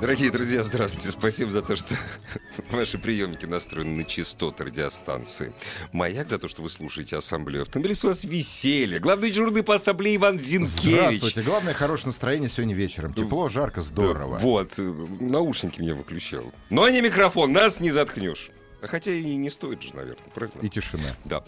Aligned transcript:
Дорогие 0.00 0.30
друзья, 0.30 0.62
здравствуйте. 0.62 1.10
Спасибо 1.10 1.50
за 1.50 1.62
то, 1.62 1.74
что 1.74 1.94
ваши 2.70 2.98
приемники 2.98 3.46
настроены 3.46 3.96
на 3.96 4.04
частоты 4.04 4.64
радиостанции. 4.64 5.54
Маяк 5.92 6.28
за 6.28 6.38
то, 6.38 6.48
что 6.48 6.60
вы 6.60 6.68
слушаете 6.68 7.16
ассамблею 7.16 7.62
автомобилистов. 7.62 8.04
У 8.04 8.08
нас 8.08 8.22
веселье. 8.22 8.98
Главный 8.98 9.30
дежурный 9.30 9.62
по 9.62 9.74
ассамблее 9.74 10.16
Иван 10.16 10.38
Зинкевич. 10.38 10.92
Здравствуйте. 10.92 11.42
Главное, 11.42 11.72
хорошее 11.72 12.08
настроение 12.08 12.50
сегодня 12.50 12.74
вечером. 12.74 13.14
Тепло, 13.14 13.48
жарко, 13.48 13.80
здорово. 13.80 14.36
Да, 14.36 14.42
вот, 14.42 14.74
наушники 14.76 15.80
мне 15.80 15.94
выключал. 15.94 16.52
Но 16.68 16.86
не 16.90 17.00
микрофон, 17.00 17.52
нас 17.52 17.80
не 17.80 17.90
заткнешь. 17.90 18.50
А 18.82 18.88
Хотя 18.88 19.12
и 19.12 19.36
не 19.36 19.48
стоит 19.48 19.82
же, 19.82 19.96
наверное, 19.96 20.28
правильно? 20.34 20.60
И 20.60 20.68
тишина. 20.68 21.16
Да. 21.24 21.42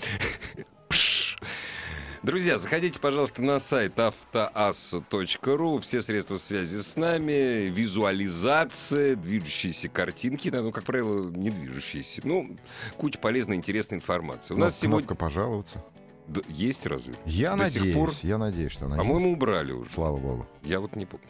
Друзья, 2.23 2.59
заходите, 2.59 2.99
пожалуйста, 2.99 3.43
на 3.43 3.61
сайт 3.61 3.99
автоас.ру. 3.99 5.79
Все 5.79 6.03
средства 6.03 6.37
связи 6.37 6.79
с 6.83 6.97
нами, 6.97 7.69
визуализация, 7.69 9.15
движущиеся 9.15 9.88
картинки, 9.88 10.51
да, 10.51 10.63
ну, 10.63 10.73
как 10.73 10.85
правило, 10.85 11.30
не 11.30 11.51
движущиеся. 11.51 12.21
Ну, 12.25 12.57
куча 12.97 13.19
полезной, 13.21 13.57
интересной 13.57 13.99
информации. 13.99 14.52
У 14.52 14.57
Кноп- 14.57 14.60
нас 14.60 14.79
сегодня... 14.80 15.15
Пожаловаться. 15.15 15.85
Да, 16.27 16.41
есть 16.49 16.85
разве? 16.87 17.15
Я 17.25 17.57
До 17.57 17.66
сих 17.66 17.77
надеюсь, 17.77 17.97
пор? 17.97 18.13
я 18.23 18.37
надеюсь, 18.38 18.73
что 18.73 18.87
она 18.87 18.97
По-моему, 18.97 19.29
есть. 19.29 19.37
убрали 19.37 19.73
уже. 19.73 19.91
Слава 19.93 20.16
богу. 20.19 20.47
Я 20.63 20.80
вот 20.80 20.97
не 20.97 21.07
помню. 21.07 21.25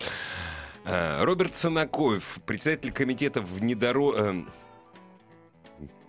А, 0.85 1.23
Роберт 1.25 1.55
Санакоев, 1.55 2.39
председатель 2.47 2.93
комитета 2.93 3.41
внедоро... 3.43 4.35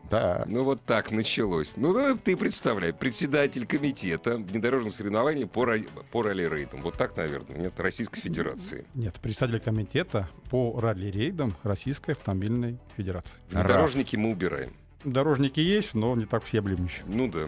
Да. 0.09 0.43
Ну 0.47 0.63
вот 0.63 0.83
так 0.85 1.11
началось. 1.11 1.73
Ну 1.75 2.15
ты 2.17 2.35
представляй, 2.35 2.93
председатель 2.93 3.65
комитета 3.65 4.37
внедорожных 4.37 4.93
соревнований 4.95 5.45
по, 5.45 5.65
ра- 5.65 5.87
по 6.11 6.21
ралли-рейдам. 6.23 6.81
Вот 6.81 6.95
так, 6.97 7.15
наверное, 7.17 7.57
нет, 7.57 7.79
Российской 7.79 8.19
Федерации. 8.21 8.85
Нет, 8.95 9.15
председатель 9.21 9.59
комитета 9.59 10.29
по 10.49 10.79
ралли-рейдам 10.79 11.55
Российской 11.63 12.11
автомобильной 12.11 12.77
федерации. 12.97 13.37
Внедорожники 13.51 14.15
мы 14.15 14.31
убираем. 14.31 14.73
Дорожники 15.03 15.59
есть, 15.59 15.93
но 15.93 16.15
не 16.15 16.25
так 16.25 16.43
всеобъемлющие. 16.43 17.03
Ну 17.07 17.29
да. 17.31 17.47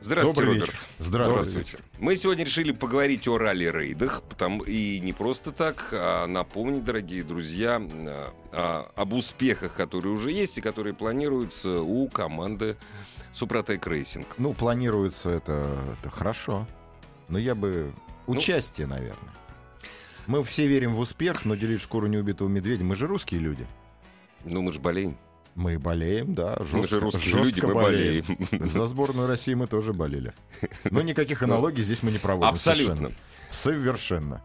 Здравствуйте, 0.00 0.40
Добрый 0.40 0.60
Роберт. 0.60 0.74
вечер. 0.74 0.86
Здравствуйте. 0.98 1.78
Мы 1.98 2.16
сегодня 2.16 2.44
решили 2.44 2.72
поговорить 2.72 3.26
о 3.26 3.38
ралли-рейдах, 3.38 4.22
потому 4.22 4.62
и 4.62 5.00
не 5.00 5.12
просто 5.12 5.52
так, 5.52 5.88
а 5.92 6.26
напомнить, 6.26 6.84
дорогие 6.84 7.24
друзья, 7.24 7.80
а, 7.80 8.34
а, 8.52 8.90
об 8.94 9.14
успехах, 9.14 9.74
которые 9.74 10.12
уже 10.12 10.30
есть 10.30 10.58
и 10.58 10.60
которые 10.60 10.94
планируются 10.94 11.80
у 11.80 12.08
команды 12.08 12.76
Suprotec 13.32 13.86
Racing. 13.86 14.26
Ну, 14.38 14.52
планируется 14.52 15.30
это, 15.30 15.78
это 15.98 16.10
хорошо. 16.10 16.66
Но 17.28 17.38
я 17.38 17.54
бы... 17.54 17.92
Ну, 18.26 18.34
Участие, 18.34 18.86
наверное. 18.86 19.32
Мы 20.26 20.42
все 20.44 20.66
верим 20.66 20.94
в 20.94 21.00
успех, 21.00 21.44
но 21.44 21.54
делить 21.54 21.80
шкуру 21.80 22.06
неубитого 22.06 22.48
медведя. 22.48 22.84
Мы 22.84 22.96
же 22.96 23.06
русские 23.06 23.40
люди. 23.40 23.66
Ну, 24.44 24.62
мы 24.62 24.72
же 24.72 24.80
болеем. 24.80 25.16
Мы 25.56 25.78
болеем, 25.78 26.34
да, 26.34 26.54
жестко, 26.60 26.76
мы 26.76 26.86
же 26.86 27.00
русские 27.00 27.32
жестко 27.32 27.44
люди, 27.46 27.60
мы 27.62 27.74
болеем. 27.74 28.24
болеем. 28.50 28.68
За 28.68 28.84
сборную 28.84 29.26
России 29.26 29.54
мы 29.54 29.66
тоже 29.66 29.94
болели. 29.94 30.34
Но 30.90 31.00
никаких 31.00 31.42
аналогий 31.42 31.82
здесь 31.82 32.02
мы 32.02 32.12
не 32.12 32.18
проводим. 32.18 32.52
Абсолютно. 32.52 33.12
Совершенно. 33.50 34.42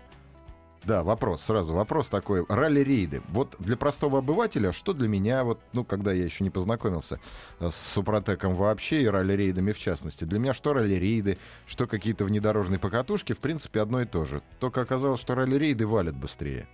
Да, 0.86 1.04
вопрос, 1.04 1.44
сразу 1.44 1.74
вопрос 1.74 2.08
такой. 2.08 2.44
Ралли-рейды. 2.48 3.22
Вот 3.30 3.56
для 3.60 3.78
простого 3.78 4.20
обывателя, 4.20 4.72
что 4.72 4.94
для 4.94 5.08
меня, 5.08 5.44
вот, 5.44 5.60
ну, 5.74 5.84
когда 5.84 6.12
я 6.12 6.24
еще 6.24 6.44
не 6.44 6.50
познакомился 6.50 7.20
э, 7.60 7.70
с 7.70 7.76
Супротеком 7.76 8.56
вообще 8.56 9.04
и 9.04 9.06
ралли-рейдами 9.06 9.74
в 9.74 9.80
частности, 9.80 10.24
для 10.24 10.40
меня 10.40 10.54
что 10.54 10.74
ралли-рейды, 10.74 11.38
что 11.68 11.86
какие-то 11.86 12.26
внедорожные 12.26 12.80
покатушки, 12.80 13.34
в 13.34 13.40
принципе, 13.40 13.82
одно 13.82 14.02
и 14.02 14.06
то 14.06 14.26
же. 14.26 14.42
Только 14.60 14.82
оказалось, 14.82 15.20
что 15.20 15.36
ралли-рейды 15.36 15.86
валят 15.86 16.16
быстрее. 16.16 16.68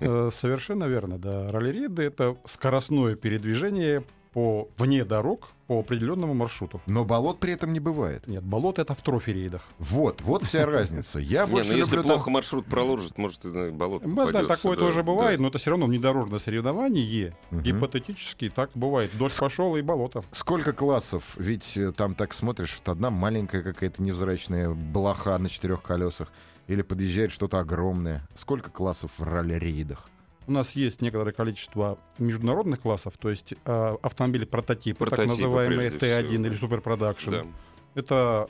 Э, 0.00 0.30
Совершенно 0.32 0.84
верно, 0.84 1.18
да. 1.18 1.48
Ралли-рейды— 1.50 2.02
это 2.04 2.36
скоростное 2.46 3.14
передвижение 3.16 4.04
по 4.32 4.68
вне 4.78 5.04
дорог 5.04 5.48
по 5.66 5.80
определенному 5.80 6.32
маршруту. 6.32 6.80
Но 6.86 7.04
болот 7.04 7.38
при 7.38 7.52
этом 7.52 7.72
не 7.72 7.80
бывает. 7.80 8.26
Нет, 8.26 8.42
болото— 8.42 8.80
это 8.82 8.94
в 8.94 9.02
трофи-рейдах. 9.02 9.62
Вот, 9.78 10.22
вот 10.22 10.42
вся 10.44 10.64
разница. 10.64 11.18
Я 11.18 11.44
Не, 11.44 11.52
больше 11.52 11.72
ну 11.72 11.76
если 11.76 11.96
люблю 11.96 12.02
плохо 12.10 12.30
маршрут 12.30 12.66
проложит, 12.66 13.18
может 13.18 13.44
и 13.44 13.48
на 13.48 13.70
болото 13.70 14.08
Да, 14.08 14.44
такое 14.46 14.76
да, 14.76 14.82
тоже 14.82 15.02
бывает, 15.02 15.38
да. 15.38 15.42
но 15.42 15.48
это 15.48 15.58
все 15.58 15.70
равно 15.70 15.86
внедорожное 15.86 16.38
соревнование. 16.38 17.36
Мгм. 17.50 17.62
Гипотетически 17.62 18.48
так 18.48 18.70
бывает. 18.74 19.10
Дождь 19.18 19.38
пошел 19.38 19.76
и 19.76 19.82
болото. 19.82 20.22
Сколько 20.32 20.72
классов? 20.72 21.24
Ведь 21.36 21.76
э, 21.76 21.92
там 21.92 22.14
так 22.14 22.32
смотришь, 22.32 22.74
вот 22.78 22.88
одна 22.90 23.10
маленькая 23.10 23.62
какая-то 23.62 24.02
невзрачная 24.02 24.70
блоха 24.70 25.36
на 25.36 25.50
четырех 25.50 25.82
колесах, 25.82 26.32
или 26.72 26.82
подъезжает 26.82 27.32
что-то 27.32 27.58
огромное. 27.58 28.26
Сколько 28.34 28.70
классов 28.70 29.10
в 29.18 29.22
ралли-рейдах? 29.22 30.08
У 30.46 30.52
нас 30.52 30.72
есть 30.72 31.00
некоторое 31.02 31.32
количество 31.32 31.98
международных 32.18 32.80
классов, 32.80 33.14
то 33.18 33.30
есть 33.30 33.54
э, 33.64 33.96
автомобили 34.02 34.44
прототипы, 34.44 35.06
так 35.08 35.26
называемые 35.26 35.90
прежде 35.90 35.98
Т1 35.98 36.52
всего, 36.54 36.74
или 36.74 36.82
Production. 36.82 37.30
Да. 37.30 37.46
Это 37.94 38.48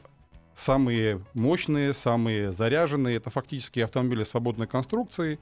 самые 0.56 1.20
мощные, 1.34 1.92
самые 1.92 2.52
заряженные. 2.52 3.16
Это 3.16 3.30
фактически 3.30 3.80
автомобили 3.80 4.22
свободной 4.22 4.66
конструкции. 4.66 5.38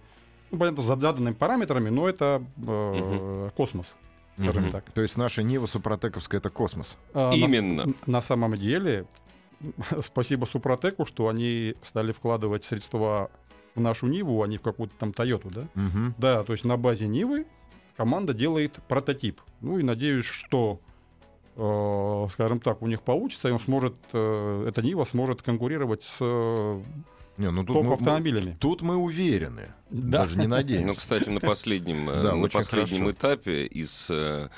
Ну, 0.50 0.58
понятно, 0.58 0.82
за 0.82 0.96
заданными 0.96 1.34
параметрами, 1.34 1.90
но 1.90 2.08
это 2.08 2.42
э, 2.66 3.50
космос, 3.56 3.94
скажем 4.36 4.64
Мгм. 4.64 4.72
так. 4.72 4.90
То 4.92 5.02
есть 5.02 5.16
наша 5.16 5.44
Нива 5.44 5.66
Супротековская— 5.66 6.38
это 6.40 6.50
космос. 6.50 6.96
А 7.14 7.30
на- 7.30 7.34
Именно. 7.36 7.94
На, 8.06 8.20
самом 8.20 8.54
деле, 8.54 9.06
спасибо 10.04 10.44
Супротеку, 10.46 11.06
что 11.06 11.28
они 11.28 11.74
стали 11.84 12.12
вкладывать 12.12 12.64
средства 12.64 13.30
в 13.74 13.80
нашу 13.80 14.06
Ниву, 14.06 14.42
а 14.42 14.48
не 14.48 14.56
в 14.58 14.62
какую-то 14.62 14.94
там 14.98 15.12
Тойоту, 15.12 15.48
да? 15.50 15.66
Мгм. 15.74 16.14
Да, 16.18 16.42
то 16.44 16.52
есть 16.52 16.64
на 16.64 16.76
базе 16.76 17.06
Нивы 17.06 17.46
команда 17.96 18.34
делает 18.34 18.78
прототип. 18.88 19.40
Ну 19.60 19.78
и 19.78 19.82
надеюсь, 19.82 20.24
что, 20.24 20.80
э, 21.56 22.26
скажем 22.32 22.60
так, 22.60 22.82
у 22.82 22.86
них 22.86 23.02
получится, 23.02 23.48
и 23.48 23.52
он 23.52 23.60
сможет, 23.60 23.94
э, 24.12 24.64
эта 24.68 24.82
Нива 24.82 25.04
сможет 25.04 25.42
конкурировать 25.42 26.02
с 26.02 26.16
э, 26.20 26.80
Не, 27.36 27.50
ну 27.50 27.64
тут 27.64 27.76
мы, 27.76 27.82
топ-автомобилями. 27.84 28.56
тут 28.58 28.82
мы 28.82 28.96
уверены. 28.96 29.72
Да. 29.90 30.20
Даже 30.20 30.36
не 30.38 30.44
Ну, 30.44 30.50
надеемся. 30.56 30.94
кстати, 31.00 31.28
на 31.28 31.40
последнем, 31.40 32.08
э, 32.10 32.22
Да, 32.22 32.34
на 32.34 32.48
последнем 32.48 33.02
хорошо. 33.04 33.10
этапе 33.12 33.66
из 33.66 34.08
э, 34.10 34.48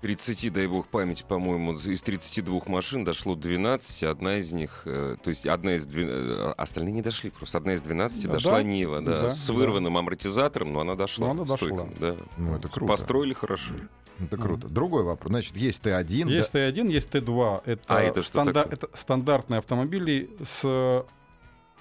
30, 0.00 0.52
дай 0.52 0.66
бог 0.66 0.86
памяти, 0.88 1.24
по-моему, 1.26 1.74
из 1.74 2.02
32 2.02 2.60
машин 2.66 3.04
дошло 3.04 3.34
12, 3.34 4.02
одна 4.04 4.36
из 4.36 4.52
них, 4.52 4.82
э, 4.84 5.16
то 5.22 5.30
есть 5.30 5.46
одна 5.46 5.74
из 5.76 5.84
12, 5.86 6.54
остальные 6.56 6.92
не 6.92 7.02
дошли, 7.02 7.30
просто 7.30 7.58
одна 7.58 7.74
из 7.74 7.80
12 7.80 8.26
Да, 8.26 8.32
дошла 8.34 8.52
да, 8.52 8.62
Нива, 8.62 9.00
да, 9.00 9.22
да, 9.22 9.30
с 9.30 9.46
да. 9.46 9.54
вырванным 9.54 9.96
амортизатором, 9.96 10.72
но 10.72 10.80
она 10.80 10.94
дошла. 10.94 11.26
Но 11.26 11.30
она 11.32 11.42
дошла. 11.42 11.56
стойком, 11.56 11.92
да. 11.98 12.16
Ну, 12.36 12.56
это 12.56 12.68
круто. 12.68 12.86
Построили 12.86 13.32
хорошо. 13.32 13.72
Это 14.18 14.36
круто. 14.36 14.68
Другой 14.68 15.02
вопрос. 15.02 15.30
Значит, 15.30 15.56
есть 15.56 15.82
Т1. 15.82 16.30
Есть 16.30 16.52
Т1, 16.54 16.90
есть 16.90 17.10
Т2. 17.10 17.62
Это, 17.66 17.82
А 17.86 18.00
это 18.00 18.22
такое? 18.32 18.64
это 18.64 18.88
стандартные 18.94 19.58
автомобили 19.58 20.30
с 20.42 21.04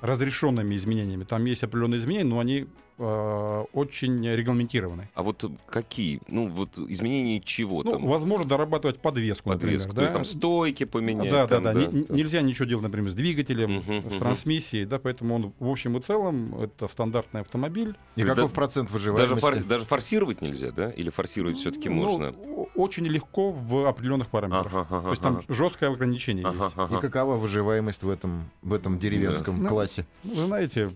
разрешенными 0.02 0.76
изменениями. 0.76 1.24
Там 1.24 1.46
есть 1.46 1.64
определенные 1.64 2.00
изменения, 2.00 2.30
но 2.30 2.40
они 2.40 2.68
э, 2.98 3.64
очень 3.74 4.26
регламентированы. 4.28 5.10
А 5.14 5.24
вот 5.24 5.44
какие? 5.68 6.22
Ну, 6.28 6.48
вот 6.50 6.78
изменения 6.78 7.40
чего 7.42 7.84
Ну, 7.84 7.92
там? 7.92 8.06
возможно 8.08 8.46
доработать 8.48 9.00
подвеску, 9.00 9.50
Подвеску, 9.50 9.90
например. 9.90 9.96
то 9.96 10.02
есть 10.02 10.14
да? 10.14 10.14
там 10.14 10.26
стойки 10.26 10.84
поменять. 10.86 11.30
Да, 11.30 11.48
да, 11.48 11.56
там, 11.60 11.64
да. 11.64 11.74
Не- 11.74 12.04
там. 12.04 12.16
Нельзя 12.16 12.42
ничего 12.42 12.66
делать, 12.66 12.84
например, 12.84 13.10
с 13.10 13.14
двигателем, 13.14 13.78
Мгм, 13.86 14.12
с 14.12 14.18
трансмиссией, 14.18 14.86
да, 14.86 15.00
поэтому 15.00 15.36
он 15.36 15.54
в 15.60 15.70
общем 15.70 15.98
и 15.98 16.02
целом 16.02 16.56
это 16.62 16.88
стандартный 16.88 17.42
автомобиль. 17.42 17.96
И 18.16 18.24
Да- 18.24 18.36
каков 18.36 18.54
процент 18.54 18.92
Даже, 18.92 19.12
выживаемости? 19.12 19.40
фор- 19.42 19.64
даже 19.68 19.86
форсировать 19.86 20.42
нельзя, 20.42 20.72
да? 20.72 20.90
Или 20.92 21.10
форсировать 21.10 21.58
все-таки 21.58 21.90
Ну, 21.90 21.96
можно? 21.96 22.34
очень 22.76 23.06
легко 23.06 23.52
в 23.52 23.88
определенных 23.88 24.28
параметрах. 24.28 24.74
Ага, 24.74 24.88
ага, 24.90 25.02
То 25.04 25.10
есть 25.10 25.22
там 25.22 25.38
ага. 25.38 25.54
жесткое 25.54 25.90
ограничение 25.92 26.46
Ага, 26.46 26.66
есть. 26.66 26.76
ага. 26.78 26.98
И 26.98 27.02
какова 27.02 27.36
выживаемость 27.36 28.04
в 28.04 28.10
этом, 28.10 28.50
в 28.62 28.74
этом 28.74 29.00
деревенском 29.00 29.64
Да. 29.64 29.70
классе? 29.70 30.06
Ну, 30.24 30.34
Вы 30.36 30.46
знаете, 30.46 30.90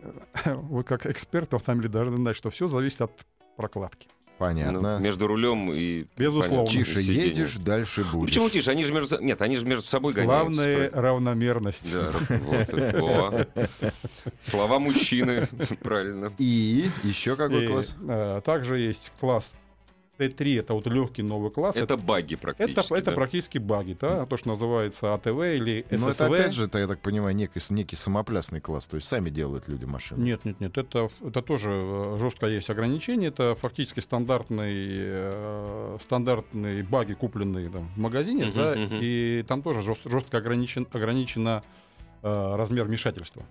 вы 0.44 0.84
как 0.84 1.06
эксперт 1.06 1.52
в 1.52 1.56
автомобиле 1.56 1.88
должны 1.88 2.16
знать, 2.16 2.36
что 2.36 2.50
все 2.50 2.68
зависит 2.68 3.00
от 3.02 3.12
прокладки. 3.56 4.08
Понятно. 4.38 4.96
Ну, 4.96 4.98
между 4.98 5.28
рулем 5.28 5.72
и... 5.72 6.06
Безусловно. 6.16 6.64
понятно, 6.66 6.84
Тише 6.84 7.00
сиденьем. 7.02 7.22
едешь, 7.28 7.56
дальше 7.58 8.00
Ну, 8.04 8.10
будешь. 8.18 8.30
Почему 8.30 8.50
тише? 8.50 8.70
Они 8.70 8.84
же 8.84 8.92
между... 8.92 9.20
Нет, 9.22 9.40
они 9.40 9.56
же 9.56 9.64
между 9.64 9.86
собой 9.86 10.14
гоняются. 10.14 10.44
Главное 10.54 10.90
равномерность. 10.90 11.92
Да, 11.92 12.10
вот. 12.98 13.48
Слова 14.40 14.78
мужчины, 14.80 15.46
правильно. 15.82 16.32
И 16.38 16.90
еще 17.04 17.36
какой 17.36 17.64
И, 17.66 17.68
класс? 17.68 17.94
э, 18.08 18.40
также 18.44 18.80
есть 18.80 19.12
класс 19.20 19.54
Т3, 20.26 20.60
это 20.60 20.74
вот 20.74 20.86
легкий 20.86 21.22
новый 21.22 21.50
класс. 21.50 21.76
Это 21.76 21.96
баги 21.96 22.34
это, 22.34 22.42
практически. 22.42 22.92
это 22.94 23.10
да? 23.10 23.12
практически 23.12 23.58
баги, 23.58 23.96
да, 24.00 24.26
то, 24.26 24.36
что 24.36 24.48
называется 24.48 25.14
АТВ 25.14 25.26
или 25.26 25.84
ССВ. 25.90 26.00
Но 26.00 26.10
это 26.10 26.26
опять 26.26 26.54
же, 26.54 26.64
это, 26.64 26.78
я 26.78 26.86
так 26.86 27.00
понимаю, 27.00 27.34
некий, 27.34 27.60
некий 27.70 27.96
самоплясный 27.96 28.60
класс. 28.60 28.86
То 28.86 28.96
есть 28.96 29.08
сами 29.08 29.30
делают 29.30 29.68
люди 29.68 29.84
машины. 29.84 30.22
Нет, 30.22 30.44
нет, 30.44 30.60
нет, 30.60 30.78
это, 30.78 31.08
это 31.26 31.42
тоже 31.42 31.70
э, 31.72 32.16
жестко 32.20 32.46
есть 32.46 32.70
ограничения. 32.70 33.28
Это 33.28 33.54
фактически 33.54 34.00
стандартный, 34.00 34.72
э, 34.74 35.98
стандартные 36.02 36.82
баги, 36.82 37.14
купленные 37.14 37.68
там, 37.70 37.88
в 37.94 37.98
магазине, 37.98 38.46
Мгм, 38.46 38.54
да, 38.58 38.74
мгм. 38.76 38.98
и 39.00 39.44
там 39.46 39.62
тоже 39.62 39.80
жест- 39.82 40.08
жестко 40.08 40.38
ограничен, 40.38 40.86
ограничено 40.92 41.62
э, 42.22 42.54
размер 42.56 42.84
вмешательства. 42.84 43.42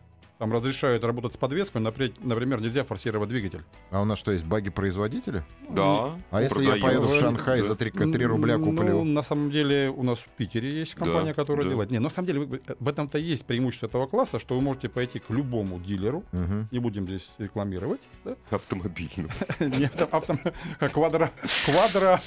Там 0.41 0.51
разрешают 0.51 1.03
работать 1.03 1.35
с 1.35 1.37
подвеской, 1.37 1.81
например, 1.81 2.13
например, 2.19 2.61
нельзя 2.61 2.83
форсировать 2.83 3.29
двигатель. 3.29 3.61
А 3.91 4.01
у 4.01 4.05
нас 4.05 4.17
что, 4.17 4.31
есть 4.31 4.43
баги-производители? 4.43 5.43
Да. 5.69 6.15
А 6.31 6.41
если 6.41 6.63
я 6.63 6.71
продают. 6.71 6.81
поеду 6.81 7.01
в 7.03 7.09
Да. 7.13 7.19
Шанхай 7.19 7.61
за 7.61 7.75
3, 7.75 7.91
рубля 8.25 8.57
Ну, 8.57 8.65
куплю? 8.65 9.03
на 9.03 9.21
самом 9.21 9.51
деле 9.51 9.91
у 9.91 10.01
нас 10.01 10.17
в 10.17 10.27
Питере 10.29 10.69
есть 10.79 10.95
компания, 10.95 11.27
Да, 11.27 11.33
которая 11.35 11.65
да. 11.65 11.69
делает. 11.69 11.91
Не, 11.91 11.99
на 11.99 12.09
самом 12.09 12.25
деле 12.25 12.39
вы- 12.39 12.61
в 12.79 12.87
этом-то 12.87 13.19
есть 13.19 13.45
преимущество 13.45 13.85
этого 13.85 14.07
класса, 14.07 14.39
что 14.39 14.55
вы 14.55 14.61
можете 14.61 14.89
пойти 14.89 15.19
к 15.19 15.29
любому 15.29 15.79
дилеру, 15.79 16.23
Мгм. 16.31 16.69
не 16.71 16.79
будем 16.79 17.05
здесь 17.05 17.29
рекламировать, 17.37 18.01
да, 18.25 18.35
Автомобильным. 18.49 19.29
не 19.59 19.85
авто- 19.85 20.09
авто- 20.11 20.39
квадро, 20.91 21.29
квадро 21.67 22.19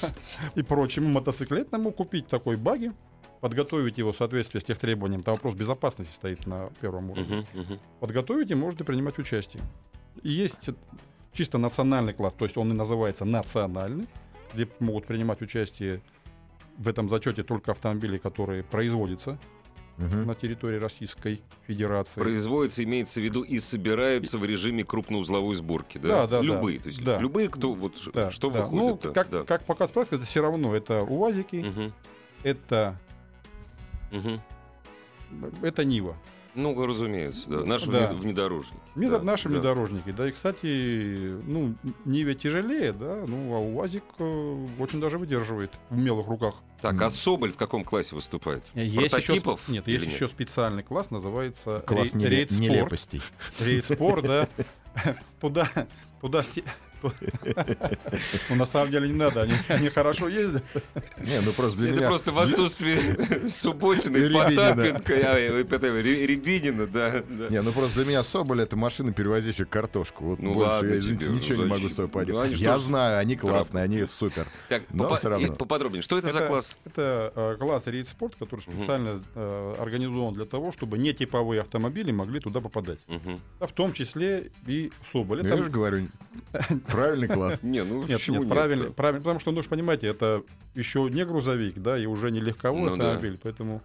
и 0.55 0.61
прочему 0.63 1.09
мотоциклетному 1.09 1.91
купить 1.91 2.27
такой 2.27 2.55
баги, 2.55 2.93
подготовить 3.41 3.97
его 3.97 4.11
в 4.11 4.17
соответствии 4.17 4.59
с 4.59 4.63
тех 4.63 4.77
требованием. 4.79 5.23
Там 5.23 5.35
вопрос 5.35 5.55
безопасности 5.55 6.13
стоит 6.13 6.45
на 6.47 6.69
первом 6.81 7.11
уровне. 7.11 7.45
Мгм, 7.53 7.61
мгм. 7.61 7.79
Подготовить 7.99 8.51
и 8.51 8.55
можете 8.55 8.83
принимать 8.83 9.17
участие. 9.19 9.61
И 10.23 10.29
есть 10.31 10.69
чисто 11.33 11.57
национальный 11.57 12.13
класс, 12.13 12.33
то 12.37 12.45
есть 12.45 12.57
он 12.57 12.71
и 12.71 12.75
называется 12.75 13.25
национальный, 13.25 14.07
где 14.53 14.67
могут 14.79 15.05
принимать 15.05 15.41
участие 15.41 16.01
в 16.77 16.87
этом 16.87 17.09
зачете 17.09 17.43
только 17.43 17.71
автомобили, 17.71 18.17
которые 18.17 18.63
производятся 18.63 19.37
Мгм. 19.97 20.27
на 20.27 20.35
территории 20.35 20.77
Российской 20.77 21.41
Федерации. 21.67 22.19
Производится, 22.19 22.83
имеется 22.83 23.21
в 23.21 23.23
виду, 23.23 23.43
и 23.43 23.59
собираются 23.59 24.37
в 24.37 24.43
режиме 24.43 24.83
крупноузловой 24.83 25.55
сборки, 25.55 25.97
да? 25.97 26.27
Да, 26.27 26.27
да, 26.27 26.41
Любые, 26.41 26.79
да. 26.79 26.83
то 26.83 26.89
есть 26.89 27.03
Да. 27.03 27.17
любые, 27.17 27.47
кто 27.47 27.73
вот 27.73 27.93
Да, 28.13 28.29
что 28.29 28.49
да. 28.49 28.63
выходит. 28.65 29.03
Ну, 29.05 29.13
как, 29.13 29.29
да. 29.29 29.43
как 29.45 29.63
показывает 29.63 29.93
практика, 29.93 30.15
это 30.17 30.25
все 30.25 30.41
равно 30.41 30.75
это 30.75 30.99
УАЗики, 31.01 31.55
Мгм, 31.57 31.93
это, 32.43 32.99
мгм. 34.15 34.41
это 35.61 35.83
Нива. 35.85 36.15
Ну, 36.57 36.85
разумеется, 36.85 37.49
да. 37.49 37.65
Наши 37.65 37.91
Да. 37.91 38.11
внед- 38.13 38.17
внедорожники. 38.19 38.79
Внедо- 38.95 39.17
да, 39.17 39.23
наши 39.23 39.49
да. 39.49 39.55
внедорожники. 39.55 40.11
Да, 40.11 40.25
и, 40.29 40.31
кстати, 40.31 41.37
ну, 41.45 41.75
Ниве 42.05 42.33
тяжелее, 42.33 42.93
да, 42.93 43.25
ну, 43.27 43.53
а 43.53 43.59
УАЗик 43.59 44.03
э, 44.19 44.67
очень 44.79 45.01
даже 45.01 45.17
выдерживает 45.17 45.71
в 45.89 45.95
умелых 45.97 46.27
руках. 46.27 46.55
Так, 46.81 47.01
а 47.01 47.09
Соболь 47.09 47.51
в 47.51 47.57
каком 47.57 47.83
классе 47.83 48.15
выступает? 48.15 48.63
Есть 48.73 48.93
еще, 48.95 49.09
Прототипов? 49.09 49.59
сп- 49.67 49.71
нет, 49.73 49.87
есть 49.89 50.05
еще 50.05 50.29
специальный 50.29 50.83
класс, 50.83 51.11
называется 51.11 51.81
Класс 51.85 52.13
рей- 52.13 52.21
неле- 52.23 52.29
рейд-спорт. 52.29 52.61
нелепостей. 52.61 53.21
Рейд-спорт, 53.59 54.23
да. 54.25 54.47
Туда, 55.41 55.69
туда 56.21 56.41
Ну, 58.49 58.55
на 58.55 58.65
самом 58.65 58.91
деле 58.91 59.07
не 59.07 59.13
надо, 59.15 59.41
они, 59.41 59.53
они 59.69 59.89
хорошо 59.89 60.27
ездят. 60.27 60.63
Не, 61.19 61.41
ну 61.41 61.51
просто 61.51 61.77
для 61.79 61.89
Это 61.89 61.97
меня... 61.97 62.07
просто 62.07 62.31
в 62.31 62.39
отсутствии 62.39 63.47
Субботина 63.47 64.17
и 64.17 64.21
Рябинина. 64.21 64.75
Потапенко, 65.03 65.13
Рябинина, 66.01 66.87
да. 66.87 67.23
Не, 67.49 67.61
ну 67.61 67.71
просто 67.71 67.95
для 67.95 68.05
меня 68.05 68.23
Соболь 68.23 68.61
это 68.61 68.75
машина, 68.75 69.13
перевозящая 69.13 69.67
картошку. 69.67 70.23
Вот 70.25 70.39
Ну 70.41 70.53
больше 70.53 70.69
ладно 70.71 70.89
я, 70.89 70.99
извините, 70.99 71.25
тебе, 71.25 71.35
ничего 71.35 71.63
не 71.63 71.69
могу 71.69 71.89
с 71.89 71.95
собой 71.95 72.09
поделать. 72.09 72.51
Ну, 72.51 72.55
я 72.57 72.77
знаю, 72.77 73.19
они 73.19 73.35
классные, 73.35 73.83
они 73.83 74.05
супер. 74.05 74.47
Так, 74.69 74.83
Но 74.89 75.03
попа- 75.05 75.17
всё 75.17 75.29
равно. 75.29 75.47
и 75.47 75.51
поподробнее. 75.51 76.01
Что 76.01 76.17
это, 76.17 76.31
за 76.31 76.47
класс? 76.47 76.75
Это 76.85 77.31
э, 77.35 77.55
класс 77.59 77.87
рейд-спорт, 77.87 78.35
который 78.35 78.61
специально 78.61 79.19
э, 79.35 79.75
организован 79.79 80.33
для 80.33 80.45
того, 80.45 80.71
чтобы 80.71 80.97
нетиповые 80.97 81.61
автомобили 81.61 82.11
могли 82.11 82.39
туда 82.39 82.61
попадать. 82.61 82.99
А 83.59 83.67
в 83.67 83.71
том 83.71 83.93
числе 83.93 84.51
и 84.67 84.91
Соболь. 85.11 85.41
Ну, 85.41 85.47
Это- 85.47 85.57
Я 85.57 85.63
же 85.63 85.69
говорю, 85.69 86.07
правильный 86.87 87.27
класс. 87.27 87.59
Не, 87.63 87.83
ну 87.83 87.99
Нет, 88.05 88.19
почему 88.19 88.39
нет, 88.41 88.49
правильно, 88.49 88.91
правильно, 88.91 89.21
потому 89.21 89.39
что, 89.39 89.51
ну, 89.51 89.61
же 89.61 89.69
понимаете, 89.69 90.07
это 90.07 90.43
еще 90.73 91.09
не 91.11 91.25
грузовик, 91.25 91.75
да, 91.77 91.97
и 91.97 92.05
уже 92.05 92.31
не 92.31 92.39
легковой 92.39 92.81
Ну 92.89 92.95
да. 92.95 93.11
автомобиль, 93.11 93.39
поэтому 93.41 93.81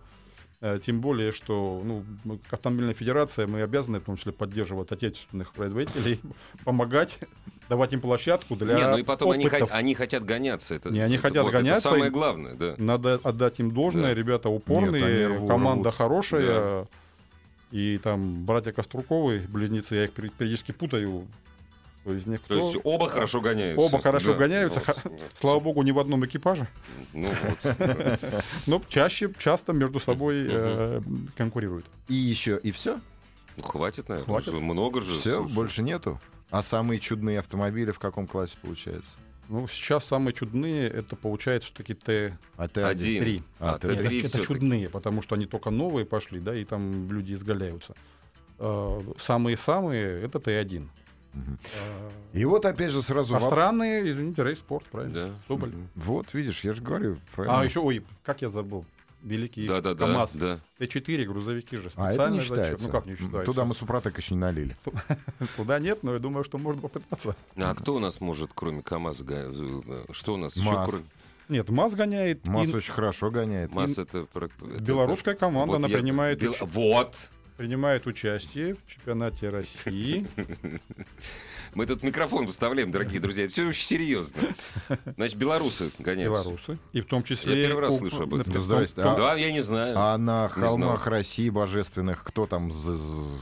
э, 0.60 0.78
тем 0.84 1.00
более, 1.00 1.32
что, 1.32 1.80
ну, 1.84 2.04
автомобильная 2.50 2.94
федерация, 2.94 3.46
мы 3.46 3.62
обязаны, 3.62 4.00
в 4.00 4.04
том 4.04 4.16
числе, 4.16 4.32
поддерживать 4.32 4.90
отечественных 4.92 5.52
производителей, 5.52 6.20
помогать, 6.64 7.18
давать 7.68 7.92
им 7.92 8.00
площадку 8.00 8.56
для 8.56 8.74
Не, 8.74 8.88
ну 8.88 8.98
и 8.98 9.02
потом 9.02 9.30
они, 9.30 9.46
опытов. 9.46 9.70
хот- 9.70 9.72
они 9.72 9.94
хотят 9.94 10.24
гоняться. 10.24 10.74
Это, 10.74 10.90
Не, 10.90 11.00
они 11.00 11.14
это 11.14 11.22
хотят 11.22 11.44
вот- 11.44 11.50
это 11.54 11.58
гоняться, 11.62 11.88
самое 11.90 12.10
главное, 12.10 12.54
да. 12.54 12.74
Надо 12.78 13.20
отдать 13.22 13.60
им 13.60 13.70
должное, 13.70 14.12
Да. 14.12 14.14
ребята 14.14 14.48
Нет, 14.48 14.60
упорные, 14.60 15.04
они 15.26 15.36
рвут, 15.36 15.48
команда 15.48 15.88
рвут. 15.90 15.96
хорошая. 15.98 16.86
И 17.70 17.98
там 18.02 18.44
братья 18.44 18.72
Коструковы, 18.72 19.42
близнецы, 19.48 19.94
я 19.94 20.04
их 20.06 20.10
пери- 20.12 20.32
периодически 20.36 20.72
путаю. 20.72 21.28
Кто 22.02 22.14
из 22.14 22.26
них 22.26 22.40
То 22.40 22.46
кто? 22.56 22.70
есть 22.70 22.80
оба 22.84 23.08
хорошо 23.08 23.40
гоняются. 23.40 23.80
Оба 23.86 24.00
хорошо 24.02 24.32
Да. 24.32 24.38
гоняются. 24.38 24.82
Вот, 24.86 24.96
Ха- 24.96 25.08
да. 25.10 25.16
Слава 25.34 25.60
богу, 25.60 25.82
ни 25.82 25.90
в 25.90 25.98
одном 25.98 26.24
экипаже. 26.24 26.66
Ну 27.12 27.28
вот. 27.28 28.20
Но 28.66 28.82
чаще, 28.88 29.30
часто 29.38 29.72
между 29.72 30.00
собой 30.00 30.46
э, 30.48 31.00
конкурируют. 31.36 31.84
И 32.08 32.14
еще, 32.14 32.58
и 32.62 32.70
все? 32.70 33.00
Ну, 33.56 33.62
хватит, 33.64 34.08
наверное. 34.08 34.26
Хватит. 34.26 34.52
Много 34.54 35.02
же. 35.02 35.18
Все, 35.18 35.36
слушай. 35.40 35.52
больше 35.54 35.82
нету. 35.82 36.18
А 36.50 36.62
самые 36.62 37.00
чудные 37.00 37.38
автомобили 37.38 37.90
в 37.90 37.98
каком 37.98 38.26
классе 38.26 38.56
получается? 38.62 39.10
Ну, 39.50 39.66
сейчас 39.68 40.04
самые 40.04 40.32
чудные, 40.32 40.88
это 40.88 41.16
получается 41.16 41.66
все-таки 41.68 41.92
Т3. 41.92 42.32
А 42.56 42.68
ты 42.68 42.82
Один. 42.82 43.22
Три. 43.22 43.42
А, 43.58 43.74
А, 43.74 43.78
Т3 43.78 44.18
это, 44.24 44.38
это 44.38 44.46
чудные, 44.46 44.88
потому 44.88 45.22
что 45.22 45.34
они 45.34 45.46
только 45.46 45.70
новые 45.70 46.06
пошли, 46.06 46.40
да, 46.40 46.54
и 46.54 46.64
там 46.64 47.10
люди 47.12 47.32
изгаляются. 47.34 47.94
Э, 48.58 49.00
Самые-самые 49.18 50.22
это 50.22 50.38
Т1. 50.38 50.88
Э, 51.34 52.10
И 52.32 52.44
вот 52.44 52.64
опять 52.66 52.90
же 52.92 53.02
сразу... 53.02 53.34
А 53.36 53.40
странные, 53.40 54.08
извините, 54.10 54.42
рейспорт, 54.44 54.84
правильно? 54.86 55.14
Да. 55.28 55.30
Соболь. 55.48 55.72
Вот, 55.94 56.32
видишь, 56.34 56.62
я 56.64 56.72
же 56.74 56.82
говорю. 56.82 57.18
правильно. 57.34 57.60
А, 57.60 57.64
еще, 57.64 57.80
ой, 57.80 58.04
как 58.24 58.42
я 58.42 58.50
забыл. 58.50 58.84
Великий 59.22 59.68
Да, 59.68 59.82
да, 59.82 59.92
да, 59.92 60.06
КАМАЗ. 60.06 60.36
да. 60.36 60.60
Т4 60.78 61.24
грузовики 61.26 61.76
же 61.76 61.88
А 61.88 61.90
специально 61.90 62.14
это 62.22 62.30
не 62.30 62.38
зачет. 62.40 62.48
считается. 62.56 62.86
Ну 62.86 62.90
как 62.92 63.04
не 63.06 63.12
считается? 63.16 63.44
Туда 63.44 63.64
мы 63.66 63.74
Супротек 63.74 64.16
еще 64.16 64.32
не 64.34 64.40
налили. 64.40 64.74
Туда 65.56 65.78
нет, 65.78 66.02
но 66.02 66.14
я 66.14 66.18
думаю, 66.18 66.42
что 66.42 66.56
можно 66.56 66.80
попытаться. 66.80 67.36
А 67.56 67.74
кто 67.74 67.96
у 67.96 67.98
нас 67.98 68.18
может, 68.22 68.50
кроме 68.54 68.82
КАМАЗа, 68.82 69.24
э, 69.28 70.04
что 70.12 70.34
у 70.34 70.36
нас 70.38 70.56
еще 70.56 70.70
кроме... 70.86 71.04
Нет, 71.50 71.68
МАЗ 71.68 71.96
гоняет. 71.96 72.46
и 72.46 72.48
МАЗ 72.50 72.72
очень 72.72 72.92
хорошо 72.94 73.30
гоняет. 73.30 73.74
МАЗ 73.74 73.98
это... 73.98 74.24
про- 74.24 74.46
это- 74.46 74.82
белорусская 74.82 75.34
команда, 75.34 75.72
Вот 75.72 75.76
она 75.80 75.88
я- 75.88 75.98
принимает, 75.98 76.40
Бел- 76.42 76.52
уч- 76.52 76.64
Вот! 76.72 77.14
Принимает 77.60 78.06
участие 78.06 78.74
в 78.74 78.86
чемпионате 78.86 79.50
России. 79.50 80.26
Мы 81.74 81.84
тут 81.84 82.02
микрофон 82.02 82.46
выставляем, 82.46 82.90
дорогие 82.90 83.20
друзья. 83.20 83.44
Это 83.44 83.52
все 83.52 83.68
очень 83.68 83.84
серьезно. 83.84 84.40
Значит, 85.16 85.36
белорусы 85.36 85.92
гоняются. 85.98 86.42
Белорусы. 86.42 86.78
И 86.94 87.02
в 87.02 87.04
том 87.04 87.22
числе... 87.22 87.60
Я 87.60 87.66
первый 87.68 87.82
раз 87.82 87.98
слышу 87.98 88.22
об 88.22 88.34
этом. 88.34 88.54
Да, 88.96 89.34
я 89.34 89.52
не 89.52 89.60
знаю. 89.60 89.94
А 89.94 90.16
на 90.16 90.48
холмах. 90.48 91.06
России 91.06 91.50
божественных 91.50 92.24
кто 92.24 92.46
там 92.46 92.72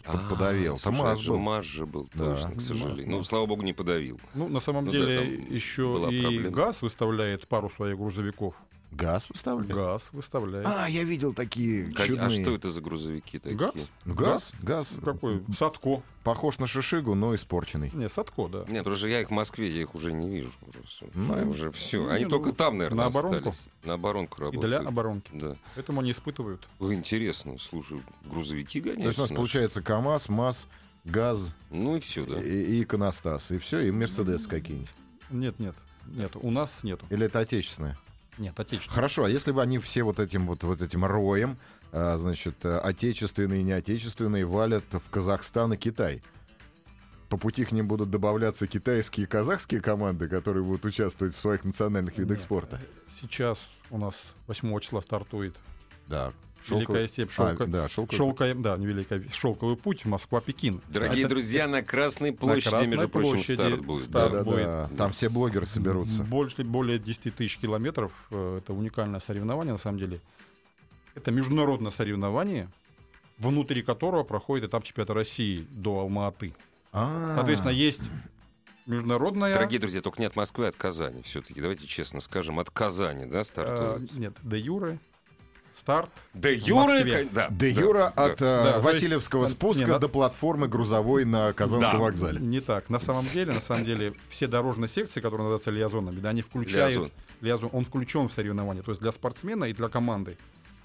А, 0.05 0.19
подавил? 0.29 0.77
МАЗ 0.85 1.21
же 1.21 1.31
был. 1.31 1.39
МАЗ 1.39 1.65
же 1.65 1.87
был, 1.87 2.09
точно, 2.09 2.57
к 2.57 2.61
сожалению. 2.61 3.09
Ну, 3.09 3.23
слава 3.23 3.47
богу, 3.47 3.63
не 3.63 3.73
подавил. 3.73 4.21
Ну, 4.35 4.49
на 4.49 4.59
самом 4.59 4.87
Ну 4.87 4.91
деле, 4.91 5.21
там 5.21 5.55
еще 5.55 6.09
и. 6.11 6.49
ГАЗ 6.49 6.83
выставляет 6.83 7.47
пару 7.47 7.71
своих 7.71 7.97
грузовиков. 7.97 8.57
Газ 8.91 9.29
выставляет? 9.29 9.71
ГАЗ 9.73 10.11
выставляет. 10.13 10.67
А, 10.67 10.89
я 10.89 11.05
видел 11.05 11.35
такие 11.35 11.93
Как- 11.93 12.07
чудные. 12.07 12.27
а 12.27 12.31
что 12.31 12.55
это 12.55 12.71
за 12.71 12.81
грузовики 12.81 13.39
такие? 13.39 13.57
ГАЗ? 13.57 13.91
Газ? 14.07 14.53
Газ. 14.63 14.99
Какой? 15.05 15.43
Садко. 15.57 16.03
Похож 16.25 16.59
на 16.59 16.67
шишигу, 16.67 17.15
но 17.15 17.35
испорченный. 17.35 17.91
Не, 17.95 18.09
Садко, 18.09 18.49
да. 18.49 18.65
Нет, 18.69 18.87
уже 18.87 19.09
я 19.11 19.21
их 19.21 19.29
в 19.29 19.31
Москве, 19.33 19.69
я 19.71 19.83
их 19.83 19.95
уже 19.95 20.13
не 20.13 20.29
вижу. 20.31 20.51
Уже, 20.67 20.83
всё. 20.87 21.07
Ну, 21.15 21.51
уже 21.51 21.71
все. 21.71 22.03
ну, 22.03 22.11
Они 22.11 22.25
ну, 22.25 22.31
только 22.31 22.53
там, 22.53 22.79
наверное, 22.79 23.05
на 23.05 23.07
оборонку. 23.07 23.51
остались. 23.51 23.69
На 23.85 23.95
оборонку 23.95 24.39
И 24.39 24.41
работают. 24.45 24.67
для 24.67 24.79
оборонки. 24.89 25.31
Да. 25.35 25.57
Поэтому 25.75 26.01
они 26.01 26.11
испытывают. 26.13 26.67
Ой, 26.81 26.95
интересно, 26.95 27.57
слушай, 27.61 28.03
грузовики 28.25 28.81
гоняются. 28.81 29.03
То 29.03 29.09
есть 29.09 29.19
у 29.19 29.23
нас 29.23 29.31
наши? 29.31 29.37
получается 29.37 29.83
КАМАЗ, 29.83 30.29
МАЗ, 30.29 30.67
ГАЗ 31.05 31.55
Ну 31.71 31.97
и 31.97 32.01
все, 32.01 32.25
да. 32.27 32.41
и, 32.43 32.49
и 32.79 32.83
иконостас. 32.83 33.51
И 33.53 33.59
все, 33.59 33.81
и 33.81 33.91
Мерседес 33.91 34.47
какие-нибудь. 34.47 34.91
Нет, 35.31 35.59
нет. 35.59 35.75
Нет, 36.07 36.33
у 36.37 36.51
нас 36.51 36.83
нету. 36.83 37.07
Или 37.11 37.27
это 37.27 37.39
отечественное? 37.41 37.97
Нет, 38.39 38.59
отечественных. 38.59 38.95
Хорошо, 38.95 39.25
а 39.25 39.29
если 39.29 39.53
бы 39.53 39.63
они 39.63 39.79
все 39.79 40.03
вот 40.03 40.21
этим 40.21 40.47
вот, 40.47 40.63
вот 40.65 40.81
этим 40.81 41.05
роем, 41.05 41.59
а, 41.93 42.17
значит, 42.19 42.57
а, 42.65 42.81
отечественные 42.81 43.61
и 43.61 43.65
неотечественные, 43.65 44.45
валят 44.45 44.85
в 44.93 45.11
Казахстан 45.11 45.73
и 45.73 45.77
Китай? 45.77 46.23
по 47.29 47.37
пути 47.37 47.65
к 47.65 47.73
ним 47.73 47.87
будут 47.87 48.11
добавляться 48.11 48.67
китайские 48.67 49.25
и 49.25 49.27
казахские 49.29 49.81
команды, 49.81 50.29
которые 50.29 50.65
будут 50.65 50.85
участвовать 50.85 51.35
в 51.35 51.41
своих 51.41 51.65
национальных 51.65 52.17
видах 52.17 52.39
Нет, 52.39 52.43
спорта. 52.43 52.81
Сейчас 53.21 53.77
у 53.91 53.99
нас 53.99 54.35
8 54.47 54.81
числа 54.81 55.03
стартует 55.03 55.57
Да. 56.07 56.33
Великая 56.77 57.09
степь 57.09 57.31
А, 57.31 57.33
шелка... 57.33 57.67
да, 57.67 57.89
шелковый. 57.89 58.19
шелка- 58.33 58.55
да, 58.55 58.77
не 58.77 58.87
великая, 58.87 59.23
шелковый 59.33 59.77
путь 59.77 60.05
Москва-Пекин. 60.05 60.81
Дорогие 60.89 61.21
Это 61.25 61.31
друзья, 61.31 61.67
на 61.69 61.83
Красной 61.83 62.33
площади, 62.33 62.71
Красной 62.71 62.87
между 62.91 63.09
прочим, 63.09 63.31
площади 63.33 63.55
старт 63.61 63.81
будет. 63.85 64.05
старт 64.07 64.33
да. 64.33 64.39
Да, 64.39 64.45
будет. 64.45 64.65
да, 64.67 64.91
Там 64.97 65.13
все 65.13 65.29
блогеры 65.29 65.67
соберутся. 65.67 66.23
Больше, 66.25 66.63
более 66.65 66.99
10 66.99 67.35
тысяч 67.35 67.59
километров. 67.59 68.13
э, 68.31 68.59
Это 68.63 68.73
уникальное 68.73 69.21
соревнование, 69.21 69.73
на 69.73 69.79
самом 69.79 69.99
деле. 69.99 70.21
Это 71.15 71.31
международное 71.31 71.91
соревнование, 71.91 72.69
внутри 73.39 73.83
которого 73.83 74.23
проходит 74.25 74.69
этап 74.69 74.85
чемпионата 74.85 75.15
России 75.15 75.67
до 75.71 76.01
Алма-Аты. 76.01 76.55
А, 76.93 77.35
Соответственно, 77.37 77.73
есть 77.73 78.03
международная... 78.87 79.53
Дорогие 79.55 79.79
друзья, 79.81 80.01
только 80.01 80.21
не 80.21 80.27
от 80.27 80.37
Москвы, 80.37 80.67
а 80.67 80.69
от 80.71 80.77
Казани. 80.77 81.23
Все-таки, 81.23 81.61
давайте 81.61 81.87
честно 81.87 82.21
скажем, 82.21 82.59
от 82.59 82.71
Казани, 82.71 83.27
да, 83.27 83.45
стартует? 83.45 84.13
нет, 84.15 84.35
де 84.43 84.59
юре, 84.59 84.99
старт. 85.79 86.11
Да, 86.35 86.49
в 86.51 86.53
Юра, 86.53 87.05
да. 87.33 87.49
Де 87.51 87.73
да, 87.73 87.81
Юра 87.81 88.13
да. 88.17 88.25
от 88.25 88.33
э, 88.43 88.65
Да, 88.65 88.73
то 88.75 88.81
Васильевского 88.81 89.43
есть, 89.45 89.55
спуска 89.55 89.85
не, 89.85 89.99
до 89.99 90.09
платформы 90.09 90.69
грузовой 90.69 91.25
на 91.25 91.53
Казанском 91.53 91.93
Да. 91.93 91.99
вокзале. 91.99 92.41
Не 92.41 92.61
так. 92.61 92.91
На 92.91 93.01
самом 93.01 93.27
деле, 93.29 93.53
на 93.53 93.61
самом 93.61 93.85
деле, 93.85 94.13
все 94.29 94.47
дорожные 94.47 94.89
секции, 94.89 95.21
которые 95.21 95.45
называются 95.45 95.71
лиазонами, 95.71 96.21
да, 96.21 96.31
они 96.31 96.43
включают... 96.43 96.93
Лиазон. 96.93 97.11
лиазон, 97.41 97.71
он 97.73 97.85
включен 97.85 98.29
в 98.29 98.33
соревнование. 98.33 98.83
То 98.83 98.91
есть 98.91 99.01
для 99.01 99.13
спортсмена 99.13 99.65
и 99.65 99.73
для 99.73 99.89
команды. 99.89 100.37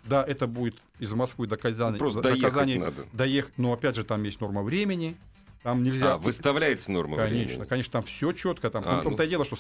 Да, 0.05 0.23
это 0.23 0.47
будет 0.47 0.75
из 0.99 1.13
Москвы 1.13 1.47
до 1.47 1.55
Казани. 1.57 1.93
Ну, 1.93 1.97
просто 1.99 2.21
до 2.21 2.29
доехать 2.31 2.53
Казани 2.53 2.77
надо. 2.77 3.05
доехать. 3.13 3.53
Но 3.57 3.73
опять 3.73 3.95
же, 3.95 4.03
там 4.03 4.23
есть 4.23 4.41
норма 4.41 4.61
времени. 4.61 5.15
Там 5.63 5.81
нельзя. 5.81 6.15
А, 6.15 6.17
выставляется 6.17 6.91
норма 6.91 7.15
Конечно, 7.15 7.53
времени. 7.53 7.67
конечно, 7.69 7.91
там 7.93 8.03
все 8.03 8.33
четко. 8.33 8.69
Там, 8.69 8.83
А, 8.85 9.01
том-то 9.01 9.23
ну. 9.23 9.27
и 9.27 9.29
дело, 9.29 9.45
что 9.45 9.55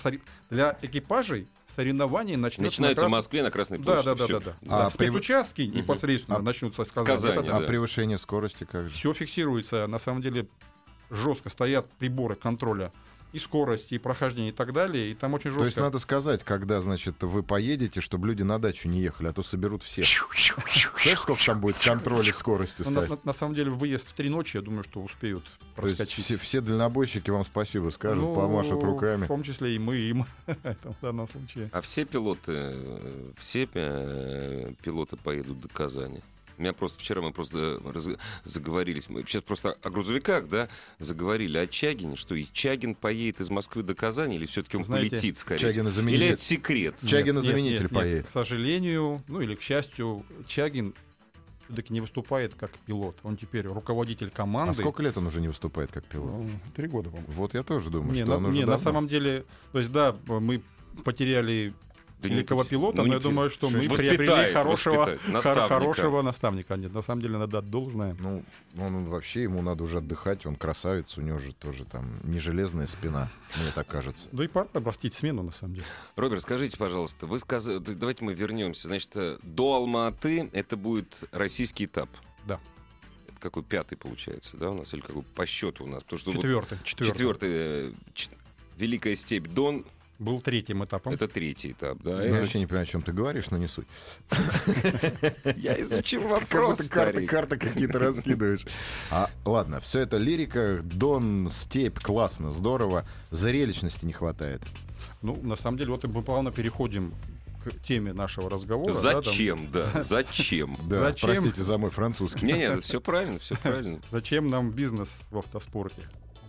для 0.49 0.77
экипажей 0.81 1.47
соревнования 1.75 2.37
начнется 2.37 2.69
Начинается 2.81 3.03
на 3.03 3.07
в 3.07 3.11
Крас- 3.11 3.17
Москве 3.23 3.43
на 3.43 3.51
Красной 3.51 3.77
Да, 3.79 3.83
площади. 3.83 4.05
да, 4.05 4.15
да, 4.15 4.23
Всё. 4.25 4.39
да, 4.39 4.45
да. 4.45 4.55
А 4.75 4.79
Да, 4.83 4.89
при- 4.97 5.05
Спецучастки 5.07 5.61
непосредственно 5.63 6.37
А 6.37 6.41
начнутся 6.41 6.83
с 6.83 6.91
Казани, 6.91 7.07
Казани. 7.07 7.33
Это 7.39 7.43
да. 7.47 7.57
А 7.57 7.61
превышение 7.61 8.17
скорости 8.17 8.63
как 8.63 8.89
же? 8.89 8.95
Все 8.95 9.13
фиксируется. 9.13 9.87
На 9.87 9.99
самом 9.99 10.21
деле 10.21 10.47
жестко 11.09 11.49
стоят 11.49 11.89
приборы 11.99 12.35
контроля 12.35 12.91
и 13.33 13.39
скорости, 13.39 13.95
и 13.95 13.97
прохождения, 13.97 14.49
и 14.49 14.51
так 14.53 14.71
далее. 14.73 15.11
И 15.11 15.15
там 15.15 15.33
очень 15.33 15.49
жестко. 15.49 15.59
То 15.59 15.65
есть 15.65 15.77
надо 15.77 15.99
сказать, 15.99 16.43
когда, 16.43 16.79
значит, 16.81 17.21
вы 17.23 17.43
поедете, 17.43 17.99
чтобы 17.99 18.27
люди 18.27 18.43
на 18.43 18.59
дачу 18.59 18.87
не 18.87 19.01
ехали, 19.01 19.27
а 19.27 19.33
то 19.33 19.43
соберут 19.43 19.83
всех. 19.83 20.05
Знаешь, 20.05 21.19
сколько 21.19 21.43
там 21.45 21.59
будет 21.59 21.77
контроля 21.77 22.31
скорости 22.31 22.83
Ну, 22.85 22.91
на, 22.91 23.01
ставить? 23.05 23.09
на- 23.25 23.29
на 23.31 23.33
самом 23.33 23.55
деле 23.55 23.71
выезд 23.71 24.07
в 24.09 24.13
три 24.13 24.29
ночи, 24.29 24.55
я 24.57 24.61
думаю, 24.61 24.83
что 24.83 25.01
успеют 25.01 25.43
То 25.75 25.81
есть 25.87 25.97
проскочить. 25.97 26.25
все, 26.25 26.37
все 26.37 26.61
дальнобойщики 26.61 27.29
вам 27.31 27.43
спасибо 27.43 27.89
скажут, 27.89 28.23
Ну, 28.23 28.35
помашут 28.35 28.83
руками. 28.83 29.25
В 29.25 29.27
том 29.27 29.43
числе 29.43 29.75
и 29.75 29.79
мы 29.79 29.97
им 29.97 30.25
в 30.47 31.01
данном 31.01 31.27
случае. 31.27 31.69
А 31.73 31.81
все 31.81 32.05
пилоты, 32.05 32.51
э, 32.55 33.31
все 33.39 33.67
э, 33.73 34.73
пилоты 34.83 35.17
поедут 35.17 35.59
до 35.59 35.67
Казани? 35.69 36.21
У 36.57 36.61
меня 36.61 36.73
просто 36.73 36.99
вчера 36.99 37.21
мы 37.21 37.31
просто 37.31 37.79
раз- 37.83 38.09
заговорились. 38.43 39.09
Мы 39.09 39.23
сейчас 39.23 39.41
просто 39.43 39.77
о 39.81 39.89
грузовиках, 39.89 40.47
да, 40.47 40.69
заговорили 40.99 41.57
о 41.57 41.67
Чагине, 41.67 42.15
что 42.15 42.35
и 42.35 42.45
Чагин 42.53 42.95
поедет 42.95 43.41
из 43.41 43.49
Москвы 43.49 43.83
до 43.83 43.95
Казани, 43.95 44.35
или 44.35 44.45
все-таки 44.45 44.77
он 44.77 44.83
Знаете, 44.83 45.09
полетит 45.11 45.37
скорее? 45.37 45.59
Чагин 45.59 45.87
Или 45.87 45.91
заменитель. 45.93 46.25
это 46.33 46.43
секрет? 46.43 46.95
Чагин 47.05 47.35
Нет, 47.35 47.43
заменитель 47.45 47.81
нет, 47.83 47.91
нет, 47.91 47.91
поедет. 47.91 48.17
нет. 48.19 48.27
К 48.27 48.31
сожалению, 48.31 49.23
ну 49.27 49.41
или 49.41 49.55
к 49.55 49.61
счастью, 49.61 50.25
Чагин 50.47 50.93
все-таки 51.65 51.93
не 51.93 52.01
выступает 52.01 52.53
как 52.55 52.71
пилот. 52.85 53.17
Он 53.23 53.37
теперь 53.37 53.65
руководитель 53.65 54.29
команды. 54.29 54.71
А 54.71 54.73
сколько 54.75 55.01
лет 55.01 55.17
он 55.17 55.27
уже 55.27 55.41
не 55.41 55.47
выступает 55.47 55.91
как 55.91 56.03
пилот? 56.05 56.29
Ну, 56.31 56.49
Три 56.75 56.87
года, 56.87 57.09
по-моему. 57.09 57.31
Вот 57.33 57.53
я 57.53 57.63
тоже 57.63 57.89
думаю, 57.89 58.11
Не, 58.11 58.17
что 58.19 58.27
на, 58.27 58.35
он 58.37 58.45
уже 58.45 58.53
не, 58.57 58.61
на 58.65 58.71
давно. 58.73 58.83
самом 58.83 59.07
деле, 59.07 59.45
то 59.71 59.79
есть 59.79 59.91
да, 59.91 60.15
мы 60.27 60.61
потеряли 61.03 61.73
великого 62.23 62.63
пилота, 62.63 62.97
ну, 62.97 63.07
но 63.07 63.13
я 63.13 63.19
думаю, 63.19 63.49
что 63.49 63.69
мы 63.69 63.79
Воспитает, 63.87 64.17
приобрели 64.17 64.53
хорошего, 64.53 65.17
Наставника. 65.27 65.67
хорошего 65.67 66.21
наставника. 66.21 66.75
Нет, 66.75 66.93
на 66.93 67.01
самом 67.01 67.21
деле 67.21 67.37
надо 67.37 67.59
отдать 67.59 67.71
должное. 67.71 68.15
Ну, 68.19 68.43
он 68.79 69.05
вообще, 69.05 69.43
ему 69.43 69.61
надо 69.61 69.83
уже 69.83 69.97
отдыхать, 69.97 70.45
он 70.45 70.55
красавец, 70.55 71.17
у 71.17 71.21
него 71.21 71.39
же 71.39 71.53
тоже 71.53 71.85
там 71.85 72.19
не 72.23 72.39
железная 72.39 72.87
спина, 72.87 73.29
мне 73.57 73.71
так 73.73 73.87
кажется. 73.87 74.27
Да 74.31 74.43
и 74.43 74.47
пора 74.47 74.67
обрастить 74.73 75.13
смену, 75.13 75.43
на 75.43 75.51
самом 75.51 75.75
деле. 75.75 75.85
Роберт, 76.15 76.41
скажите, 76.41 76.77
пожалуйста, 76.77 77.25
вы 77.25 77.39
сказали, 77.39 77.79
давайте 77.79 78.23
мы 78.25 78.33
вернемся. 78.33 78.87
Значит, 78.87 79.11
э, 79.15 79.37
до 79.43 79.75
Алма-Аты 79.75 80.49
это 80.53 80.77
будет 80.77 81.23
российский 81.31 81.85
этап. 81.85 82.09
Да. 82.45 82.59
Это 83.27 83.39
какой 83.39 83.63
пятый 83.63 83.95
получается, 83.97 84.57
да, 84.57 84.69
у 84.71 84.73
нас 84.75 84.93
или 84.93 85.01
какой 85.01 85.23
по 85.23 85.45
счету 85.45 85.85
у 85.85 85.87
нас? 85.87 86.03
Потому 86.03 86.19
что 86.19 86.31
вот 86.31 86.41
Четвертый. 86.41 86.77
Четвертый. 86.83 87.11
четвертый, 87.13 87.49
э, 87.51 87.91
Великая 88.77 89.15
степь 89.15 89.47
Дон 89.47 89.85
Был 90.23 90.39
третьим 90.41 90.83
этапом. 90.85 91.13
это 91.13 91.27
третий 91.27 91.71
этап, 91.71 91.97
да. 92.01 92.23
Я 92.23 92.39
вообще 92.39 92.59
не 92.59 92.65
понимаю, 92.65 92.83
о 92.83 92.87
чем 92.87 93.01
ты 93.01 93.11
говоришь, 93.11 93.51
но 93.51 93.57
не 93.57 93.67
суть. 93.67 93.87
Я 95.57 95.79
изучил 95.81 96.21
вопрос, 96.27 96.87
карты, 96.89 97.57
какие-то 97.57 97.99
раскидываешь. 97.99 98.65
А, 99.11 99.29
ладно, 99.45 99.81
все 99.81 99.99
это 99.99 100.17
лирика, 100.17 100.79
Дон, 100.83 101.49
степь, 101.51 101.99
классно, 101.99 102.51
здорово. 102.51 103.05
Зрелищности 103.31 104.05
не 104.05 104.13
хватает. 104.13 104.61
Ну, 105.21 105.37
на 105.41 105.55
самом 105.55 105.77
деле, 105.77 105.91
вот 105.91 106.03
мы 106.05 106.21
плавно 106.21 106.51
переходим 106.51 107.13
к 107.65 107.71
теме 107.81 108.13
нашего 108.13 108.49
разговора. 108.49 108.93
да, 108.93 109.13
там. 109.13 109.23
Зачем, 109.23 109.71
да, 109.71 110.03
зачем? 110.03 110.77
Да, 110.87 110.99
Зачем? 110.99 111.29
простите 111.29 111.63
за 111.63 111.77
мой 111.77 111.91
французский. 111.91 112.45
Не-не, 112.45 112.81
все 112.81 112.99
правильно, 112.99 113.39
все 113.39 113.55
правильно. 113.55 113.99
Зачем 114.11 114.49
нам 114.49 114.71
бизнес 114.71 115.09
в 115.31 115.37
автоспорте? 115.37 116.01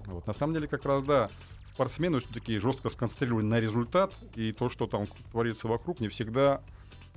Вот. 0.07 0.26
На 0.26 0.33
самом 0.33 0.54
деле, 0.54 0.66
как 0.69 0.85
раз 0.85 1.02
да, 1.04 1.31
спортсмены 1.75 2.21
все-таки 2.21 2.59
жестко 2.59 2.88
сконцентрированы 2.88 3.49
на 3.49 3.61
результат, 3.61 4.14
и 4.37 4.52
то, 4.52 4.71
что 4.71 4.87
там 4.87 5.09
творится 5.33 5.66
вокруг, 5.69 6.00
не 6.00 6.09
всегда 6.09 6.62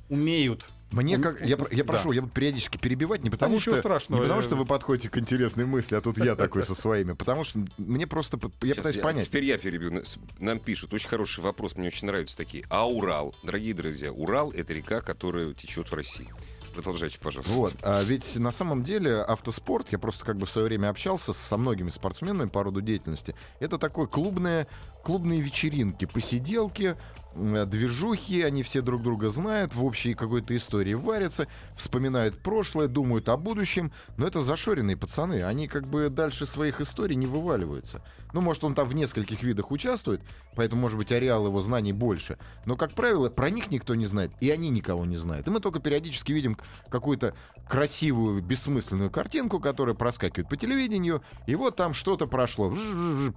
умеют. 0.09 0.69
Мне 0.91 1.17
как 1.19 1.41
я, 1.41 1.47
я 1.47 1.57
да. 1.57 1.83
прошу, 1.83 2.13
я 2.13 2.21
буду 2.21 2.33
периодически 2.33 2.77
перебивать 2.77 3.21
не 3.21 3.29
потому 3.29 3.55
ничего 3.55 3.75
что 3.75 3.81
страшного, 3.81 4.19
не 4.21 4.23
потому 4.23 4.41
я- 4.41 4.47
что 4.47 4.55
вы 4.55 4.65
подходите 4.65 5.09
к 5.09 5.17
интересной 5.17 5.65
мысли, 5.65 5.95
а 5.95 6.01
тут 6.01 6.17
я 6.17 6.35
такой 6.35 6.65
со 6.65 6.75
своими, 6.75 7.11
потому 7.11 7.43
что 7.43 7.59
мне 7.77 8.07
просто 8.07 8.39
я 8.61 8.69
Сейчас 8.69 8.77
пытаюсь 8.77 8.95
я- 8.95 9.03
понять. 9.03 9.25
Теперь 9.25 9.43
я 9.43 9.57
перебью. 9.57 10.01
Нам 10.39 10.59
пишут, 10.59 10.93
очень 10.93 11.09
хороший 11.09 11.41
вопрос, 11.43 11.75
мне 11.75 11.87
очень 11.87 12.07
нравятся 12.07 12.37
такие. 12.37 12.63
А 12.69 12.87
Урал? 12.87 13.35
Дорогие 13.43 13.73
друзья, 13.73 14.11
Урал— 14.13 14.51
это 14.53 14.73
река, 14.73 15.01
которая 15.01 15.53
течет 15.53 15.91
в 15.91 15.93
России. 15.93 16.29
Продолжайте, 16.77 17.17
пожалуйста. 17.17 17.53
Вот, 17.53 17.73
а 17.81 18.03
ведь 18.03 18.35
на 18.35 18.51
самом 18.51 18.83
деле 18.83 19.15
автоспорт, 19.23 19.87
я 19.91 19.97
просто 19.97 20.23
как 20.23 20.37
бы 20.37 20.45
в 20.45 20.51
свое 20.51 20.67
время 20.67 20.89
общался 20.89 21.33
со 21.33 21.57
многими 21.57 21.89
спортсменами 21.89 22.49
по 22.49 22.61
роду 22.61 22.81
деятельности, 22.81 23.33
это 23.59 23.79
такое 23.79 24.05
клубное, 24.05 24.67
клубные 25.07 25.39
вечеринки, 25.39 26.03
посиделки, 26.03 26.97
м, 27.33 27.69
движухи, 27.69 28.41
они 28.41 28.61
все 28.61 28.81
друг 28.81 29.01
друга 29.01 29.29
знают, 29.29 29.73
в 29.73 29.85
общей 29.85 30.13
какой-то 30.15 30.53
истории 30.53 30.95
варятся, 30.95 31.47
вспоминают 31.77 32.43
прошлое, 32.43 32.89
думают 32.89 33.29
о 33.29 33.37
будущем, 33.37 33.93
но 34.17 34.27
это 34.27 34.41
зашоренные 34.41 34.97
пацаны, 34.97 35.43
они 35.43 35.69
как 35.69 35.87
бы 35.87 36.09
дальше 36.09 36.45
своих 36.45 36.81
историй 36.81 37.15
не 37.15 37.25
вываливаются. 37.25 38.03
Ну, 38.33 38.41
может, 38.41 38.65
он 38.65 38.75
там 38.75 38.85
в 38.89 38.93
нескольких 38.93 39.43
видах 39.43 39.71
участвует, 39.71 40.19
поэтому, 40.55 40.81
может 40.81 40.97
быть, 40.97 41.13
ареал 41.13 41.47
его 41.47 41.61
знаний 41.61 41.93
больше, 41.93 42.37
но, 42.65 42.75
как 42.75 42.91
правило, 42.91 43.29
про 43.29 43.49
них 43.49 43.71
никто 43.71 43.95
не 43.95 44.07
знает, 44.07 44.31
и 44.41 44.49
они 44.49 44.69
никого 44.69 45.05
не 45.05 45.15
знают. 45.15 45.47
И 45.47 45.51
мы 45.51 45.61
только 45.61 45.79
периодически 45.79 46.33
видим 46.33 46.57
какую-то 46.89 47.33
красивую, 47.69 48.41
бессмысленную 48.41 49.09
картинку, 49.09 49.61
которая 49.61 49.95
проскакивает 49.95 50.49
по 50.49 50.57
телевидению, 50.57 51.21
и 51.45 51.55
вот 51.55 51.77
там 51.77 51.93
что-то 51.93 52.27
прошло. 52.27 52.75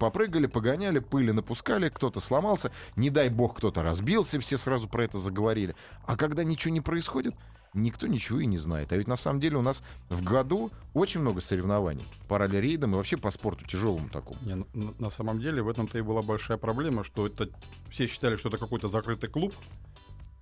Попрыгали, 0.00 0.46
погоняли, 0.46 0.98
пыли 0.98 1.30
напускали, 1.30 1.59
кто-то 1.62 2.20
сломался, 2.20 2.70
не 2.96 3.10
дай 3.10 3.28
бог 3.28 3.56
кто-то 3.56 3.82
разбился, 3.82 4.38
все 4.40 4.58
сразу 4.58 4.88
про 4.88 5.04
это 5.04 5.18
заговорили. 5.18 5.74
А 6.04 6.16
когда 6.16 6.44
ничего 6.44 6.72
не 6.72 6.80
происходит, 6.80 7.34
никто 7.74 8.06
ничего 8.06 8.40
и 8.40 8.46
не 8.46 8.58
знает. 8.58 8.92
А 8.92 8.96
ведь 8.96 9.06
на 9.06 9.16
самом 9.16 9.40
деле 9.40 9.56
у 9.56 9.62
нас 9.62 9.82
в 10.08 10.22
году 10.22 10.70
очень 10.94 11.20
много 11.20 11.40
соревнований 11.40 12.04
по 12.28 12.38
ралли-рейдам 12.38 12.92
и 12.92 12.96
вообще 12.96 13.16
по 13.16 13.30
спорту 13.30 13.64
тяжелому 13.64 14.08
такому. 14.08 14.38
Не, 14.42 14.56
на, 14.56 14.64
на- 14.74 14.94
на 14.98 15.10
самом 15.10 15.38
деле 15.40 15.62
в 15.62 15.68
этом-то 15.68 15.98
и 15.98 16.02
была 16.02 16.22
большая 16.22 16.58
проблема, 16.58 17.04
что 17.04 17.26
это 17.26 17.48
все 17.90 18.06
считали, 18.06 18.36
что 18.36 18.48
это 18.48 18.58
какой-то 18.58 18.88
закрытый 18.88 19.30
клуб 19.30 19.54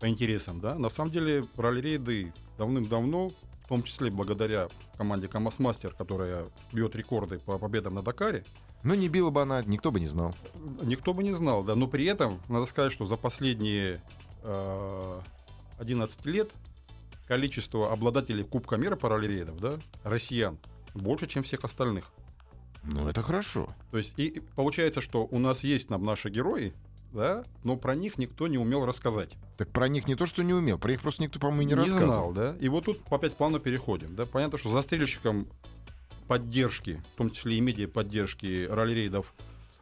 по 0.00 0.08
интересам, 0.08 0.60
да. 0.60 0.74
На 0.76 0.88
самом 0.88 1.10
деле 1.10 1.44
ралли-рейды 1.56 2.32
давным-давно, 2.56 3.32
в 3.68 3.70
том 3.70 3.82
числе 3.82 4.10
благодаря 4.10 4.68
команде 4.96 5.28
КамАЗ 5.28 5.58
Мастер, 5.58 5.92
которая 5.92 6.46
бьет 6.72 6.96
рекорды 6.96 7.38
по 7.38 7.58
победам 7.58 7.96
на 7.96 8.02
Дакаре, 8.02 8.46
Но 8.82 8.94
не 8.94 9.10
била 9.10 9.28
бы 9.28 9.42
она, 9.42 9.60
никто 9.62 9.92
бы 9.92 10.00
не 10.00 10.06
знал. 10.08 10.34
никто 10.82 11.12
бы 11.12 11.22
не 11.22 11.34
знал, 11.34 11.62
да. 11.62 11.74
Но 11.74 11.86
при 11.86 12.06
этом 12.06 12.40
надо 12.48 12.64
сказать, 12.64 12.92
что 12.94 13.04
за 13.04 13.18
последние 13.18 14.00
э, 14.42 15.20
11 15.78 16.24
лет 16.24 16.50
количество 17.26 17.92
обладателей 17.92 18.42
Кубка 18.42 18.78
мира 18.78 18.96
по 18.96 19.10
ралли-рейдам, 19.10 19.58
да, 19.58 19.78
россиян, 20.02 20.56
больше, 20.94 21.26
чем 21.26 21.42
всех 21.42 21.62
остальных. 21.62 22.10
Ну, 22.84 23.06
это 23.06 23.20
хорошо. 23.22 23.68
То 23.90 23.98
есть 23.98 24.18
и 24.18 24.40
получается, 24.56 25.02
что 25.02 25.28
у 25.30 25.38
нас 25.38 25.62
есть 25.62 25.90
нам 25.90 26.06
наши 26.06 26.30
герои, 26.30 26.72
да, 27.12 27.44
но 27.64 27.76
про 27.76 27.94
них 27.94 28.18
никто 28.18 28.48
не 28.48 28.58
умел 28.58 28.84
рассказать. 28.86 29.36
Так 29.56 29.68
про 29.70 29.88
них 29.88 30.06
не 30.06 30.14
то, 30.14 30.26
что 30.26 30.42
не 30.42 30.54
умел, 30.54 30.78
про 30.78 30.90
них 30.90 31.00
просто 31.00 31.22
никто, 31.22 31.38
по-моему, 31.38 31.62
не, 31.62 31.68
не 31.68 31.74
рассказывал. 31.74 32.32
знал, 32.32 32.32
да. 32.32 32.56
И 32.60 32.68
вот 32.68 32.84
тут 32.84 33.00
опять 33.10 33.36
плавно 33.36 33.58
переходим, 33.58 34.14
да. 34.14 34.26
Понятно, 34.26 34.58
что 34.58 34.70
застрельщиком 34.70 35.48
поддержки, 36.26 37.02
в 37.14 37.18
том 37.18 37.30
числе 37.30 37.56
и 37.56 37.60
медиа 37.60 37.88
поддержки 37.88 38.66
ралли-рейдов, 38.70 39.32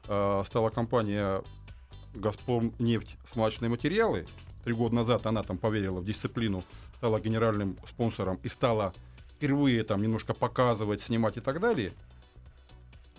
э, 0.06 0.42
стала 0.46 0.70
компания 0.70 1.42
«Газпром 2.14 2.72
нефть» 2.78 3.16
смазочные 3.32 3.68
материалы. 3.68 4.26
Три 4.64 4.72
года 4.72 4.94
назад 4.94 5.26
она 5.26 5.42
там 5.42 5.58
поверила 5.58 6.00
в 6.00 6.04
дисциплину, 6.04 6.64
стала 6.96 7.20
генеральным 7.20 7.76
спонсором 7.88 8.38
и 8.42 8.48
стала 8.48 8.94
впервые 9.36 9.84
там 9.84 10.02
немножко 10.02 10.32
показывать, 10.32 11.00
снимать 11.00 11.36
и 11.36 11.40
так 11.40 11.60
далее. 11.60 11.92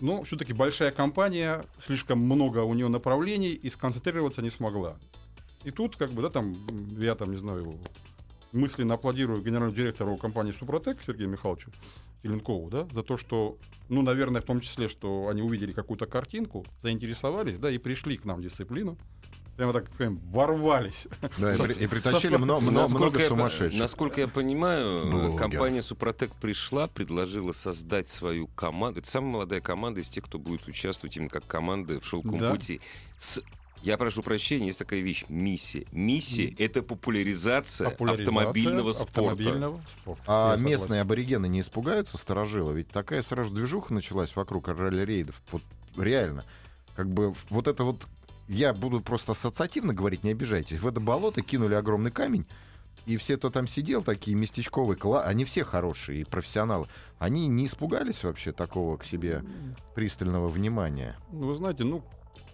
Но 0.00 0.22
все-таки 0.22 0.52
большая 0.52 0.92
компания, 0.92 1.64
слишком 1.84 2.20
много 2.20 2.60
у 2.60 2.74
нее 2.74 2.88
направлений 2.88 3.52
и 3.52 3.68
сконцентрироваться 3.68 4.42
не 4.42 4.50
смогла. 4.50 4.96
И 5.64 5.70
тут, 5.70 5.96
как 5.96 6.12
бы, 6.12 6.22
да, 6.22 6.30
там, 6.30 6.56
я 6.98 7.14
там, 7.14 7.32
не 7.32 7.36
знаю, 7.38 7.78
мысленно 8.52 8.94
аплодирую 8.94 9.42
генеральному 9.42 9.74
директору 9.74 10.16
компании 10.16 10.52
Супротек 10.52 11.02
Сергею 11.02 11.28
Михайловичу 11.28 11.72
Филенкову, 12.22 12.70
да, 12.70 12.86
за 12.92 13.02
то, 13.02 13.16
что, 13.16 13.58
ну, 13.88 14.02
наверное, 14.02 14.40
в 14.40 14.44
том 14.44 14.60
числе, 14.60 14.88
что 14.88 15.28
они 15.28 15.42
увидели 15.42 15.72
какую-то 15.72 16.06
картинку, 16.06 16.64
заинтересовались, 16.82 17.58
да, 17.58 17.70
и 17.70 17.78
пришли 17.78 18.16
к 18.16 18.24
нам 18.24 18.38
в 18.38 18.42
дисциплину, 18.42 18.96
прямо 19.58 19.72
так 19.72 19.86
скажем, 19.92 20.20
ворвались. 20.30 21.08
Да, 21.36 21.50
и, 21.50 21.54
Со- 21.54 21.64
и 21.64 21.86
притащили 21.88 22.32
со- 22.34 22.38
много, 22.38 22.60
много, 22.62 22.76
Насколько 22.82 23.02
много 23.04 23.20
я 23.20 23.28
сумасшедших. 23.28 23.80
Насколько 23.80 24.20
я 24.20 24.28
понимаю, 24.28 25.10
Блогеров. 25.10 25.36
компания 25.36 25.82
Супротек 25.82 26.32
пришла, 26.36 26.86
предложила 26.86 27.50
создать 27.50 28.08
свою 28.08 28.46
команду. 28.46 29.00
Это 29.00 29.10
самая 29.10 29.32
молодая 29.32 29.60
команда 29.60 30.00
из 30.00 30.08
тех, 30.08 30.24
кто 30.24 30.38
будет 30.38 30.66
участвовать 30.68 31.16
именно 31.16 31.28
как 31.28 31.44
команда 31.48 32.00
в 32.00 32.06
шелковом 32.06 32.38
Да. 32.38 32.50
пути. 32.52 32.80
С- 33.18 33.42
Я 33.82 33.96
прошу 33.98 34.22
прощения, 34.22 34.66
есть 34.66 34.78
такая 34.78 35.00
вещь 35.00 35.24
миссия. 35.28 35.86
Миссия 35.92 36.54
это 36.58 36.82
популяризация, 36.82 37.90
Популяризация 37.90 38.26
автомобильного 38.36 38.92
спорта. 38.92 39.20
автомобильного 39.30 39.80
спорта. 40.02 40.22
А 40.26 40.50
Я 40.52 40.56
согласен. 40.56 40.66
местные 40.80 41.00
аборигены 41.00 41.46
не 41.48 41.60
испугаются 41.62 42.16
сторожило? 42.16 42.70
Ведь 42.72 42.88
такая 42.90 43.22
сразу 43.22 43.50
движуха 43.52 43.92
началась 43.92 44.34
вокруг 44.36 44.68
ралли-рейдов. 44.68 45.40
Вот 45.50 45.62
реально. 45.96 46.44
Как 46.94 47.08
бы 47.08 47.34
вот 47.50 47.66
это 47.66 47.82
вот... 47.84 48.06
Я 48.48 48.72
буду 48.72 49.00
просто 49.00 49.32
ассоциативно 49.32 49.92
говорить, 49.92 50.24
не 50.24 50.30
обижайтесь. 50.30 50.80
В 50.80 50.86
это 50.86 51.00
болото 51.00 51.42
кинули 51.42 51.74
огромный 51.74 52.10
камень, 52.10 52.46
и 53.04 53.16
все, 53.16 53.36
кто 53.36 53.50
там 53.50 53.66
сидел, 53.66 54.02
такие 54.02 54.36
местечковые, 54.36 54.96
кла... 54.96 55.22
они 55.22 55.44
все 55.44 55.64
хорошие 55.64 56.22
и 56.22 56.24
профессионалы. 56.24 56.88
Они 57.18 57.46
не 57.46 57.66
испугались 57.66 58.24
вообще 58.24 58.52
такого 58.52 58.96
к 58.96 59.04
себе 59.04 59.44
пристального 59.94 60.48
внимания? 60.48 61.16
Ну, 61.32 61.46
вы 61.46 61.56
знаете, 61.56 61.84
ну, 61.84 62.02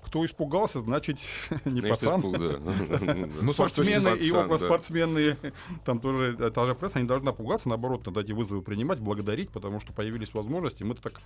кто 0.04 0.24
испугался, 0.24 0.80
значит, 0.80 1.18
не 1.64 1.80
Знаешь, 1.80 1.98
пацан. 1.98 2.20
испуг, 2.20 2.38
да. 2.38 2.58
Ну, 3.42 3.52
точки 3.52 3.72
Спортсмены 3.72 4.16
и 4.18 4.30
около 4.30 4.58
спортсмены, 4.58 5.36
там 5.84 5.98
тоже 5.98 6.36
та 6.50 6.66
же 6.66 6.74
пресса, 6.74 7.00
не 7.00 7.08
должна 7.08 7.32
пугаться, 7.32 7.68
наоборот, 7.68 8.06
надо 8.06 8.20
эти 8.20 8.32
вызовы 8.32 8.62
принимать, 8.62 9.00
благодарить, 9.00 9.50
потому 9.50 9.80
что 9.80 9.92
появились 9.92 10.32
возможности. 10.34 10.84
Мы 10.84 10.94
так 10.94 11.20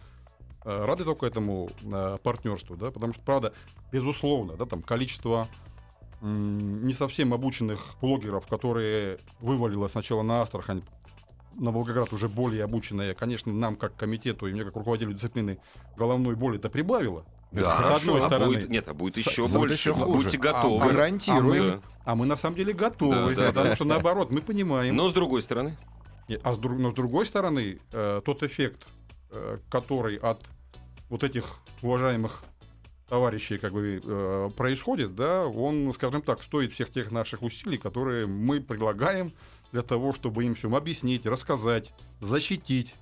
рады 0.64 1.04
только 1.04 1.26
этому 1.26 1.70
э, 1.82 2.18
партнерству, 2.22 2.76
да, 2.76 2.90
потому 2.90 3.12
что, 3.12 3.22
правда, 3.22 3.52
безусловно, 3.92 4.54
да, 4.56 4.64
там 4.66 4.82
количество 4.82 5.48
не 6.20 6.92
совсем 6.92 7.32
обученных 7.32 7.94
блогеров, 8.00 8.46
которые 8.46 9.18
вывалило 9.40 9.86
сначала 9.88 10.22
на 10.22 10.42
Астрахань, 10.42 10.82
на 11.54 11.70
Волгоград 11.70 12.12
уже 12.12 12.28
более 12.28 12.64
обученные, 12.64 13.14
конечно, 13.14 13.52
нам 13.52 13.76
как 13.76 13.96
комитету 13.96 14.46
и 14.46 14.52
мне 14.52 14.64
как 14.64 14.74
руководителю 14.76 15.14
дисциплины 15.14 15.58
головной 15.96 16.34
боли 16.34 16.58
это 16.58 16.68
прибавило. 16.70 17.24
Да, 17.50 17.70
С 17.70 17.74
хорошо. 17.74 17.94
одной 17.96 18.20
а 18.20 18.26
стороны. 18.26 18.46
будет, 18.54 18.68
нет, 18.68 18.88
а 18.88 18.94
будет 18.94 19.14
С- 19.14 19.18
еще 19.18 19.42
будет 19.42 19.52
больше. 19.54 19.74
еще 19.74 19.92
А 19.92 19.94
хуже. 19.94 20.24
Будьте 20.24 20.38
А, 20.38 20.40
готовы. 20.40 20.84
а 20.84 20.88
гарантируем. 20.88 21.70
Да. 21.70 21.80
А 22.04 22.14
мы 22.14 22.26
на 22.26 22.36
самом 22.36 22.56
деле 22.56 22.72
готовы, 22.74 23.34
Да, 23.34 23.42
да, 23.42 23.46
потому 23.48 23.68
да. 23.68 23.74
что 23.76 23.84
наоборот, 23.84 24.30
мы 24.30 24.40
понимаем. 24.42 24.94
Но 24.94 25.08
с 25.08 25.12
другой 25.14 25.40
стороны, 25.42 25.76
А 26.42 26.52
с, 26.52 26.58
друг- 26.58 26.78
но 26.78 26.90
с 26.90 26.94
другой 26.94 27.24
стороны, 27.26 27.78
э, 27.92 28.20
тот 28.24 28.42
эффект, 28.42 28.86
э, 28.86 28.97
который 29.70 30.16
от 30.16 30.44
вот 31.08 31.24
этих 31.24 31.60
уважаемых 31.82 32.42
товарищей 33.08 33.58
как 33.58 33.72
бы 33.72 34.00
э, 34.04 34.50
происходит, 34.56 35.14
да, 35.14 35.46
он, 35.46 35.92
скажем 35.94 36.22
так, 36.22 36.42
стоит 36.42 36.72
всех 36.72 36.92
тех 36.92 37.10
наших 37.10 37.42
усилий, 37.42 37.78
которые 37.78 38.26
мы 38.26 38.60
предлагаем 38.60 39.32
для 39.72 39.82
того, 39.82 40.12
чтобы 40.12 40.44
им 40.44 40.54
все 40.54 40.74
объяснить, 40.74 41.26
рассказать, 41.26 41.92
защитить, 42.20 42.94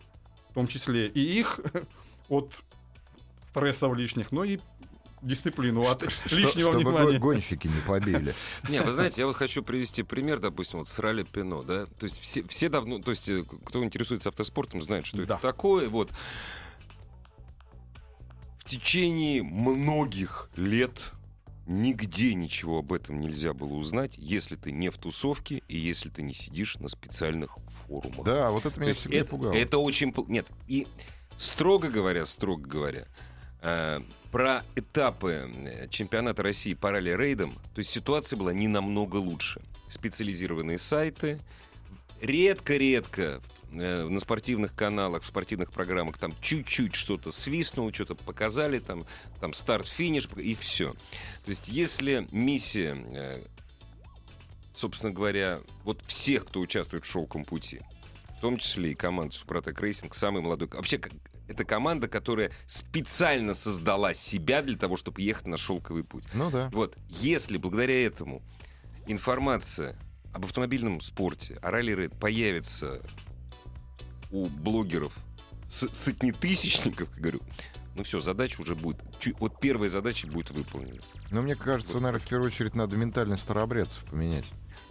в 0.51 0.55
том 0.55 0.69
числе 0.69 1.09
и 1.09 1.21
их 1.21 1.61
от 2.29 2.53
стрессов 3.49 3.95
лишних, 3.95 4.31
но 4.31 4.45
и 4.45 4.61
дисциплину 5.27 5.83
от 5.89 6.11
Что- 6.11 6.29
лишнего 6.37 6.73
чтобы 6.73 6.79
внимания. 6.79 7.19
гонщики 7.19 7.67
не 7.67 7.81
побили. 7.87 8.35
Не, 8.69 8.83
вы 8.83 8.93
знаете, 8.93 9.21
я 9.21 9.27
вот 9.27 9.37
хочу 9.37 9.63
привести 9.63 10.03
пример, 10.03 10.39
допустим, 10.41 10.79
вот 10.81 10.89
с 10.89 10.99
ралли 10.99 11.23
Пино, 11.25 11.63
да. 11.63 11.87
То 11.87 12.05
есть 12.05 12.19
все, 12.21 12.43
все 12.49 12.69
давно, 12.69 13.01
то 13.01 13.11
есть 13.11 13.29
э, 13.29 13.45
кто 13.65 13.83
интересуется 13.85 14.29
автоспортом, 14.29 14.81
знает, 14.83 15.07
что 15.07 15.17
Да. 15.19 15.23
это 15.35 15.39
такое. 15.39 15.89
Вот 15.89 16.11
в 18.59 18.69
течение 18.69 19.43
многих 19.43 20.51
лет 20.57 21.13
нигде 21.67 22.35
ничего 22.35 22.79
об 22.79 22.93
этом 22.93 23.21
нельзя 23.21 23.53
было 23.53 23.75
узнать, 23.75 24.15
если 24.17 24.57
ты 24.57 24.73
не 24.73 24.91
в 24.91 24.99
тусовке 24.99 25.63
и 25.69 25.77
если 25.77 26.09
ты 26.11 26.23
не 26.23 26.33
сидишь 26.33 26.77
на 26.79 26.89
специальных 26.89 27.57
форумах. 27.87 28.25
Да, 28.25 28.51
вот 28.51 28.67
это 28.67 28.75
То 28.75 28.81
меня 28.81 28.89
есть 28.89 29.01
всегда 29.01 29.19
это, 29.19 29.29
пугало. 29.31 29.53
это 29.53 29.79
очень... 29.79 30.15
Нет, 30.29 30.47
и 30.69 30.87
строго 31.37 31.89
говоря, 31.89 32.25
строго 32.27 32.63
говоря, 32.69 33.07
э, 33.63 34.01
про 34.31 34.65
этапы 34.75 35.51
э, 35.55 35.89
чемпионата 35.89 36.43
России 36.43 36.75
по 36.75 36.91
ралли-рейдам, 36.91 37.55
то 37.75 37.79
есть 37.79 37.91
ситуация 37.91 38.37
была 38.37 38.53
не 38.53 38.69
намного 38.69 39.17
лучше. 39.17 39.63
Специализированные 39.89 40.79
сайты, 40.79 41.41
редко-редко 42.21 43.41
э, 43.73 44.07
на 44.09 44.21
спортивных 44.21 44.75
каналах, 44.75 45.23
в 45.23 45.27
спортивных 45.27 45.73
программах 45.73 46.19
там 46.19 46.35
чуть-чуть 46.41 46.95
что-то 46.95 47.33
свистнуло, 47.33 47.93
что-то 47.93 48.15
показали, 48.15 48.79
там, 48.79 49.07
там 49.41 49.53
старт-финиш 49.53 50.29
и 50.37 50.55
все. 50.55 50.93
То 50.93 51.49
есть 51.49 51.69
есть 51.69 52.27
миссия, 52.31 52.97
э, 52.97 53.47
собственно 54.75 55.13
говоря, 55.13 55.61
вот 55.85 56.03
всех, 56.07 56.47
кто 56.47 56.61
участвует 56.61 57.05
в 57.05 57.11
Шелковом 57.11 57.45
пути, 57.45 57.81
в 58.37 58.41
том 58.41 58.59
числе 58.59 58.93
и 58.93 58.95
команда 58.95 59.35
Супротек 59.35 59.81
Рейсинг, 59.81 60.15
самый 60.15 60.43
молодой. 60.43 60.69
Вообще, 60.69 61.01
это 61.49 61.65
команда, 61.65 62.09
которая 62.09 62.53
специально 62.67 63.55
создала 63.55 64.15
себя 64.15 64.63
для 64.63 64.77
того, 64.77 64.97
чтобы 64.97 65.23
ехать 65.23 65.47
на 65.47 65.57
шелковый 65.57 66.05
путь. 66.05 66.25
Ну 66.35 66.51
да. 66.51 66.71
Вот, 66.73 66.97
если 67.09 67.57
благодаря 67.57 68.07
этому 68.07 68.43
информация 69.07 69.97
об 70.33 70.45
автомобильном 70.45 71.01
спорте, 71.01 71.59
о 71.63 71.71
ралли 71.71 72.09
появится 72.09 73.01
у 74.31 74.49
блогеров 74.49 75.17
сотнетысячников, 75.69 77.11
как 77.11 77.21
говорю, 77.21 77.41
ну 77.97 78.05
все, 78.05 78.21
задача 78.21 78.61
уже 78.61 78.75
будет. 78.75 78.99
вот 79.41 79.59
первая 79.61 79.89
задача 79.89 80.27
будет 80.27 80.51
выполнена. 80.51 81.01
Но 81.31 81.43
мне 81.43 81.55
кажется, 81.57 81.95
Вот. 81.95 82.03
наверное, 82.03 82.25
в 82.25 82.29
первую 82.29 82.49
очередь 82.49 82.75
надо 82.75 82.97
ментальность 82.97 83.43
старообрядцев 83.43 84.05
поменять, 84.05 84.45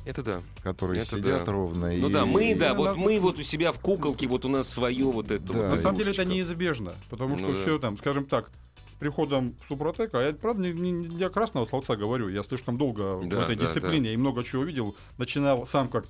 Это 0.05 0.23
да. 0.23 0.41
которые 0.63 1.01
Это 1.03 1.17
сидят 1.17 1.45
да. 1.45 1.51
ровно 1.51 1.87
Ну 1.95 2.09
и... 2.09 2.11
да, 2.13 2.25
мы, 2.25 2.55
да, 2.55 2.69
Ну, 2.69 2.75
вот 2.75 2.85
надо- 2.87 2.99
мы 2.99 3.19
вот 3.19 3.37
у 3.39 3.43
себя 3.43 3.71
в 3.71 3.79
куколке, 3.79 4.27
вот 4.27 4.43
у 4.45 4.49
нас 4.49 4.67
свое 4.67 5.05
вот 5.05 5.31
это. 5.31 5.45
Да. 5.45 5.53
вот 5.53 5.69
На 5.69 5.77
самом 5.77 5.99
деле 5.99 6.11
это 6.11 6.25
неизбежно, 6.25 6.95
потому 7.09 7.37
что 7.37 7.47
Ну 7.47 7.53
да. 7.53 7.61
все 7.61 7.79
там, 7.79 7.97
скажем 7.97 8.25
так, 8.25 8.51
с 8.91 8.97
приходом 8.97 9.55
Супротека, 9.67 10.19
а 10.19 10.23
я, 10.23 10.33
правда, 10.33 10.63
не, 10.63 10.73
не- 10.73 10.91
не 10.91 11.07
для 11.07 11.29
красного 11.29 11.65
словца 11.65 11.95
говорю, 11.95 12.29
я 12.29 12.43
слишком 12.43 12.77
долго 12.77 13.17
в 13.17 13.27
Да, 13.27 13.43
этой 13.43 13.55
да, 13.55 13.65
дисциплине 13.65 14.13
и 14.13 14.17
много 14.17 14.43
чего 14.43 14.63
видел, 14.63 14.95
начинал 15.17 15.65
сам 15.65 15.89
как 15.89 16.05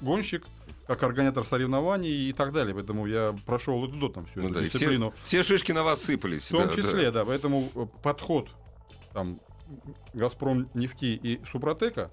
гонщик, 0.00 0.46
как 0.90 1.04
организатор 1.04 1.44
соревнований 1.44 2.28
и 2.28 2.32
так 2.32 2.52
далее, 2.52 2.74
поэтому 2.74 3.06
я 3.06 3.32
прошел 3.46 3.86
туда 3.86 4.08
там 4.12 4.26
всю 4.26 4.40
Ну 4.40 4.46
эту 4.46 4.54
да, 4.54 4.60
дисциплину. 4.62 5.14
Все 5.22 5.44
шишки 5.44 5.70
на 5.70 5.84
вас 5.84 6.02
сыпались. 6.02 6.46
В 6.46 6.50
том 6.50 6.66
да, 6.66 6.74
числе, 6.74 7.12
да. 7.12 7.20
да. 7.20 7.24
поэтому 7.26 7.70
э, 7.74 7.86
подход 8.02 8.48
там 9.12 9.40
Газпром 10.14 10.68
нефти 10.74 11.04
и 11.22 11.40
Супротека, 11.46 12.10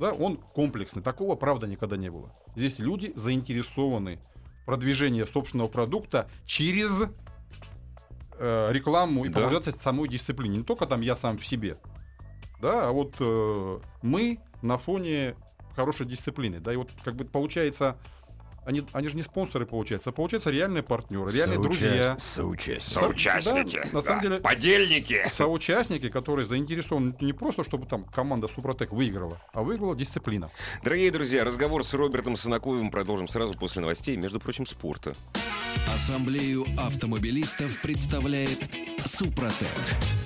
да, 0.00 0.12
он 0.12 0.38
комплексный. 0.38 1.02
Такого, 1.02 1.36
правда, 1.36 1.68
никогда 1.68 1.96
не 1.96 2.10
было. 2.10 2.32
Здесь 2.56 2.80
люди 2.80 3.12
заинтересованы 3.14 4.18
в 4.62 4.66
продвижении 4.66 5.22
собственного 5.22 5.68
продукта 5.68 6.28
через 6.46 7.02
э, 8.38 8.68
рекламу 8.72 9.24
и 9.24 9.28
Да. 9.28 9.42
популяризацию 9.42 9.80
самой 9.80 10.08
дисциплине. 10.08 10.58
Не 10.58 10.64
только 10.64 10.86
там 10.86 11.00
я 11.00 11.14
сам 11.14 11.38
в 11.38 11.46
себе, 11.46 11.78
да, 12.60 12.88
а 12.88 12.90
вот 12.90 13.14
э, 13.20 13.78
мы 14.02 14.40
на 14.62 14.78
фоне 14.78 15.36
хорошей 15.76 16.06
дисциплины, 16.06 16.58
да, 16.58 16.72
и 16.72 16.76
вот 16.76 16.90
как 17.04 17.14
бы 17.14 17.24
получается, 17.24 17.98
они, 18.66 18.84
они 18.92 19.08
же 19.08 19.16
не 19.16 19.22
спонсоры 19.22 19.64
получаются, 19.64 20.10
а 20.10 20.12
получается 20.12 20.50
реальные 20.50 20.82
партнеры, 20.82 21.32
реальные 21.32 21.60
друзья. 21.60 22.16
Соучастники. 22.18 23.80
Да, 23.82 23.88
на 23.92 24.02
самом 24.02 24.22
деле, 24.22 24.40
Подельники! 24.40 25.24
соучастники, 25.32 26.08
которые 26.08 26.46
заинтересованы 26.46 27.14
не 27.20 27.32
просто, 27.32 27.64
чтобы 27.64 27.86
там 27.86 28.04
команда 28.04 28.48
Супротек 28.48 28.92
выиграла, 28.92 29.40
а 29.52 29.62
выиграла 29.62 29.94
дисциплина. 29.96 30.50
Дорогие 30.82 31.10
друзья, 31.10 31.44
разговор 31.44 31.84
с 31.84 31.94
Робертом 31.94 32.36
Санаковым 32.36 32.90
продолжим 32.90 33.28
сразу 33.28 33.54
после 33.54 33.82
новостей, 33.82 34.16
между 34.16 34.40
прочим, 34.40 34.66
спорта. 34.66 35.14
Ассамблею 35.94 36.64
автомобилистов 36.76 37.80
представляет 37.80 38.58
Супротек. 39.04 40.25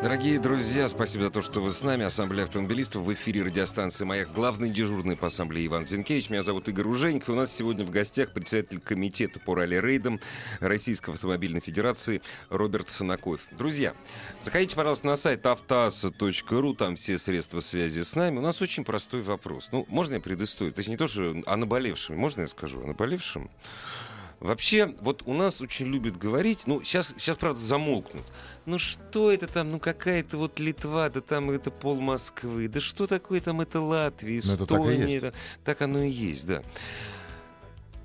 Дорогие 0.00 0.38
друзья, 0.38 0.88
спасибо 0.88 1.24
за 1.24 1.30
то, 1.30 1.42
что 1.42 1.60
вы 1.60 1.72
с 1.72 1.82
нами. 1.82 2.04
Ассамблея 2.04 2.44
автомобилистов 2.44 3.02
в 3.02 3.12
эфире 3.14 3.42
радиостанции 3.42 4.04
«Маяк». 4.04 4.32
Главный 4.32 4.70
дежурный 4.70 5.16
по 5.16 5.26
ассамблее 5.26 5.66
Иван 5.66 5.86
Зинкевич. 5.86 6.30
Меня 6.30 6.44
зовут 6.44 6.68
Игорь 6.68 6.86
Ужеников. 6.86 7.30
И 7.30 7.32
у 7.32 7.34
нас 7.34 7.52
сегодня 7.52 7.84
в 7.84 7.90
гостях 7.90 8.32
председатель 8.32 8.78
комитета 8.78 9.40
по 9.40 9.56
ралли-рейдам 9.56 10.20
Российской 10.60 11.14
автомобильной 11.14 11.60
федерации 11.60 12.22
Роберт 12.48 12.90
Санаков. 12.90 13.40
Друзья, 13.50 13.92
заходите, 14.40 14.76
пожалуйста, 14.76 15.08
на 15.08 15.16
сайт 15.16 15.44
автоаса.ру. 15.44 16.74
Там 16.74 16.94
все 16.94 17.18
средства 17.18 17.58
связи 17.58 18.04
с 18.04 18.14
нами. 18.14 18.38
У 18.38 18.42
нас 18.42 18.62
очень 18.62 18.84
простой 18.84 19.22
вопрос. 19.22 19.68
Ну, 19.72 19.84
можно 19.88 20.14
я 20.14 20.20
предысторию? 20.20 20.72
Точнее, 20.72 20.92
не 20.92 20.96
то, 20.96 21.08
что 21.08 21.34
о 21.44 21.56
наболевшем. 21.56 22.16
Можно 22.16 22.42
я 22.42 22.48
скажу? 22.48 22.80
О 22.84 22.86
наболевшем? 22.86 23.50
Вообще, 24.40 24.94
вот 25.00 25.22
у 25.26 25.34
нас 25.34 25.60
очень 25.60 25.86
любят 25.86 26.16
говорить, 26.16 26.62
ну, 26.66 26.80
сейчас, 26.82 27.12
сейчас, 27.18 27.36
правда, 27.36 27.58
замолкнут. 27.60 28.22
Ну, 28.66 28.78
что 28.78 29.32
это 29.32 29.48
там, 29.48 29.72
ну, 29.72 29.80
какая-то 29.80 30.38
вот 30.38 30.60
Литва, 30.60 31.08
да 31.10 31.20
там 31.20 31.50
это 31.50 31.72
пол 31.72 32.00
Москвы, 32.00 32.68
да 32.68 32.80
что 32.80 33.08
такое 33.08 33.40
там 33.40 33.60
это 33.60 33.80
Латвия, 33.80 34.40
Ну, 34.44 34.54
это 34.54 34.66
так 34.66 34.78
и 34.78 34.82
Эстония, 34.82 35.12
есть. 35.12 35.24
это- 35.24 35.34
так 35.64 35.82
оно 35.82 36.02
и 36.04 36.10
есть, 36.10 36.46
да. 36.46 36.62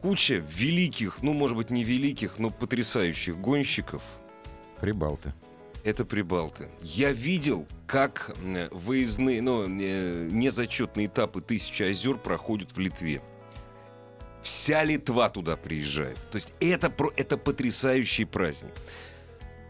Куча 0.02 0.36
великих, 0.36 1.22
ну, 1.22 1.34
может 1.34 1.56
быть, 1.56 1.70
не 1.70 1.84
великих, 1.84 2.40
но 2.40 2.50
потрясающих 2.50 3.38
гонщиков, 3.38 4.02
Прибалты. 4.82 5.34
это 5.84 6.04
прибалты. 6.04 6.68
Я 6.82 7.12
видел, 7.14 7.68
как 7.86 8.36
м, 8.44 8.70
выездные, 8.72 9.42
ну, 9.42 9.64
э, 9.66 10.30
незачетные 10.32 11.08
этапы 11.08 11.42
«Тысяча 11.42 11.86
озер» 11.86 12.18
проходят 12.18 12.72
в 12.72 12.80
Литве. 12.80 13.22
Вся 14.44 14.84
Литва 14.84 15.30
туда 15.30 15.56
приезжает. 15.56 16.18
То 16.30 16.36
есть 16.36 16.54
это, 16.60 16.94
это 17.16 17.38
потрясающий 17.38 18.26
праздник. 18.26 18.74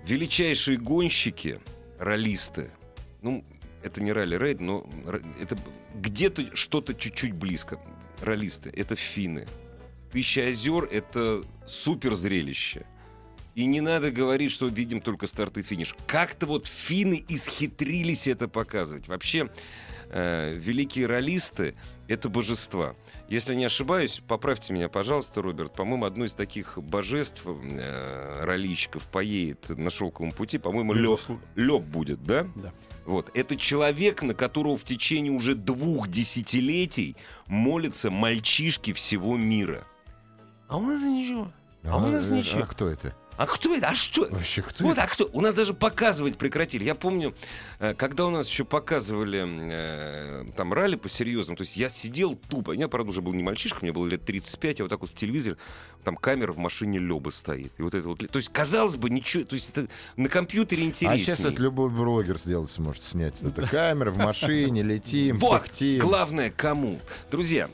Величайшие 0.06 0.78
гонщики, 0.78 1.60
раллисты, 2.00 2.72
ну, 3.22 3.46
это 3.84 4.02
не 4.02 4.12
ралли-рейд, 4.12 4.60
но 4.60 4.90
это 5.40 5.58
где-то 5.96 6.56
что-то 6.56 6.94
чуть-чуть 6.94 7.34
близко. 7.34 7.80
Раллисты— 8.22 8.70
это 8.76 8.96
финны. 8.96 9.48
Тысяча 10.12 10.48
озер— 10.48 10.86
это 10.92 11.44
супер 11.66 12.16
зрелище. 12.16 12.86
И 13.56 13.66
не 13.66 13.82
надо 13.82 14.12
говорить, 14.12 14.52
что 14.52 14.68
видим 14.68 15.00
только 15.00 15.28
старт 15.28 15.58
и 15.58 15.62
финиш. 15.62 15.96
Как-то 16.08 16.48
вот 16.48 16.66
финны 16.66 17.24
исхитрились 17.30 18.28
это 18.28 18.48
показывать. 18.48 19.08
Вообще, 19.08 19.50
э, 20.14 20.54
великие 20.54 21.08
раллисты— 21.08 21.76
это 22.08 22.30
божества. 22.30 22.96
Если 23.28 23.56
не 23.56 23.66
ошибаюсь, 23.66 24.22
поправьте 24.28 24.72
меня, 24.74 24.88
пожалуйста, 24.88 25.42
Роберт. 25.42 25.74
По-моему, 25.74 26.06
одно 26.06 26.26
из 26.26 26.34
таких 26.34 26.78
божеств 26.78 27.46
э, 27.46 29.00
поедет 29.12 29.70
на 29.70 29.90
шелковом 29.90 30.32
пути. 30.32 30.60
По-моему, 30.60 30.94
Лёб, 30.94 31.20
Лёб 31.56 31.84
будет, 31.84 32.24
да? 32.24 32.48
Да. 32.56 32.74
Вот. 33.06 33.32
Это 33.34 33.58
человек, 33.58 34.22
на 34.22 34.34
которого 34.34 34.78
в 34.78 34.84
течение 34.84 35.32
уже 35.32 35.56
двух 35.56 36.08
десятилетий 36.08 37.16
молятся 37.48 38.12
мальчишки 38.12 38.94
всего 38.94 39.36
мира. 39.36 39.84
А 40.68 40.78
у 40.78 40.82
нас 40.82 41.02
ничего. 41.02 41.52
А 41.84 41.98
у 41.98 42.08
нас 42.08 42.30
э, 42.30 42.36
ничего. 42.36 42.64
А 42.64 42.66
кто 42.68 42.88
это? 42.88 43.16
А 43.36 43.46
кто 43.48 43.74
это? 43.76 43.90
А 43.90 43.96
что? 43.96 44.28
Вообще, 44.30 44.62
кто 44.62 44.84
Вот, 44.84 44.94
это? 44.94 45.04
а 45.04 45.08
кто? 45.08 45.30
У 45.34 45.42
нас 45.42 45.56
даже 45.56 45.74
показывать 45.74 46.38
прекратили. 46.38 46.84
Я 46.84 46.94
помню, 46.96 47.34
э, 47.80 47.94
когда 47.96 48.26
у 48.26 48.30
нас 48.30 48.48
еще 48.48 48.64
показывали 48.64 49.44
э, 49.44 50.46
там 50.56 50.72
ралли 50.74 50.96
по-серьезному, 50.96 51.58
то 51.58 51.64
есть 51.64 51.76
я 51.76 51.90
сидел 51.90 52.36
тупо, 52.36 52.72
я, 52.74 52.88
правда, 52.88 53.10
уже 53.10 53.22
был 53.22 53.34
не 53.34 53.42
мальчишка, 53.44 53.80
мне 53.82 53.92
было 53.92 54.06
лет 54.06 54.24
35, 54.26 54.80
я 54.80 54.86
вот 54.86 54.90
так 54.90 55.02
вот 55.02 55.10
в 55.10 55.16
телевизоре, 55.16 55.58
там 56.04 56.16
камера 56.16 56.54
в 56.54 56.58
машине 56.58 57.00
Лёбы 57.00 57.32
стоит. 57.32 57.72
И 57.78 57.82
вот 57.82 57.96
это 57.96 58.08
вот, 58.08 58.20
то 58.20 58.38
есть, 58.38 58.50
казалось 58.50 58.98
бы, 58.98 59.10
ничего, 59.10 59.44
то 59.46 59.56
есть 59.56 59.70
это 59.72 59.88
на 60.16 60.30
компьютере 60.30 60.84
А 60.84 60.86
интереснее. 60.86 61.26
сейчас 61.26 61.40
это 61.40 61.62
любой 61.62 61.90
блогер 61.90 62.38
сделать 62.38 62.70
сможет 62.72 63.02
снять. 63.04 63.42
Это 63.42 63.66
камера 63.68 64.12
в 64.12 64.18
машине, 64.18 64.84
летим, 64.84 65.38
Вот, 65.40 65.70
главное, 66.00 66.52
кому? 66.56 67.00
Друзья, 67.32 67.70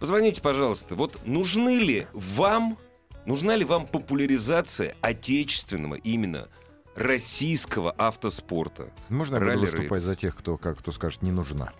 позвоните, 0.00 0.40
пожалуйста. 0.40 0.94
Вот 0.96 1.24
нужны 1.26 1.78
ли 1.78 2.06
вам, 2.12 2.78
нужна 3.26 3.56
ли 3.56 3.64
вам 3.64 3.86
популяризация 3.86 4.94
отечественного 5.00 5.94
именно 5.94 6.48
российского 6.94 7.90
автоспорта? 7.92 8.90
Можно 9.08 9.36
я 9.36 9.40
буду 9.54 9.60
выступать 9.60 10.02
за 10.02 10.14
тех, 10.14 10.36
кто, 10.36 10.56
как, 10.56 10.78
кто 10.78 10.92
скажет, 10.92 11.22
не 11.22 11.32
нужна? 11.32 11.72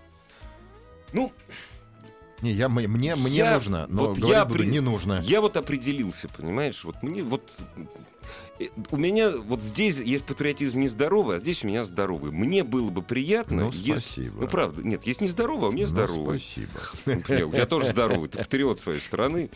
Ну, 1.13 1.33
Не, 2.43 2.53
я, 2.53 2.69
мне, 2.69 2.89
мне 2.89 3.15
Я- 3.37 3.55
нужно, 3.55 3.87
но 3.89 4.09
вот 4.09 4.19
я 4.19 4.45
буду, 4.45 4.59
при- 4.59 4.67
не 4.67 4.81
нужно. 4.81 5.21
я 5.25 5.41
вот 5.41 5.57
определился, 5.57 6.29
понимаешь? 6.29 6.85
Вот 6.85 7.03
мне 7.03 7.23
вот... 7.23 7.53
э, 8.59 8.65
У 8.91 8.97
меня 8.97 9.31
вот 9.31 9.63
здесь 9.63 9.99
есть 9.99 10.25
патриотизм 10.25 10.81
нездоровый, 10.81 11.37
а 11.37 11.39
здесь 11.39 11.63
у 11.65 11.69
меня 11.69 11.83
здоровый. 11.85 12.33
Мне 12.33 12.65
было 12.65 12.91
бы 12.91 13.01
приятно, 13.03 13.67
Ну, 13.67 13.71
если... 13.73 13.93
спасибо. 14.01 14.41
Ну, 14.43 14.49
правда, 14.49 14.83
нет, 14.83 15.07
есть 15.07 15.21
нездоровый, 15.21 15.67
а 15.67 15.69
у 15.69 15.73
меня 15.73 15.85
Ну, 15.85 15.91
здоровый. 15.91 16.39
спасибо. 16.41 16.81
У 17.07 17.53
тебя 17.53 17.67
тоже 17.67 17.89
здоровый. 17.89 18.29
Ты 18.29 18.39
патриот 18.39 18.81
своей 18.81 19.01
страны, 19.01 19.49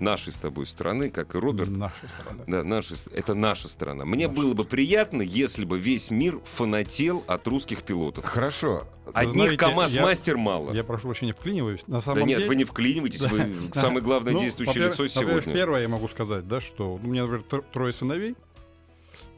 нашей 0.00 0.32
с 0.32 0.36
тобой 0.36 0.66
страны, 0.66 1.10
как 1.10 1.34
и 1.34 1.38
Роберт. 1.38 1.70
Наша 1.70 2.08
страна. 2.08 2.44
Да, 2.46 2.64
наша, 2.64 2.94
это 3.12 3.34
наша 3.34 3.68
страна. 3.68 4.04
Мне 4.04 4.28
было 4.28 4.54
бы 4.54 4.64
приятно, 4.64 5.22
если 5.22 5.64
бы 5.64 5.78
весь 5.78 6.10
мир 6.10 6.40
фанател 6.44 7.24
от 7.26 7.46
русских 7.48 7.82
пилотов. 7.82 8.24
Хорошо. 8.24 8.86
Одних 9.14 9.32
знаете, 9.34 9.56
КАМАЗ-мастер 9.56 10.36
мало. 10.36 10.72
Я 10.72 10.84
прошу 10.84 11.08
прощения, 11.08 11.32
вклиниваюсь. 11.32 11.80
На 11.86 11.94
Да 11.94 12.00
самом 12.00 12.26
нет, 12.26 12.38
деле... 12.38 12.48
вы 12.48 12.56
не 12.56 12.64
вклиниваетесь, 12.64 13.22
вы 13.30 13.38
Да. 13.72 13.80
самое 13.80 14.00
главное 14.02 14.32
Ну, 14.34 14.40
действующее 14.40 14.88
лицо 14.88 15.06
сегодня. 15.06 15.54
Первое 15.54 15.82
я 15.82 15.88
могу 15.88 16.08
сказать, 16.08 16.46
да, 16.46 16.60
что 16.60 16.94
у 16.94 16.98
меня, 16.98 17.22
например, 17.22 17.44
тр- 17.48 17.64
трое 17.72 17.92
сыновей. 17.92 18.34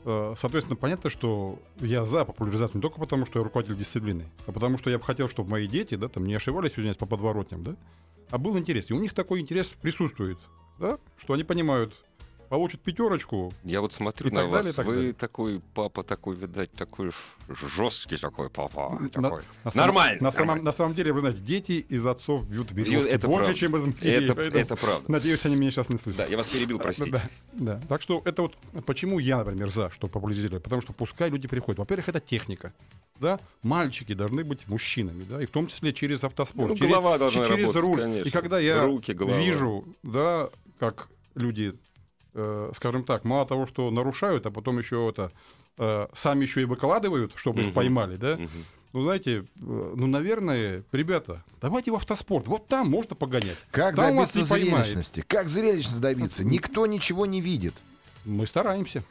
Э, 0.04 0.34
Соответственно, 0.36 0.76
понятно, 0.76 1.10
что 1.10 1.58
я 1.80 2.04
за 2.04 2.24
популяризацию 2.24 2.76
не 2.76 2.82
только 2.82 3.00
потому, 3.00 3.26
что 3.26 3.38
я 3.38 3.44
руководитель 3.44 3.76
дисциплины, 3.76 4.26
а 4.46 4.52
потому 4.52 4.78
что 4.78 4.90
я 4.90 4.98
бы 4.98 5.04
хотел, 5.04 5.28
чтобы 5.28 5.50
мои 5.50 5.66
дети, 5.66 5.94
да, 5.94 6.08
там 6.08 6.26
не 6.26 6.34
ошибались, 6.34 6.72
извиняюсь, 6.72 6.96
по 6.96 7.06
подворотням, 7.06 7.62
да, 7.64 7.76
а 8.30 8.38
был 8.38 8.58
интерес. 8.58 8.90
И 8.90 8.94
у 8.94 9.00
них 9.00 9.14
такой 9.14 9.40
интерес 9.40 9.68
присутствует, 9.68 10.38
да, 10.78 10.98
что 11.18 11.34
они 11.34 11.44
понимают, 11.44 11.94
получат 12.50 12.80
пятерочку, 12.80 13.52
Я 13.62 13.80
вот 13.80 13.92
смотрю 13.92 14.30
на 14.34 14.44
вас, 14.44 14.52
далее, 14.52 14.72
так 14.72 14.84
вы 14.84 14.94
далее. 14.96 15.12
такой 15.12 15.60
папа, 15.72 16.02
такой, 16.02 16.34
видать, 16.34 16.72
такой 16.72 17.12
жесткий 17.48 18.16
такой 18.16 18.50
папа. 18.50 18.98
На- 19.00 19.08
такой. 19.08 19.42
на 19.64 19.70
Нормально. 19.74 20.20
На 20.20 20.32
самом, 20.32 20.64
на 20.64 20.72
самом 20.72 20.94
деле, 20.94 21.12
вы 21.12 21.20
знаете, 21.20 21.38
дети 21.38 21.72
из 21.88 22.04
отцов 22.04 22.44
бьют 22.48 22.72
это 22.72 23.28
больше, 23.28 23.44
правда. 23.44 23.54
чем 23.54 23.76
из 23.76 23.84
матерей. 23.86 24.24
Это, 24.24 24.34
поэтому 24.34 24.60
это 24.64 24.76
правда. 24.76 25.04
Надеюсь, 25.12 25.44
они 25.44 25.54
меня 25.54 25.70
сейчас 25.70 25.88
не 25.90 25.98
слышат. 25.98 26.18
Да, 26.18 26.26
я 26.26 26.36
вас 26.36 26.48
перебил, 26.48 26.80
простите. 26.80 27.10
Да, 27.12 27.22
да. 27.52 27.80
Так 27.88 28.02
что 28.02 28.20
это 28.24 28.42
вот 28.42 28.56
почему 28.84 29.20
я, 29.20 29.38
например, 29.38 29.70
за, 29.70 29.90
что 29.90 30.08
популяризировать. 30.08 30.64
Потому 30.64 30.82
что 30.82 30.92
пускай 30.92 31.30
люди 31.30 31.46
приходят. 31.46 31.78
Во-первых, 31.78 32.08
это 32.08 32.18
техника. 32.18 32.74
Да? 33.20 33.38
Мальчики 33.62 34.12
должны 34.12 34.42
быть 34.42 34.66
мужчинами, 34.66 35.24
да, 35.28 35.40
и 35.42 35.46
в 35.46 35.50
том 35.50 35.68
числе 35.68 35.92
через 35.92 36.24
автоспорт, 36.24 36.70
Ну, 36.70 36.76
через, 36.76 36.90
голова 36.90 37.16
должна 37.18 37.44
через 37.44 37.74
работать, 37.74 37.82
руль. 37.82 38.00
конечно. 38.00 38.28
И 38.28 38.30
когда 38.32 38.58
я 38.58 38.82
Руки, 38.84 39.12
голова. 39.12 39.38
вижу, 39.38 39.84
да, 40.02 40.48
как 40.78 41.08
люди, 41.34 41.74
э, 42.34 42.72
скажем 42.74 43.04
так, 43.04 43.24
мало 43.24 43.46
того, 43.46 43.66
что 43.66 43.90
нарушают, 43.90 44.46
а 44.46 44.50
потом 44.50 44.78
еще 44.78 45.08
это 45.08 45.32
э, 45.78 46.06
сами 46.14 46.44
еще 46.44 46.62
и 46.62 46.64
выкладывают, 46.64 47.32
чтобы 47.36 47.62
их 47.62 47.74
поймали, 47.74 48.16
да. 48.16 48.38
Ну, 48.92 49.04
знаете, 49.04 49.38
э, 49.40 49.44
ну, 49.56 50.06
наверное, 50.06 50.82
ребята, 50.90 51.44
давайте 51.60 51.92
в 51.92 51.94
автоспорт. 51.94 52.48
Вот 52.48 52.66
там 52.66 52.88
можно 52.90 53.14
погонять. 53.14 53.58
Как 53.70 53.94
Там 53.94 54.16
вас 54.16 54.32
добиться 54.32 54.54
зрелищности? 54.54 55.24
Как 55.26 55.48
зрелищность 55.48 56.00
добиться? 56.00 56.44
Никто 56.44 56.86
ничего 56.86 57.24
не 57.24 57.40
видит. 57.40 57.74
Мы 58.24 58.46
стараемся. 58.46 59.04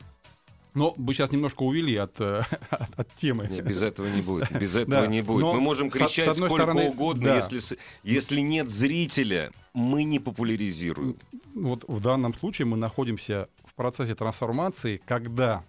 Но 0.76 0.94
вы 0.98 1.14
сейчас 1.14 1.32
немножко 1.32 1.64
увели 1.64 1.96
от, 1.96 2.20
э, 2.22 2.44
от, 2.70 3.00
от 3.00 3.16
темы. 3.16 3.48
Нет, 3.50 3.66
без 3.66 3.82
этого 3.82 4.06
не 4.08 4.22
будет. 4.22 4.52
Без 4.52 4.76
этого 4.76 5.02
Да, 5.02 5.08
не 5.08 5.22
будет. 5.22 5.42
но 5.42 5.54
Мы 5.54 5.62
можем 5.62 5.90
с- 5.90 5.94
с 5.96 5.98
кричать 5.98 6.28
одной 6.30 6.48
сколько 6.50 6.64
стороны, 6.72 6.90
угодно, 6.90 7.24
да. 7.26 7.36
если, 7.38 7.60
с- 7.60 7.76
если 8.04 8.42
нет 8.42 8.70
зрителя, 8.70 9.52
мы 9.74 10.04
не 10.04 10.20
популяризируем. 10.20 11.16
Вот 11.56 11.86
в 11.88 12.00
данном 12.02 12.34
случае 12.36 12.68
мы 12.68 12.78
находимся 12.78 13.48
в 13.66 13.74
процессе 13.74 14.14
трансформации, 14.14 15.02
когда 15.06 15.64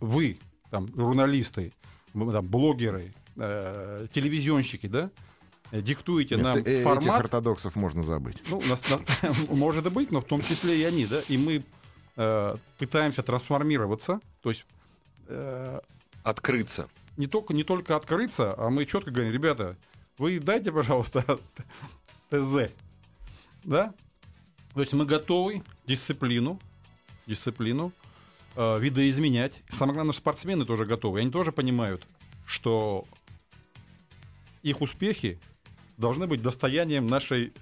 вы, 0.00 0.38
там, 0.70 0.88
журналисты, 0.96 1.72
там, 2.12 2.46
блогеры, 2.46 3.14
э, 3.36 4.06
телевизионщики, 4.12 4.86
да, 4.86 5.10
диктуете 5.70 6.34
Нет, 6.34 6.44
нам 6.44 6.56
э, 6.58 6.60
Этих 6.60 6.84
формат. 6.84 7.20
ортодоксов 7.20 7.76
можно 7.76 8.02
забыть. 8.02 8.36
Ну, 8.50 8.60
нас- 8.68 8.82
нас- 8.90 9.48
может 9.50 9.90
быть, 9.92 10.10
но 10.10 10.20
в 10.20 10.24
том 10.24 10.42
числе 10.42 10.80
и 10.80 10.82
они, 10.84 11.06
да, 11.06 11.20
и 11.28 11.38
мы 11.38 11.62
э, 12.16 12.56
пытаемся 12.78 13.22
трансформироваться, 13.22 14.20
то 14.42 14.50
есть 14.50 14.64
э, 15.28 15.80
Открыться. 16.22 16.88
не 17.16 17.26
только, 17.26 17.54
не 17.54 17.64
только 17.64 17.96
открыться, 17.96 18.54
а 18.56 18.70
мы 18.70 18.86
четко 18.86 19.10
говорим, 19.10 19.32
ребята, 19.32 19.76
вы 20.18 20.38
дайте, 20.38 20.72
пожалуйста, 20.72 21.24
ТЗ. 22.30 22.70
Да? 23.64 23.92
То 24.74 24.80
есть 24.80 24.92
мы 24.92 25.04
готовы 25.04 25.62
дисциплину, 25.86 26.58
дисциплину 27.26 27.92
э, 28.56 28.78
видоизменять. 28.80 29.62
Самое 29.68 29.94
главное, 29.94 30.12
спортсмены 30.12 30.64
тоже 30.64 30.86
готовы. 30.86 31.20
Они 31.20 31.30
тоже 31.30 31.52
понимают, 31.52 32.06
что 32.46 33.04
их 34.62 34.80
успехи 34.80 35.40
должны 35.96 36.26
быть 36.26 36.42
достоянием 36.42 37.06
нашей 37.06 37.52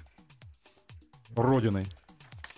Родины. 1.34 1.82
И, 1.82 1.86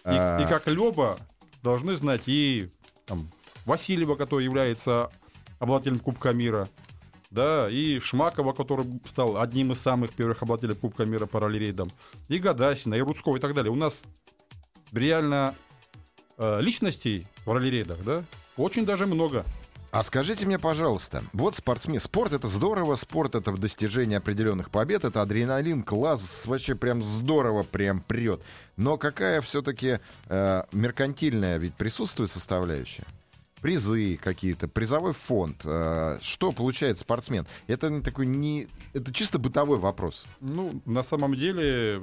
А. 0.05 0.41
и 0.43 0.49
как 0.49 0.67
Леба 0.67 1.19
должны 1.63 1.97
знать 1.97 2.23
и 2.27 2.71
там, 3.07 3.31
Васильева, 3.65 4.15
который 4.17 4.45
является 4.45 5.11
обладателем 5.59 5.99
Кубка 5.99 6.33
мира, 6.33 6.69
да, 7.31 7.71
и 7.71 7.99
Шмакова, 7.99 8.53
который 8.53 8.87
стал 9.07 9.41
одним 9.41 9.73
из 9.73 9.81
самых 9.81 10.13
первых 10.13 10.43
обладателей 10.43 10.77
Кубка 10.77 11.05
мира 11.05 11.27
по 11.27 11.41
ралли-рейдам, 11.41 11.89
и 12.29 12.39
Гадасина, 12.39 12.95
и 12.95 13.01
Рудского 13.01 13.37
и 13.37 13.41
так 13.41 13.55
далее. 13.55 13.73
У 13.73 13.77
нас 13.77 14.03
реально 14.93 15.55
э, 16.37 16.61
личностей 16.61 17.27
в 17.47 17.53
ралли-рейдах, 17.53 18.03
да, 18.05 18.25
очень 18.57 18.85
даже 18.85 19.07
много. 19.07 19.45
А 19.93 20.03
скажите 20.05 20.47
мне, 20.47 20.59
пожалуйста, 20.59 21.23
вот 21.35 21.55
спортсмен, 21.55 22.01
спорт 22.01 22.33
это 22.33 22.49
здорово, 22.49 22.97
спорт 22.97 23.35
это 23.35 23.53
достижение 23.53 24.17
определенных 24.17 24.71
побед, 24.71 25.05
это 25.05 25.21
адреналин, 25.21 25.83
класс, 25.83 26.47
вообще 26.47 26.75
прям 26.75 27.03
здорово, 27.03 27.63
прям 27.63 28.01
прет. 28.01 28.41
Но 28.79 28.97
какая 28.97 29.43
все-таки 29.43 30.01
меркантильная 30.73 31.59
ведь 31.59 31.75
присутствует 31.75 32.31
составляющая? 32.31 33.05
Призы 33.61 34.17
какие-то, 34.17 34.67
призовой 34.67 35.13
фонд. 35.13 35.61
э, 35.65 36.19
что 36.23 36.53
получает 36.53 36.99
спортсмен? 36.99 37.47
Это 37.67 38.01
такой 38.01 38.27
не, 38.27 38.69
это 38.95 39.13
чисто 39.13 39.39
бытовой 39.39 39.77
вопрос. 39.77 40.25
Ну, 40.41 40.73
на 40.87 41.05
самом 41.05 41.35
деле 41.35 42.03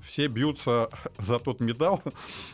все 0.00 0.28
бьются 0.28 0.90
за 1.18 1.40
тот 1.40 1.58
медал 1.58 2.04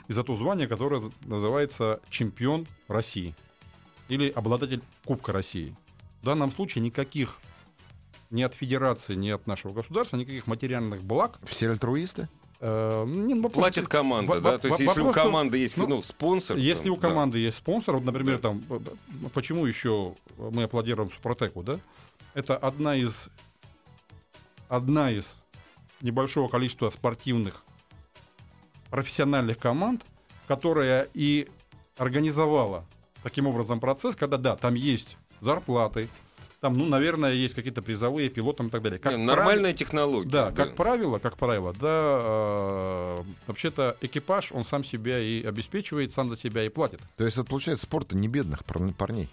и 0.08 0.14
за 0.14 0.24
то 0.24 0.34
звание, 0.34 0.66
которое 0.66 1.02
называется 1.26 2.00
чемпион 2.08 2.66
России 2.88 3.34
или 4.12 4.28
обладатель 4.28 4.82
Кубка 5.06 5.32
России. 5.32 5.74
В 6.20 6.26
данном 6.26 6.52
случае 6.52 6.84
никаких 6.84 7.38
ни 8.30 8.42
от 8.42 8.54
федерации, 8.54 9.14
ни 9.14 9.30
от 9.30 9.46
нашего 9.46 9.72
государства, 9.72 10.16
никаких 10.18 10.46
материальных 10.46 11.02
благ. 11.02 11.38
Все 11.44 11.70
альтруисты? 11.70 12.28
э, 12.60 13.04
не, 13.06 13.34
ну, 13.34 13.42
вопрос- 13.42 13.62
Платит 13.62 13.88
команда, 13.88 14.32
во- 14.34 14.40
да? 14.40 14.58
То 14.58 14.68
есть, 14.68 14.80
если 14.80 15.00
у 15.00 15.04
вопрос, 15.06 15.14
что- 15.16 15.24
команды 15.24 15.58
есть 15.58 15.76
ну, 15.76 15.86
ну, 15.88 16.02
спонсор... 16.02 16.56
Если 16.58 16.84
там, 16.84 16.92
у 16.92 16.96
да. 16.96 17.08
команды 17.08 17.38
есть 17.38 17.56
спонсор, 17.56 17.96
вот, 17.96 18.04
например, 18.04 18.36
Да. 18.36 18.50
там, 18.50 18.62
э, 18.70 18.78
почему 19.34 19.66
еще 19.66 20.14
мы 20.38 20.62
аплодируем 20.64 21.10
Супротеку, 21.10 21.62
да? 21.64 21.80
Это 22.34 22.56
одна 22.56 22.94
из, 22.94 23.28
одна 24.68 25.10
из 25.10 25.34
небольшого 26.02 26.48
количества 26.48 26.90
спортивных 26.90 27.64
профессиональных 28.90 29.58
команд, 29.58 30.04
которая 30.46 31.08
и 31.14 31.48
организовала 31.96 32.84
таким 33.22 33.46
образом 33.46 33.80
процесс, 33.80 34.16
когда, 34.16 34.36
да, 34.36 34.56
там 34.56 34.74
есть 34.74 35.16
зарплаты, 35.40 36.08
там, 36.60 36.74
ну, 36.74 36.86
наверное, 36.86 37.32
есть 37.32 37.54
какие-то 37.54 37.82
призовые 37.82 38.28
пилотам 38.28 38.68
и 38.68 38.70
так 38.70 38.82
далее. 38.82 39.00
Как 39.00 39.16
Не, 39.16 39.24
нормальная 39.24 39.72
технология. 39.72 40.30
да, 40.30 40.52
как 40.52 40.76
правило, 40.76 41.18
как 41.18 41.36
правило, 41.36 41.72
да, 41.72 42.20
э, 42.22 43.16
вообще-то 43.48 43.96
экипаж, 44.00 44.52
он 44.52 44.64
сам 44.64 44.84
себя 44.84 45.18
и 45.18 45.42
обеспечивает, 45.42 46.12
сам 46.12 46.30
за 46.30 46.36
себя 46.36 46.64
и 46.64 46.68
платит. 46.68 47.00
То 47.16 47.24
есть 47.24 47.36
это 47.36 47.44
получается 47.48 47.84
спорт 47.86 48.12
не 48.12 48.28
бедных 48.28 48.64
пар- 48.64 48.92
парней. 48.96 49.28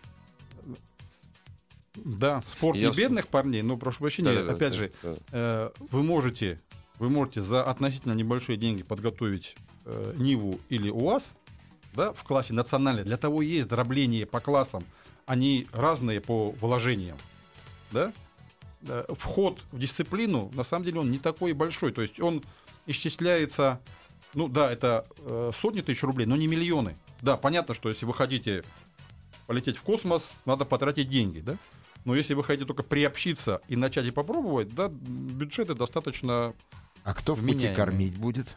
Да, 1.95 2.41
спорт 2.47 2.77
Я 2.77 2.87
не 2.87 2.93
вс- 2.93 2.97
бедных 2.97 3.27
парней, 3.27 3.61
но 3.61 3.77
прошу 3.77 3.99
прощения, 3.99 4.33
Да-да-да, 4.33 4.53
опять 4.53 4.71
да, 4.71 4.77
же, 4.77 4.91
да. 5.03 5.15
э, 5.31 5.69
вы 5.91 6.03
можете, 6.03 6.59
вы 6.97 7.09
можете 7.09 7.41
за 7.41 7.63
относительно 7.63 8.13
небольшие 8.13 8.57
деньги 8.57 8.83
подготовить 8.83 9.55
э, 9.85 10.13
Ниву 10.17 10.59
или 10.69 10.89
УАЗ, 10.89 11.33
да, 11.93 12.13
в 12.13 12.23
классе 12.23 12.53
национальный. 12.53 13.03
Для 13.03 13.17
того 13.17 13.41
есть 13.41 13.67
дробление 13.67 14.25
по 14.25 14.39
классам, 14.39 14.83
они 15.25 15.67
разные 15.71 16.21
по 16.21 16.49
вложениям, 16.59 17.17
да. 17.91 18.11
Э, 18.87 19.05
Вход 19.17 19.61
в 19.71 19.79
дисциплину, 19.79 20.51
на 20.53 20.63
самом 20.63 20.85
деле, 20.85 20.99
он 20.99 21.11
не 21.11 21.19
такой 21.19 21.53
большой, 21.53 21.91
то 21.91 22.01
есть 22.01 22.19
он 22.19 22.43
исчисляется, 22.85 23.79
ну 24.33 24.47
да, 24.47 24.71
это 24.71 25.05
э, 25.19 25.51
сотни 25.59 25.81
тысяч 25.81 26.03
рублей, 26.03 26.25
но 26.25 26.35
не 26.35 26.47
миллионы. 26.47 26.97
Да, 27.21 27.37
понятно, 27.37 27.73
что 27.73 27.89
если 27.89 28.05
вы 28.05 28.13
хотите 28.13 28.63
полететь 29.47 29.77
в 29.77 29.81
космос, 29.81 30.31
надо 30.45 30.65
потратить 30.65 31.09
деньги, 31.09 31.39
да? 31.39 31.57
Но 32.05 32.15
если 32.15 32.33
вы 32.33 32.43
хотите 32.43 32.65
только 32.65 32.83
приобщиться 32.83 33.61
и 33.67 33.75
начать 33.75 34.05
и 34.05 34.11
попробовать, 34.11 34.73
да, 34.73 34.87
бюджеты 34.89 35.75
достаточно... 35.75 36.53
А 37.03 37.13
кто 37.13 37.35
в 37.35 37.45
пути 37.45 37.73
кормить 37.75 38.17
будет? 38.17 38.55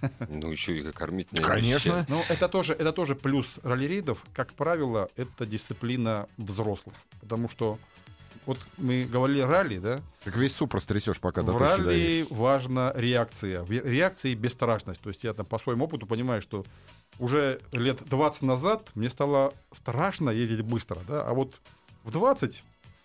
Ну, 0.28 0.50
еще 0.50 0.78
и 0.78 0.92
кормить 0.92 1.32
не 1.32 1.40
Конечно. 1.40 2.04
Ну, 2.08 2.22
это 2.28 2.48
тоже, 2.48 2.72
это 2.72 2.92
тоже 2.92 3.14
плюс 3.14 3.58
ралли-рейдов. 3.62 4.18
Как 4.32 4.52
правило, 4.52 5.08
это 5.16 5.46
дисциплина 5.46 6.28
взрослых. 6.36 6.94
Потому 7.20 7.48
что 7.48 7.78
вот 8.46 8.58
мы 8.78 9.02
говорили 9.04 9.40
ралли, 9.40 9.78
да? 9.78 10.00
Так 10.24 10.36
весь 10.36 10.54
суп 10.54 10.74
растрясешь, 10.74 11.18
пока 11.18 11.42
до 11.42 11.52
в 11.52 11.58
точки 11.58 11.82
доедешь. 11.82 12.28
ралли 12.28 12.40
важна 12.40 12.92
реакция. 12.94 13.62
В 13.62 13.70
реакции 13.70 14.34
бесстрашность. 14.34 15.00
То 15.00 15.10
есть 15.10 15.24
я 15.24 15.34
там 15.34 15.46
по 15.46 15.58
своему 15.58 15.86
опыту 15.86 16.06
понимаю, 16.06 16.40
что 16.40 16.64
уже 17.18 17.60
лет 17.72 17.98
20 18.08 18.42
назад 18.42 18.88
мне 18.94 19.10
стало 19.10 19.52
страшно 19.72 20.30
ездить 20.30 20.62
быстро, 20.62 21.00
да? 21.08 21.22
А 21.22 21.34
вот 21.34 21.60
в 22.04 22.12
20 22.12 22.62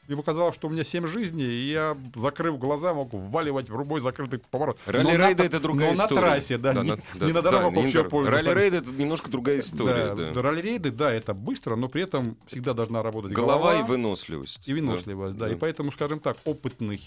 мне 0.07 0.17
показалось, 0.17 0.55
что 0.55 0.67
у 0.67 0.71
меня 0.71 0.83
7 0.83 1.05
жизней, 1.07 1.45
и 1.45 1.71
я, 1.71 1.95
закрыв 2.15 2.57
глаза, 2.57 2.93
мог 2.93 3.13
вваливать 3.13 3.69
в 3.69 3.77
любой 3.77 4.01
закрытый 4.01 4.39
поворот. 4.39 4.77
Ралли-рейды 4.85 5.43
это 5.43 5.59
другая 5.59 5.89
но 5.95 6.03
история. 6.03 6.21
на 6.21 6.27
трассе, 6.27 6.57
да, 6.57 6.73
не, 6.73 7.01
не 7.25 7.31
на 7.31 7.41
дорогах 7.41 7.71
не 7.73 7.81
на 7.81 7.87
общего 7.87 8.01
дор- 8.03 8.09
пользования. 8.09 8.43
Ралли-рейды 8.53 8.77
это 8.77 8.89
немножко 8.91 9.29
другая 9.29 9.59
история, 9.59 10.15
Да, 10.15 10.31
да. 10.33 10.41
ралли-рейды, 10.41 10.91
да, 10.91 11.11
это 11.13 11.33
быстро, 11.33 11.75
но 11.75 11.87
при 11.87 12.03
этом 12.03 12.35
всегда 12.47 12.73
должна 12.73 13.03
работать 13.03 13.31
Голова 13.31 13.71
голова, 13.73 13.79
и 13.79 13.83
выносливость. 13.83 14.59
и 14.67 14.73
выносливость, 14.73 15.37
да. 15.37 15.49
И 15.49 15.55
поэтому, 15.55 15.91
скажем 15.91 16.19
так, 16.19 16.37
опытный 16.45 17.01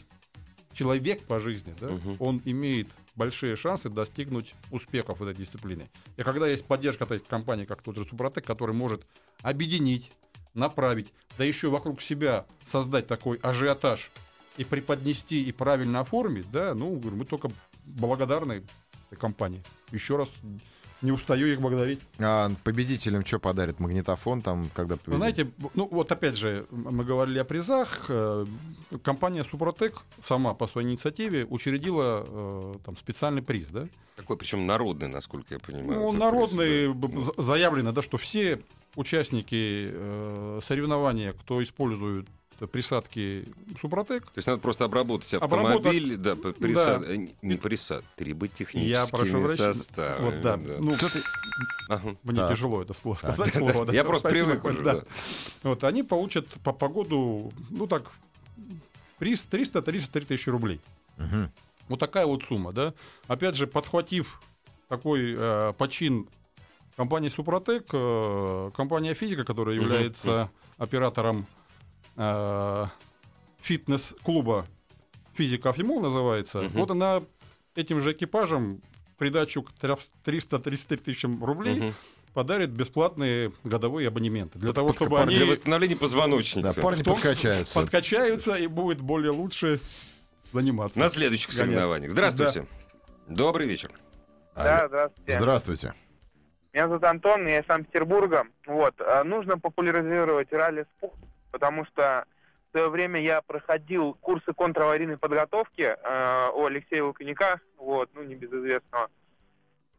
человек 0.72 1.22
по 1.24 1.38
жизни, 1.40 1.74
да, 1.80 1.88
Мгм. 1.88 2.16
он 2.18 2.42
имеет 2.44 2.88
большие 3.16 3.54
шансы 3.54 3.88
достигнуть 3.88 4.54
успехов 4.72 5.20
в 5.20 5.22
этой 5.22 5.36
дисциплине. 5.38 5.88
И 6.16 6.22
когда 6.22 6.48
есть 6.48 6.64
поддержка 6.64 7.06
таких 7.06 7.26
компаний, 7.28 7.64
как 7.66 7.82
тот 7.82 7.96
же 7.96 8.04
Супротек, 8.04 8.44
который 8.44 8.74
может 8.74 9.06
объединить, 9.42 10.10
направить, 10.54 11.12
да 11.38 11.44
еще 11.44 11.68
вокруг 11.68 12.00
себя 12.00 12.46
создать 12.70 13.06
такой 13.06 13.38
ажиотаж 13.42 14.10
и 14.56 14.64
преподнести 14.64 15.44
и 15.44 15.52
правильно 15.52 16.00
оформить, 16.00 16.50
да, 16.50 16.74
ну, 16.74 16.96
говорю, 16.96 17.16
мы 17.16 17.24
только 17.24 17.50
благодарны 17.84 18.62
этой 19.10 19.18
компании. 19.18 19.62
Еще 19.90 20.16
раз 20.16 20.28
не 21.02 21.12
устаю 21.12 21.46
их 21.48 21.60
благодарить. 21.60 22.00
А 22.18 22.50
победителям 22.62 23.26
что 23.26 23.38
подарит? 23.38 23.78
Магнитофон 23.78 24.40
там, 24.40 24.70
когда 24.74 24.94
Вы 24.94 25.00
победит? 25.00 25.18
знаете, 25.18 25.50
ну 25.74 25.86
вот 25.90 26.10
опять 26.10 26.36
же, 26.36 26.66
мы 26.70 27.04
говорили 27.04 27.38
о 27.38 27.44
призах. 27.44 28.06
э, 28.08 28.46
Компания 29.02 29.44
Супротек 29.44 30.00
сама 30.22 30.54
по 30.54 30.66
своей 30.66 30.88
инициативе 30.88 31.44
учредила 31.44 32.24
э, 32.26 32.74
там 32.84 32.96
специальный 32.96 33.42
приз, 33.42 33.66
да? 33.66 33.86
Такой, 34.16 34.38
причем 34.38 34.66
народный, 34.66 35.08
насколько 35.08 35.54
я 35.54 35.60
понимаю. 35.60 36.00
Ну, 36.00 36.12
народный, 36.12 36.94
приз, 36.94 37.32
да. 37.36 37.42
заявлено, 37.42 37.92
да, 37.92 38.00
что 38.00 38.16
все 38.16 38.62
участники 38.96 39.88
э, 39.90 40.60
соревнования, 40.62 41.32
кто 41.32 41.62
использует 41.62 42.26
присадки 42.70 43.48
Супротек, 43.80 44.26
То 44.26 44.38
есть 44.38 44.46
надо 44.46 44.60
просто 44.62 44.84
обработать 44.84 45.34
автомобиль, 45.34 46.16
да, 46.16 46.36
п- 46.36 46.52
присад, 46.52 47.02
э, 47.02 47.28
не- 47.42 47.56
присад, 47.56 47.98
я 47.98 48.04
прошу 48.06 48.16
триботехническими 48.16 49.56
составами. 49.72 50.24
Вот, 50.24 50.40
да. 50.40 50.56
да. 50.56 50.74
Ну, 50.78 50.94
Ага. 51.90 52.16
мне 52.22 52.36
Так. 52.36 52.50
тяжело 52.52 52.80
это 52.82 52.94
слово 52.94 53.16
сказать. 53.16 53.54
слово, 53.54 53.86
да. 53.86 53.92
Я 53.92 54.04
просто 54.04 54.28
Спасибо, 54.30 54.50
привык 54.50 54.64
уже, 54.64 54.82
да. 54.82 54.94
да. 54.94 55.04
Вот, 55.64 55.84
они 55.84 56.04
получат 56.04 56.46
по 56.62 56.72
погоду, 56.72 57.52
ну 57.70 57.86
так, 57.88 58.10
приз 59.18 59.42
333 59.42 60.24
тысячи 60.24 60.48
рублей. 60.48 60.80
Мгм. 61.16 61.50
Вот 61.88 61.98
такая 61.98 62.24
вот 62.26 62.44
сумма, 62.44 62.72
да. 62.72 62.94
Опять 63.26 63.56
же, 63.56 63.66
подхватив 63.66 64.40
такой 64.88 65.34
э, 65.36 65.72
почин 65.76 66.28
компании 66.96 67.28
Супротек, 67.28 67.86
э, 67.92 68.70
компания 68.76 69.14
Физика, 69.14 69.44
которая 69.44 69.76
является 69.76 70.50
оператором 70.78 71.46
э, 72.16 72.86
фитнес-клуба 73.62 74.66
Физика 75.34 75.70
Афимол 75.70 76.00
называется, 76.00 76.68
вот 76.74 76.90
она 76.90 77.22
этим 77.74 78.00
же 78.00 78.12
экипажем 78.12 78.80
придачу 79.18 79.62
к 79.62 79.72
333 79.72 80.96
тысячам 80.96 81.44
рублей 81.44 81.92
подарит 82.34 82.70
бесплатные 82.70 83.52
годовые 83.62 84.08
абонементы. 84.08 84.58
Для 84.58 84.72
того, 84.72 84.92
чтобы 84.92 85.16
парни 85.16 85.30
они 85.30 85.36
Для 85.36 85.46
восстановления 85.46 85.96
позвоночника. 85.96 86.74
Да, 86.74 86.82
парни 86.82 87.02
подкачаются. 87.02 87.74
подкачаются 87.74 88.56
и 88.56 88.66
будет 88.66 89.00
более 89.00 89.30
лучше 89.30 89.80
заниматься. 90.52 90.98
На 90.98 91.08
следующих 91.08 91.52
соревнованиях. 91.52 92.10
Здравствуйте. 92.10 92.66
Добрый 93.28 93.66
вечер. 93.66 93.90
Да, 94.54 94.86
здравствуйте. 94.88 95.38
Здравствуйте. 95.38 95.94
Меня 96.74 96.88
зовут 96.88 97.04
Антон, 97.04 97.46
я 97.46 97.60
из 97.60 97.66
Санкт-Петербурга. 97.66 98.48
Вот, 98.66 99.00
а, 99.00 99.22
нужно 99.22 99.60
популяризировать 99.60 100.52
ралли-спорт, 100.52 101.14
потому 101.52 101.84
что 101.84 102.24
в 102.66 102.72
свое 102.72 102.88
время 102.88 103.20
я 103.20 103.42
проходил 103.42 104.14
курсы 104.14 104.52
контраварийной 104.52 105.16
подготовки 105.16 105.82
э, 105.82 106.50
у 106.52 106.64
Алексея 106.64 107.04
Луканика, 107.04 107.60
вот, 107.78 108.10
ну, 108.14 108.24
небезызвестного. 108.24 109.08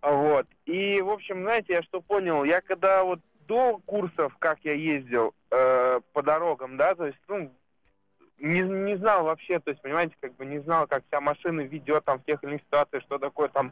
А, 0.01 0.11
Вот. 0.11 0.47
И, 0.65 1.01
в 1.01 1.11
общем, 1.11 1.43
знаете, 1.43 1.75
я 1.75 1.81
что 1.81 2.01
понял? 2.01 2.43
Я 2.43 2.59
когда 2.59 3.05
вот 3.05 3.21
до 3.47 3.79
курсов, 3.85 4.35
как 4.39 4.59
я 4.63 4.73
ездил 4.73 5.33
э, 5.51 6.01
по 6.11 6.21
дорогам, 6.23 6.75
да, 6.75 6.93
то 6.93 7.05
есть, 7.05 7.19
ну, 7.29 7.53
не, 8.37 8.59
не 8.59 8.97
знал 8.97 9.23
вообще, 9.23 9.61
то 9.61 9.69
есть, 9.69 9.81
понимаете, 9.81 10.17
как 10.19 10.35
бы 10.35 10.45
не 10.45 10.59
знал, 10.59 10.87
как 10.87 11.05
вся 11.07 11.21
машина 11.21 11.61
ведет 11.61 12.03
там 12.03 12.19
в 12.19 12.25
тех 12.25 12.43
или 12.43 12.51
иных 12.51 12.63
ситуациях, 12.63 13.01
что 13.03 13.17
такое 13.17 13.47
там 13.47 13.71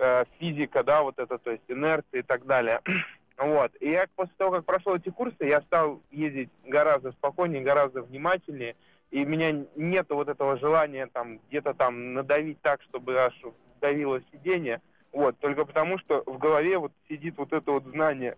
э, 0.00 0.24
физика, 0.38 0.82
да, 0.82 1.02
вот 1.02 1.18
это, 1.18 1.38
то 1.38 1.50
есть 1.50 1.62
инерция 1.68 2.20
и 2.20 2.22
так 2.22 2.46
далее. 2.46 2.80
Вот. 3.36 3.72
И 3.80 3.88
я 3.88 4.06
после 4.16 4.34
того, 4.36 4.50
как 4.56 4.66
прошел 4.66 4.96
эти 4.96 5.08
курсы, 5.08 5.46
я 5.46 5.62
стал 5.62 6.02
ездить 6.10 6.50
гораздо 6.66 7.12
спокойнее, 7.12 7.62
гораздо 7.62 8.02
внимательнее. 8.02 8.76
И 9.10 9.24
у 9.24 9.26
меня 9.26 9.64
нет 9.76 10.06
вот 10.10 10.28
этого 10.28 10.58
желания 10.58 11.06
там 11.06 11.40
где-то 11.48 11.72
там 11.72 12.12
надавить 12.12 12.60
так, 12.60 12.82
чтобы 12.82 13.18
аж 13.18 13.32
давило 13.80 14.20
сиденье. 14.30 14.82
Вот. 15.10 15.38
Только 15.38 15.64
потому, 15.64 15.98
что 16.00 16.22
в 16.26 16.36
голове 16.36 16.76
вот 16.76 16.92
сидит 17.08 17.38
вот 17.38 17.54
это 17.54 17.72
вот 17.72 17.84
знание. 17.84 18.36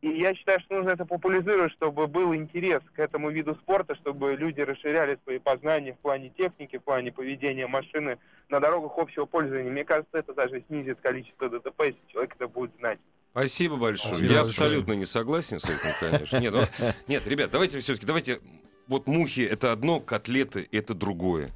И 0.00 0.08
я 0.08 0.32
считаю, 0.34 0.60
что 0.60 0.76
нужно 0.76 0.90
это 0.90 1.04
популяризировать, 1.04 1.72
чтобы 1.72 2.06
был 2.06 2.32
интерес 2.34 2.82
к 2.94 3.00
этому 3.00 3.30
виду 3.30 3.56
спорта, 3.56 3.96
чтобы 3.96 4.36
люди 4.36 4.60
расширяли 4.60 5.18
свои 5.24 5.38
познания 5.38 5.94
в 5.94 5.98
плане 5.98 6.30
техники, 6.30 6.78
в 6.78 6.84
плане 6.84 7.10
поведения 7.10 7.66
машины 7.66 8.18
на 8.48 8.60
дорогах 8.60 8.92
общего 8.96 9.24
пользования. 9.24 9.70
Мне 9.70 9.84
кажется, 9.84 10.18
это 10.18 10.34
даже 10.34 10.62
снизит 10.68 11.00
количество 11.00 11.48
ДТП, 11.48 11.80
если 11.86 12.00
человек 12.12 12.34
это 12.36 12.46
будет 12.46 12.70
знать. 12.78 13.00
Спасибо 13.32 13.76
большое. 13.76 14.14
Спасибо 14.14 14.32
Я 14.32 14.42
большое. 14.44 14.66
абсолютно 14.66 14.92
не 14.92 15.04
согласен 15.04 15.58
с 15.58 15.64
этим, 15.64 15.90
конечно. 16.00 16.38
Нет, 16.38 16.54
ну, 16.54 16.86
нет, 17.08 17.26
ребят, 17.26 17.50
давайте 17.50 17.80
все-таки, 17.80 18.06
давайте. 18.06 18.40
Вот 18.86 19.06
мухи 19.06 19.40
это 19.40 19.72
одно, 19.72 20.00
котлеты 20.00 20.66
это 20.72 20.94
другое. 20.94 21.50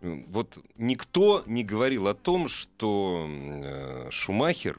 Вот 0.00 0.58
никто 0.76 1.42
не 1.46 1.64
говорил 1.64 2.06
о 2.06 2.14
том, 2.14 2.48
что 2.48 3.26
э, 3.28 4.10
Шумахер 4.10 4.78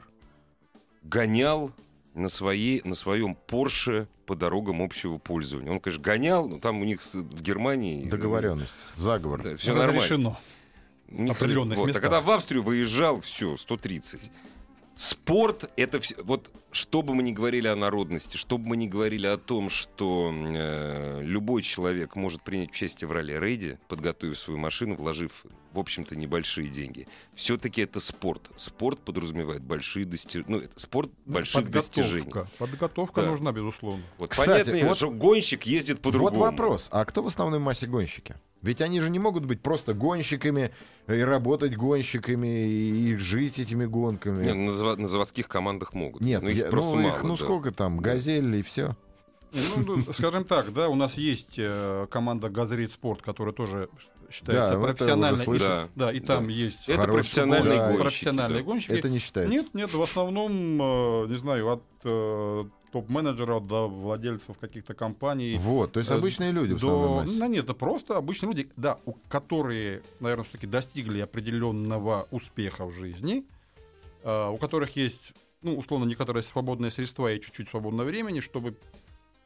гонял 1.02 1.72
на, 2.14 2.28
своей, 2.28 2.82
на 2.84 2.94
своем 2.94 3.34
Порше 3.34 4.08
по 4.26 4.34
дорогам 4.34 4.82
общего 4.82 5.18
пользования. 5.18 5.72
Он, 5.72 5.80
конечно, 5.80 6.02
гонял, 6.02 6.48
но 6.48 6.58
там 6.58 6.80
у 6.80 6.84
них 6.84 7.02
в 7.02 7.42
Германии... 7.42 8.08
Договоренность, 8.08 8.86
заговор. 8.96 9.42
Да, 9.42 9.56
все 9.56 9.74
нормально. 9.74 9.94
Разрешено. 9.94 10.40
Них- 11.08 11.32
определенных 11.32 11.78
вот, 11.78 11.84
а 11.84 11.86
местах. 11.88 12.02
когда 12.02 12.20
в 12.20 12.30
Австрию 12.30 12.62
выезжал, 12.62 13.20
все, 13.20 13.56
130. 13.56 14.20
Спорт 15.00 15.70
это 15.76 15.98
все. 15.98 16.14
Вот 16.22 16.50
что 16.72 17.00
бы 17.00 17.14
мы 17.14 17.22
ни 17.22 17.32
говорили 17.32 17.66
о 17.68 17.74
народности, 17.74 18.36
что 18.36 18.58
бы 18.58 18.68
мы 18.68 18.76
ни 18.76 18.86
говорили 18.86 19.26
о 19.26 19.38
том, 19.38 19.70
что 19.70 20.30
э, 20.30 21.22
любой 21.22 21.62
человек 21.62 22.16
может 22.16 22.42
принять 22.42 22.68
участие 22.68 23.08
в 23.08 23.12
ралли-рейде, 23.12 23.78
подготовив 23.88 24.38
свою 24.38 24.58
машину, 24.58 24.96
вложив, 24.96 25.46
в 25.72 25.78
общем-то, 25.78 26.16
небольшие 26.16 26.68
деньги. 26.68 27.08
Все-таки 27.34 27.80
это 27.80 27.98
спорт. 27.98 28.50
Спорт 28.58 28.98
подразумевает 29.00 29.62
большие 29.62 30.04
достижения. 30.04 30.44
Ну, 30.48 30.58
это 30.58 30.78
спорт 30.78 31.10
больших 31.24 31.70
достижений. 31.70 32.24
Подготовка. 32.26 32.58
Подготовка 32.58 33.20
Да. 33.22 33.30
нужна, 33.30 33.52
безусловно. 33.52 34.04
Вот 34.18 34.32
Кстати, 34.32 34.64
понятно, 34.66 34.88
вот- 34.88 34.96
что 34.98 35.10
гонщик 35.10 35.62
ездит 35.62 36.02
по-другому. 36.02 36.36
Вот 36.36 36.50
вопрос. 36.50 36.88
А 36.90 37.06
кто 37.06 37.22
в 37.22 37.26
основной 37.26 37.58
массе 37.58 37.86
гонщики? 37.86 38.36
Ведь 38.62 38.80
они 38.82 39.00
же 39.00 39.08
не 39.08 39.18
могут 39.18 39.46
быть 39.46 39.62
просто 39.62 39.94
гонщиками 39.94 40.70
и 41.08 41.20
работать 41.20 41.76
гонщиками 41.76 42.68
и 42.68 43.16
жить 43.16 43.58
этими 43.58 43.86
гонками. 43.86 44.44
Не, 44.44 44.52
на, 44.52 44.96
на 44.96 45.08
заводских 45.08 45.48
командах 45.48 45.94
могут. 45.94 46.20
Нет, 46.20 46.42
но 46.42 46.50
их 46.50 46.56
я- 46.58 46.68
просто 46.68 46.90
ну, 46.90 47.02
мало. 47.02 47.16
их, 47.16 47.22
ну 47.22 47.36
да. 47.36 47.44
сколько 47.44 47.72
там, 47.72 47.98
газель 47.98 48.54
и 48.56 48.62
все. 48.62 48.96
Ну, 49.52 49.96
ну, 49.96 50.12
скажем 50.12 50.44
так, 50.44 50.72
да, 50.72 50.88
у 50.88 50.94
нас 50.94 51.14
есть 51.14 51.54
э, 51.56 52.06
команда 52.10 52.50
Газрит 52.50 52.92
Спорт, 52.92 53.22
которая 53.22 53.54
тоже 53.54 53.88
считается 54.30 54.74
Да, 54.74 54.80
профессиональной. 54.80 55.40
И- 55.40 55.44
слышал. 55.44 55.88
да, 55.96 56.12
и 56.12 56.20
там 56.20 56.46
Да. 56.46 56.52
есть 56.52 56.88
Это 56.88 57.04
профессиональные 57.04 57.78
да. 57.78 57.86
гонщики. 57.86 58.02
профессиональные 58.02 58.58
да. 58.60 58.64
гонщики. 58.64 58.92
Это 58.92 59.08
не 59.08 59.18
считается. 59.18 59.52
Нет, 59.52 59.74
нет, 59.74 59.92
в 59.92 60.02
основном, 60.02 60.52
э, 60.52 61.26
не 61.28 61.36
знаю, 61.36 61.68
от 61.70 61.82
э, 62.04 62.64
топ-менеджеров 62.92 63.66
до 63.66 63.88
владельцев 63.88 64.58
каких-то 64.58 64.94
компаний. 64.94 65.58
Вот, 65.58 65.92
то 65.92 66.00
есть 66.00 66.10
Э, 66.10 66.16
обычные 66.16 66.52
люди 66.52 66.74
в 66.74 66.80
до... 66.80 67.24
Ну, 67.26 67.48
нет, 67.48 67.64
это 67.64 67.74
просто 67.74 68.16
обычные 68.16 68.50
люди, 68.50 68.68
да, 68.76 68.98
у, 69.06 69.12
которые, 69.28 70.02
наверное, 70.20 70.44
все-таки 70.44 70.66
достигли 70.66 71.20
определенного 71.20 72.26
успеха 72.30 72.86
в 72.86 72.92
жизни, 72.92 73.44
э, 74.22 74.48
у 74.50 74.56
которых 74.56 74.96
есть, 74.96 75.32
ну, 75.62 75.76
условно, 75.76 76.04
некоторые 76.04 76.42
свободные 76.42 76.90
средства 76.90 77.32
и 77.32 77.40
чуть-чуть 77.40 77.68
свободного 77.68 78.08
времени, 78.08 78.40
чтобы 78.40 78.76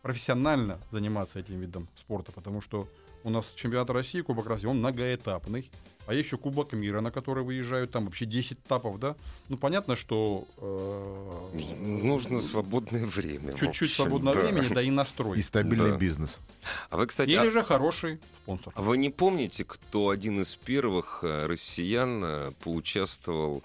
профессионально 0.02 0.78
заниматься 0.90 1.38
этим 1.38 1.60
видом 1.60 1.88
спорта, 1.96 2.32
потому 2.32 2.60
что 2.60 2.88
у 3.24 3.30
нас 3.30 3.52
чемпионат 3.56 3.90
России, 3.90 4.20
Кубок 4.20 4.46
России, 4.46 4.66
он 4.66 4.78
многоэтапный, 4.78 5.70
а 6.06 6.12
есть 6.14 6.26
еще 6.26 6.36
Кубок 6.36 6.72
мира, 6.74 7.00
на 7.00 7.10
который 7.10 7.42
выезжают, 7.42 7.90
там 7.90 8.04
вообще 8.04 8.26
10 8.26 8.58
этапов, 8.58 9.00
да. 9.00 9.16
Ну, 9.48 9.56
понятно, 9.56 9.96
что 9.96 10.46
э, 10.58 11.58
Нужно 11.80 12.42
свободное 12.42 13.06
время. 13.06 13.54
чуть-чуть 13.54 13.90
свободного 13.92 14.36
да. 14.36 14.42
времени, 14.42 14.68
да 14.72 14.82
и 14.82 14.90
настрой. 14.90 15.38
И 15.38 15.42
стабильный 15.42 15.92
Да. 15.92 15.96
бизнес. 15.96 16.36
А 16.90 16.98
вы, 16.98 17.06
кстати, 17.06 17.30
Или 17.30 17.38
а- 17.48 17.50
же 17.50 17.64
хороший 17.64 18.20
спонсор. 18.42 18.72
а 18.76 18.82
вы 18.82 18.98
не 18.98 19.08
помните, 19.10 19.64
кто 19.64 20.10
один 20.10 20.42
из 20.42 20.54
первых 20.56 21.20
э, 21.22 21.46
россиян 21.46 22.22
э, 22.22 22.52
поучаствовал 22.62 23.62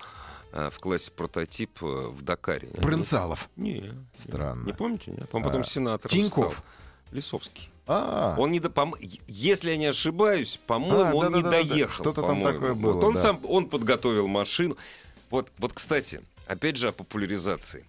э, 0.54 0.70
в 0.72 0.80
классе 0.80 1.12
прототип 1.12 1.82
в 1.82 2.22
Дакаре? 2.24 2.70
Брынцалов. 2.78 3.50
Не, 3.58 3.92
Странно. 4.20 4.66
не 4.66 4.74
помните? 4.74 5.12
Нет? 5.12 5.28
Он 5.34 5.44
потом 5.44 5.62
А, 5.62 5.64
сенатором 5.66 6.10
Тиньков. 6.16 6.54
стал. 6.54 6.66
Лисовский. 7.12 7.70
А, 7.92 8.36
Он 8.38 8.52
не 8.52 8.60
до, 8.60 8.70
пом- 8.70 8.94
Если 9.28 9.72
я 9.72 9.78
не 9.78 9.88
ошибаюсь, 9.88 10.60
по-моему, 10.68 11.04
А, 11.10 11.14
он 11.16 11.34
не 11.34 11.42
да-да-да-да. 11.42 11.70
доехал. 11.70 11.94
Что-то 12.04 12.22
там 12.22 12.44
такое 12.44 12.74
было, 12.76 12.94
Вот 12.94 13.04
он 13.04 13.16
да. 13.16 13.22
сам 13.22 13.40
он 13.44 13.68
подготовил 13.68 14.28
машину. 14.28 14.78
Вот, 15.32 15.50
вот, 15.58 15.74
кстати, 15.74 16.22
опять 16.48 16.76
же 16.78 16.90
о 16.90 16.92
популяризации. 16.92 17.84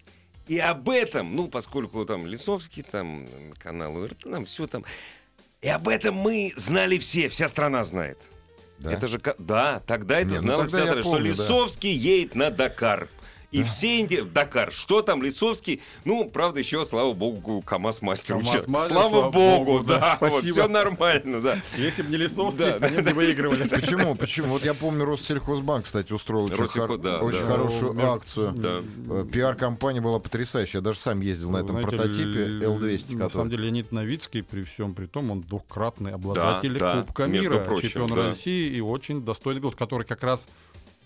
И 0.48 0.58
об 0.58 0.88
этом, 0.88 1.36
ну, 1.36 1.48
поскольку 1.48 2.04
там 2.06 2.26
Лисовский, 2.26 2.82
там 2.82 3.26
канал 3.58 3.94
УРТ, 3.96 4.24
там 4.30 4.44
все 4.46 4.66
там. 4.66 4.84
И 5.60 5.68
об 5.68 5.86
этом 5.88 6.14
мы 6.14 6.52
знали 6.56 6.98
все, 6.98 7.28
вся 7.28 7.46
страна 7.48 7.84
знает. 7.84 8.18
да. 8.78 8.92
Это 8.92 9.06
же, 9.06 9.20
да, 9.38 9.80
тогда 9.86 10.18
это 10.18 10.30
Не, 10.30 10.34
ну 10.36 10.40
знала 10.40 10.62
тогда 10.64 10.78
вся 10.78 10.86
страна, 10.86 11.02
что 11.02 11.10
помню, 11.12 11.34
да. 11.36 11.42
Лисовский 11.42 11.92
едет 11.92 12.34
на 12.34 12.50
Дакар. 12.50 13.08
И 13.50 13.64
все 13.64 14.00
инди... 14.00 14.20
Дакар. 14.22 14.70
Что 14.70 15.02
там, 15.02 15.22
Лисовский? 15.22 15.80
Ну, 16.04 16.28
правда, 16.30 16.60
еще, 16.60 16.84
слава 16.84 17.12
богу, 17.14 17.62
КамАЗ-мастер 17.62 18.36
КамАЗ 18.38 18.64
Слава, 18.64 18.86
слава 18.86 19.30
богу, 19.30 19.64
богу, 19.64 19.84
да, 19.84 20.18
да. 20.20 20.28
Вот, 20.28 20.44
все 20.44 20.68
нормально, 20.68 21.40
да. 21.40 21.60
Если 21.76 22.02
бы 22.02 22.10
не 22.10 22.16
Лисовский, 22.16 22.64
Да, 22.78 22.86
они 22.86 22.98
бы 22.98 23.02
не 23.02 23.12
выигрывали. 23.12 23.66
Почему? 23.68 24.14
Почему? 24.14 24.48
Вот 24.50 24.64
я 24.64 24.72
помню, 24.72 25.04
Россельхозбанк, 25.04 25.86
кстати, 25.86 26.12
устроил 26.12 26.44
очень, 26.44 26.54
Россельхоз, 26.56 26.96
хор- 26.96 26.98
да, 26.98 27.18
очень 27.18 27.40
да. 27.40 27.46
хорошую 27.48 27.92
Между- 27.94 28.12
акцию. 28.12 28.52
Да. 28.52 28.80
Э, 29.08 29.26
Пиар-компания 29.32 30.00
была 30.00 30.20
потрясающая. 30.20 30.78
Я 30.80 30.84
даже 30.84 31.00
сам 31.00 31.20
ездил 31.20 31.50
на 31.50 31.56
этом 31.58 31.70
Знаете, 31.70 31.88
прототипе 31.96 32.44
л- 32.64 32.76
L200. 32.78 33.14
На 33.14 33.24
который- 33.24 33.30
самом 33.30 33.50
деле 33.50 33.64
Леонид 33.64 33.90
Новицкий, 33.90 34.42
при 34.44 34.62
всем 34.62 34.94
при 34.94 35.06
том, 35.06 35.30
он 35.32 35.40
двукратный 35.40 36.12
обладатель 36.12 36.78
да, 36.78 37.02
Кубка 37.02 37.26
между 37.26 37.50
мира, 37.50 37.64
прочим, 37.64 37.88
чемпион 37.88 38.06
да. 38.08 38.28
России 38.28 38.70
и 38.76 38.80
очень 38.80 39.22
достойный 39.24 39.60
пилот, 39.60 39.74
который 39.74 40.06
как 40.06 40.22
раз 40.22 40.46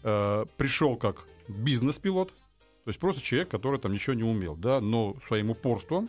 э, 0.02 0.44
пришел 0.58 0.96
как 0.96 1.24
бизнес-пилот, 1.48 2.28
то 2.28 2.88
есть 2.88 2.98
просто 3.00 3.22
человек, 3.22 3.48
который 3.48 3.78
там 3.80 3.92
ничего 3.92 4.14
не 4.14 4.22
умел, 4.24 4.56
да, 4.56 4.80
но 4.80 5.16
своим 5.26 5.50
упорством 5.50 6.08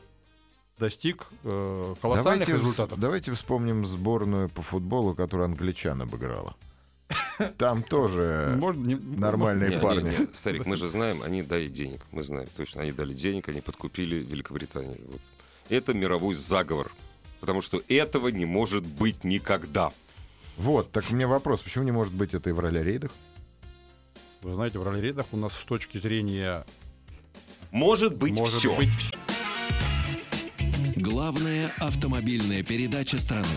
достиг 0.77 1.25
э, 1.43 1.95
колоссальных 2.01 2.47
давайте, 2.47 2.53
результатов. 2.53 2.99
давайте 2.99 3.31
вспомним 3.33 3.85
сборную 3.85 4.49
по 4.49 4.61
футболу, 4.61 5.15
которую 5.15 5.45
англичан 5.45 6.01
обыграла. 6.01 6.55
Там 7.57 7.83
тоже 7.83 8.55
Можно 8.59 8.87
не- 8.87 8.95
нормальные 8.95 9.69
Не, 9.69 9.75
не, 9.75 9.81
парни. 9.81 10.09
не, 10.09 10.27
старик, 10.33 10.65
мы 10.65 10.75
же 10.75 10.87
знаем, 10.87 11.21
они 11.21 11.43
дали 11.43 11.67
денег. 11.67 12.01
Мы 12.11 12.23
знаем 12.23 12.47
точно, 12.55 12.81
они 12.81 12.91
дали 12.91 13.13
денег, 13.13 13.47
они 13.47 13.61
подкупили 13.61 14.15
Великобританию. 14.15 14.99
Вот. 15.07 15.21
Это 15.69 15.93
мировой 15.93 16.35
заговор. 16.35 16.91
Потому 17.41 17.61
что 17.61 17.81
этого 17.89 18.29
не 18.29 18.45
может 18.45 18.83
быть 18.85 19.23
никогда. 19.23 19.91
Вот, 20.57 20.91
так 20.91 21.03
у 21.11 21.15
меня 21.15 21.27
вопрос, 21.27 21.61
почему 21.61 21.83
не 21.83 21.91
может 21.91 22.13
быть 22.13 22.33
это 22.33 22.49
и 22.49 22.53
в 22.53 22.59
ралли-рейдах? 22.59 23.11
Вы 24.45 24.53
знаете, 24.53 24.77
в 24.77 24.83
ралли-рейдах 24.83 25.25
у 25.31 25.37
нас 25.37 25.53
с 25.53 25.63
точки 25.63 25.97
зрения 25.97 26.63
Может 27.71 28.15
быть 28.15 28.37
может 28.37 28.59
все. 28.59 28.77
быть 28.77 28.89
Главная 30.95 31.71
автомобильная 31.79 32.61
передача 32.61 33.17
страны. 33.17 33.47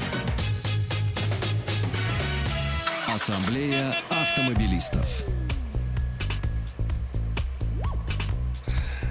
Ассамблея 3.06 3.98
автомобилистов. 4.08 5.26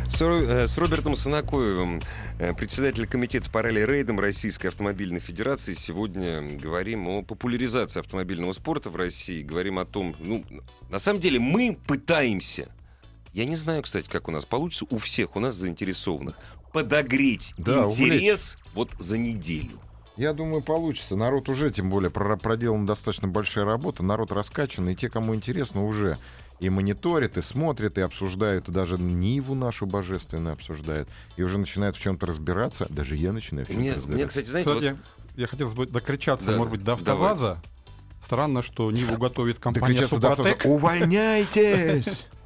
С, 0.07 0.19
э, 0.19 0.67
с 0.67 0.75
Робертом 0.79 1.15
Санакоевым, 1.15 2.01
э, 2.39 2.53
председателем 2.53 3.07
комитета 3.07 3.49
по 3.49 3.61
ралли-рейдам 3.61 4.19
Российской 4.19 4.67
автомобильной 4.67 5.19
федерации, 5.19 5.73
сегодня 5.73 6.57
говорим 6.57 7.07
о 7.07 7.21
популяризации 7.21 7.99
автомобильного 7.99 8.53
спорта 8.53 8.89
в 8.89 8.95
России. 8.95 9.43
Говорим 9.43 9.79
о 9.79 9.85
том, 9.85 10.15
ну, 10.19 10.43
на 10.89 10.99
самом 10.99 11.19
деле 11.19 11.39
мы 11.39 11.77
пытаемся, 11.87 12.69
я 13.33 13.45
не 13.45 13.55
знаю, 13.55 13.83
кстати, 13.83 14.09
как 14.09 14.27
у 14.27 14.31
нас 14.31 14.45
получится, 14.45 14.85
у 14.89 14.97
всех, 14.97 15.35
у 15.35 15.39
нас 15.39 15.55
заинтересованных, 15.55 16.35
подогреть 16.73 17.53
Да, 17.57 17.85
интерес 17.85 18.57
вот 18.73 18.91
за 18.99 19.17
неделю. 19.17 19.79
Я 20.17 20.33
думаю, 20.33 20.63
получится. 20.63 21.15
Народ 21.15 21.47
уже, 21.47 21.69
тем 21.69 21.91
более, 21.91 22.09
проделана 22.09 22.87
достаточно 22.87 23.27
большая 23.27 23.65
работа. 23.65 24.03
Народ 24.03 24.31
раскачан, 24.31 24.89
и 24.89 24.95
те, 24.95 25.09
кому 25.09 25.35
интересно, 25.35 25.85
уже 25.85 26.17
и 26.59 26.69
мониторят, 26.69 27.37
и 27.37 27.41
смотрят, 27.41 27.97
и 27.97 28.01
обсуждают, 28.01 28.69
и 28.69 28.71
даже 28.71 28.97
Ниву 28.97 29.55
нашу 29.55 29.85
божественную 29.85 30.53
обсуждают, 30.53 31.07
и 31.35 31.43
уже 31.43 31.57
начинают 31.57 31.95
в 31.95 31.99
чем-то 32.01 32.25
разбираться. 32.25 32.87
Даже 32.89 33.15
я 33.15 33.31
начинаю 33.31 33.65
в 33.65 33.69
чем-то 33.69 33.79
Мне, 33.81 33.93
разбираться. 33.93 34.17
мне, 34.17 34.27
кстати, 34.27 34.47
знаете, 34.47 34.69
Кстати, 34.69 34.89
вот- 34.91 34.99
я, 35.35 35.41
я 35.41 35.47
хотел 35.47 35.69
бы 35.69 35.85
докричаться, 35.85 36.47
Да, 36.47 36.57
может 36.57 36.71
быть, 36.71 36.83
до 36.83 36.93
АвтоВАЗа. 36.93 37.61
Странно, 38.21 38.63
что 38.63 38.91
Ниву 38.91 39.17
готовит 39.17 39.59
компания 39.59 40.07
Супротек. 40.07 40.65
Увольняйтесь! 40.65 42.25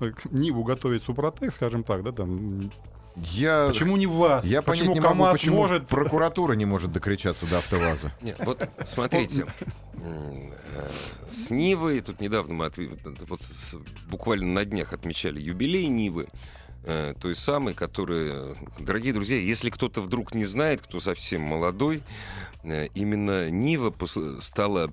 Ниву 0.30 0.62
готовит 0.62 1.02
Супротек, 1.02 1.52
скажем 1.52 1.82
так, 1.82 2.02
да, 2.02 2.12
там. 2.12 2.70
Я, 3.16 3.68
Почему 3.68 3.96
не 3.96 4.06
вас? 4.06 4.44
я 4.44 4.60
понять 4.60 4.80
почему 4.80 4.94
не 4.94 5.00
могу, 5.00 5.12
КамАЗ 5.14 5.32
почему 5.38 5.56
может... 5.56 5.86
прокуратура 5.86 6.54
не 6.54 6.64
может 6.64 6.90
докричаться 6.92 7.46
до 7.46 7.58
автоваза. 7.58 8.10
Нет, 8.22 8.36
вот 8.40 8.68
смотрите, 8.84 9.46
э, 9.94 10.50
с 11.30 11.48
Нивой, 11.50 12.00
тут 12.00 12.20
недавно 12.20 12.54
мы 12.54 12.66
отве- 12.66 12.98
вот 13.28 13.40
с- 13.40 13.76
буквально 14.08 14.46
на 14.52 14.64
днях 14.64 14.92
отмечали 14.92 15.40
юбилей 15.40 15.86
Нивы, 15.86 16.26
э, 16.84 17.14
той 17.20 17.36
самой, 17.36 17.74
которая, 17.74 18.56
дорогие 18.80 19.12
друзья, 19.12 19.36
если 19.38 19.70
кто-то 19.70 20.00
вдруг 20.02 20.34
не 20.34 20.44
знает, 20.44 20.82
кто 20.82 20.98
совсем 20.98 21.40
молодой, 21.42 22.02
э, 22.64 22.88
именно 22.94 23.48
Нива 23.48 23.94
стала 24.40 24.90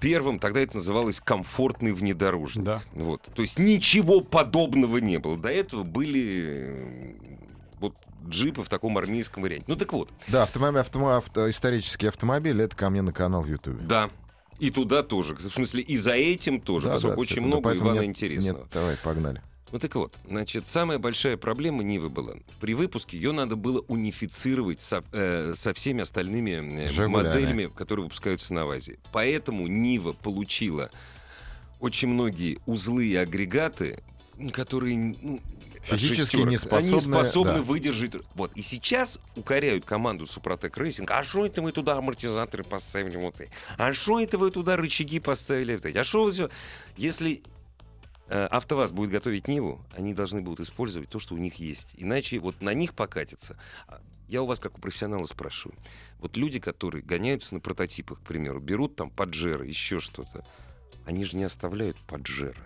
первым, 0.00 0.38
тогда 0.38 0.60
это 0.60 0.76
называлось 0.76 1.20
комфортный 1.20 1.92
внедорожник. 1.92 2.64
Да. 2.64 2.82
Вот. 2.92 3.22
То 3.34 3.42
есть 3.42 3.58
ничего 3.58 4.20
подобного 4.20 4.98
не 4.98 5.18
было. 5.18 5.36
До 5.36 5.48
этого 5.48 5.82
были 5.82 6.44
э, 6.46 7.14
вот 7.80 7.94
джипы 8.28 8.62
в 8.62 8.68
таком 8.68 8.96
армейском 8.98 9.42
варианте. 9.42 9.64
Ну 9.68 9.76
так 9.76 9.92
вот, 9.92 10.10
Да, 10.28 10.42
автомобиль, 10.44 10.80
автомо- 10.80 11.16
авто- 11.18 11.48
исторический 11.50 12.06
автомобиль, 12.08 12.60
это 12.62 12.76
ко 12.76 12.90
мне 12.90 13.02
на 13.02 13.12
канал 13.12 13.42
в 13.42 13.46
Ютубе. 13.48 13.82
Да. 13.84 14.08
И 14.60 14.70
туда 14.70 15.02
тоже. 15.02 15.34
В 15.34 15.50
смысле, 15.50 15.82
и 15.82 15.96
за 15.96 16.12
этим 16.12 16.60
тоже, 16.60 16.86
Да, 16.86 16.92
поскольку 16.94 17.16
да, 17.16 17.20
очень 17.22 17.42
много 17.42 17.62
поэтому 17.62 17.86
Ивана 17.88 18.00
нет- 18.00 18.08
интересного. 18.10 18.58
Нет, 18.58 18.66
давай, 18.72 18.96
погнали. 19.02 19.42
Ну 19.74 19.80
так 19.80 19.96
вот, 19.96 20.14
значит, 20.28 20.68
самая 20.68 21.00
большая 21.00 21.36
проблема 21.36 21.82
Нивы 21.82 22.08
была. 22.08 22.34
При 22.60 22.74
выпуске 22.74 23.16
ее 23.16 23.32
надо 23.32 23.56
было 23.56 23.80
унифицировать 23.88 24.80
со, 24.80 25.02
э, 25.10 25.54
со 25.56 25.74
всеми 25.74 26.02
остальными 26.02 26.84
э, 26.84 26.90
«Жигулями». 26.90 27.26
моделями, 27.26 27.66
которые 27.66 28.04
выпускаются 28.04 28.54
на 28.54 28.66
ВАЗе. 28.66 29.00
Поэтому 29.10 29.66
Нива 29.66 30.12
получила 30.12 30.92
очень 31.80 32.06
многие 32.06 32.60
узлы 32.66 33.06
и 33.06 33.16
агрегаты, 33.16 34.04
которые 34.52 34.96
ну, 34.96 35.40
Физически 35.82 36.36
не 36.36 36.42
Они 36.42 36.50
не 36.52 36.56
способны, 36.56 37.00
способны 37.00 37.54
да. 37.54 37.62
выдержать. 37.62 38.12
Вот. 38.36 38.52
И 38.54 38.62
сейчас 38.62 39.18
укоряют 39.34 39.84
команду 39.84 40.24
Супротек 40.26 40.78
Рейсинг. 40.78 41.10
А 41.10 41.24
что 41.24 41.44
это 41.46 41.60
вы 41.60 41.72
туда 41.72 41.98
амортизаторы 41.98 42.62
поставили? 42.62 43.16
Вот? 43.16 43.36
А 43.76 43.92
что 43.92 44.20
это 44.20 44.38
вы 44.38 44.52
туда 44.52 44.76
рычаги 44.76 45.18
поставили? 45.18 45.80
А 45.98 46.04
что 46.04 46.24
вы 46.24 46.30
все... 46.30 46.48
Если 46.96 47.42
АвтоВАЗ 48.28 48.92
будет 48.92 49.10
готовить 49.10 49.48
Ниву, 49.48 49.84
они 49.94 50.14
должны 50.14 50.40
будут 50.40 50.60
использовать 50.60 51.08
то, 51.10 51.18
что 51.18 51.34
у 51.34 51.38
них 51.38 51.56
есть. 51.56 51.94
Иначе 51.96 52.38
вот 52.38 52.60
на 52.62 52.72
них 52.72 52.94
покатится. 52.94 53.58
А 53.86 54.00
Я 54.28 54.42
у 54.42 54.46
вас, 54.46 54.58
как 54.58 54.78
у 54.78 54.80
профессионала, 54.80 55.26
спрашиваю. 55.26 55.76
Вот 56.18 56.36
люди, 56.36 56.58
которые 56.58 57.02
гоняются 57.02 57.54
на 57.54 57.60
прототипах, 57.60 58.20
к 58.20 58.22
примеру, 58.22 58.60
берут 58.60 58.96
там 58.96 59.10
поджеры, 59.10 59.66
еще 59.66 60.00
что-то, 60.00 60.44
они 61.04 61.24
же 61.24 61.36
не 61.36 61.44
оставляют 61.44 61.96
поджеры. 61.98 62.62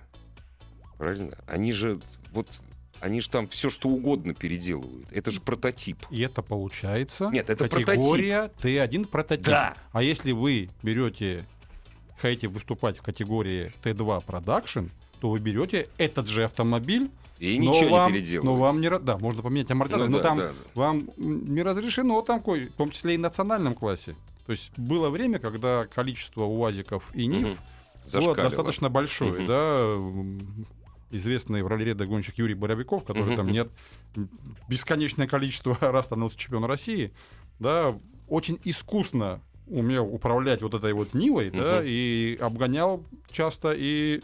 Правильно? 0.96 1.36
Они 1.46 1.72
же 1.72 2.00
вот 2.32 2.60
они 3.00 3.20
же 3.20 3.30
там 3.30 3.46
все 3.48 3.70
что 3.70 3.88
угодно 3.88 4.34
переделывают. 4.34 5.06
Это 5.12 5.30
же 5.30 5.40
прототип. 5.40 5.98
И 6.10 6.20
это 6.20 6.42
получается 6.42 7.30
Нет, 7.32 7.48
это 7.48 7.68
категория 7.68 8.50
Т1 8.60 9.06
прототип. 9.06 9.46
Да. 9.46 9.76
А 9.92 10.02
если 10.02 10.32
вы 10.32 10.70
берете, 10.82 11.46
хотите 12.16 12.48
выступать 12.48 12.98
в 12.98 13.02
категории 13.02 13.72
Т2 13.84 14.24
продакшн, 14.24 14.86
то 15.20 15.30
вы 15.30 15.38
берете 15.38 15.88
этот 15.98 16.28
же 16.28 16.44
автомобиль, 16.44 17.10
И 17.38 17.58
но 17.58 17.70
ничего 17.72 17.90
вам, 17.96 18.12
не 18.12 18.18
переделывают. 18.20 18.44
но 18.44 18.64
вам 18.64 18.80
не... 18.80 18.90
Да, 18.98 19.18
можно 19.18 19.42
поменять 19.42 19.70
амортизатор, 19.70 20.08
Ну 20.08 20.16
но 20.16 20.22
да, 20.22 20.28
там 20.28 20.38
да, 20.38 20.48
да. 20.48 20.54
вам 20.74 21.08
не 21.16 21.62
разрешено 21.62 22.20
там 22.22 22.40
кое, 22.40 22.68
в 22.68 22.72
том 22.72 22.90
числе 22.90 23.14
и 23.14 23.16
в 23.16 23.20
национальном 23.20 23.74
классе. 23.74 24.16
То 24.46 24.52
есть 24.52 24.70
было 24.78 25.10
время, 25.10 25.38
когда 25.38 25.86
количество 25.86 26.44
УАЗиков 26.44 27.04
и 27.14 27.26
НИФ 27.26 27.48
Мгм. 27.48 28.20
было 28.20 28.34
достаточно 28.34 28.88
большое, 28.88 29.42
Мгм. 29.42 29.46
да. 29.46 30.36
Известный 31.10 31.62
в 31.62 31.66
ралли-рейда 31.68 32.06
гонщик 32.06 32.36
Юрий 32.36 32.54
Боровиков, 32.54 33.02
который 33.04 33.28
Мгм. 33.28 33.36
там 33.36 33.48
нет 33.48 33.68
бесконечное 34.68 35.26
количество 35.26 35.76
раз 35.80 36.06
становился 36.06 36.36
чемпионом 36.38 36.68
России, 36.68 37.12
да, 37.58 37.98
очень 38.28 38.58
искусно 38.64 39.40
умел 39.66 40.06
управлять 40.06 40.60
вот 40.62 40.74
этой 40.74 40.92
вот 40.94 41.12
Нивой, 41.14 41.50
да, 41.50 41.78
Мгм. 41.78 41.84
и 41.86 42.38
обгонял 42.40 43.04
часто 43.30 43.74
и 43.76 44.22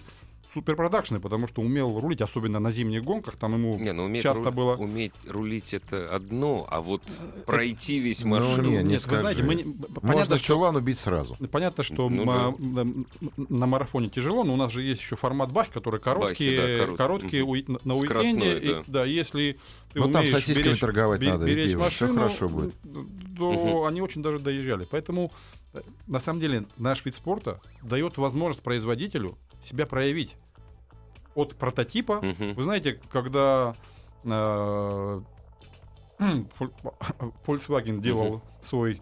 суперпродакшны, 0.55 1.21
потому 1.21 1.49
что 1.49 1.61
умел 1.63 1.99
рулить, 2.01 2.21
особенно 2.21 2.61
на 2.61 2.71
зимних 2.71 3.03
гонках, 3.05 3.37
там 3.37 3.55
ему 3.55 3.77
Не, 3.79 3.93
ну 3.93 4.05
уметь, 4.05 4.23
часто 4.23 4.45
ру- 4.45 4.53
было... 4.53 4.77
уметь 4.77 5.13
рулить 5.29 5.75
это 5.75 6.15
одно, 6.15 6.67
а 6.71 6.81
вот 6.81 7.03
пройти 7.45 7.99
весь 7.99 8.23
Ну, 8.23 8.31
маршрут. 8.31 8.65
не, 8.65 8.77
не 8.79 8.83
Нет, 8.95 9.07
вы 9.07 9.17
знаете, 9.19 9.43
мы 9.43 9.55
Можно 9.57 10.01
понятно, 10.01 10.39
что 10.39 10.47
чулан 10.47 10.77
убить 10.77 10.99
сразу. 10.99 11.37
Понятно, 11.51 11.83
что 11.85 12.09
Ну 12.09 12.23
м- 12.23 13.07
на 13.37 13.67
марафоне 13.67 14.09
тяжело, 14.09 14.45
но 14.45 14.55
у 14.55 14.57
нас 14.57 14.73
же 14.73 14.83
есть 14.83 15.01
еще 15.01 15.17
формат 15.17 15.53
бах, 15.53 15.71
который 15.71 16.01
короткие, 16.01 16.61
Бахи, 16.61 16.71
да, 16.71 16.79
короткие. 16.79 16.97
короткие 16.97 17.43
Мгм. 17.43 17.51
уи- 17.53 17.65
на- 17.85 17.97
Скоростной, 17.97 18.33
уикенде. 18.55 18.59
и- 18.59 18.69
да. 18.75 18.83
да, 18.87 19.05
если 19.05 19.59
ты 19.93 19.99
Ну, 20.01 20.11
там 20.11 20.27
сосисками 20.27 20.65
беречь, 20.65 20.79
торговать 20.81 21.21
бе- 21.21 21.33
надо, 21.33 21.47
и 21.47 21.49
беречь 21.55 21.75
машину, 21.75 22.15
хорошо 22.15 22.49
будет. 22.49 22.75
то 23.37 23.53
Мгм. 23.53 23.85
они 23.87 24.01
очень 24.01 24.23
даже 24.23 24.39
доезжали. 24.39 24.87
Поэтому 24.91 25.33
э, 25.77 25.81
на 26.07 26.21
самом 26.21 26.39
деле 26.39 26.67
наш 26.79 27.05
вид 27.05 27.17
спорта 27.17 27.61
дает 27.83 28.17
возможность 28.17 28.63
производителю 28.63 29.37
себя 29.67 29.87
проявить 29.87 30.37
от 31.35 31.55
прототипа. 31.57 32.21
Мгм. 32.23 32.55
Вы 32.55 32.63
знаете, 32.63 33.01
когда 33.11 33.75
э, 34.25 35.21
Фоль- 36.19 36.71
Volkswagen 37.47 38.01
делал 38.01 38.41
свой 38.63 39.01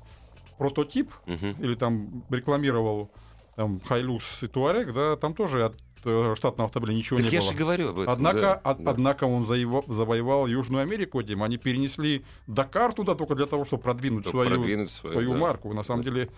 прототип, 0.58 1.12
Мгм. 1.26 1.56
или 1.62 1.74
там 1.74 2.24
рекламировал 2.30 3.10
там 3.56 3.76
Hilux 3.88 4.22
и 4.42 4.46
Touareg, 4.46 4.92
да, 4.92 5.16
там 5.16 5.34
тоже 5.34 5.64
от 5.66 5.74
э, 6.04 6.34
штатного 6.36 6.66
автомобиля 6.68 6.96
ничего 6.96 7.18
Так 7.18 7.26
не 7.26 7.32
я 7.32 7.40
было. 7.40 7.52
же 7.52 7.56
говорю 7.58 7.88
об 7.90 7.98
этом. 8.00 8.12
Однако, 8.12 8.40
да, 8.40 8.60
од- 8.70 8.82
да. 8.82 8.90
однако 8.90 9.24
он 9.24 9.42
заево- 9.44 9.84
завоевал 9.92 10.46
Южную 10.46 10.82
Америку 10.82 11.20
этим. 11.20 11.42
Они 11.42 11.58
перенесли 11.58 12.24
Дакар 12.46 12.92
туда 12.92 13.14
только 13.14 13.34
для 13.34 13.46
того, 13.46 13.64
чтобы 13.66 13.82
продвинуть 13.82 14.24
Чтобы 14.26 14.44
свою, 14.44 14.56
продвинуть 14.60 14.90
свою, 14.90 15.12
свою 15.14 15.32
да. 15.34 15.38
марку. 15.38 15.72
На 15.74 15.82
самом 15.84 16.02
деле, 16.02 16.28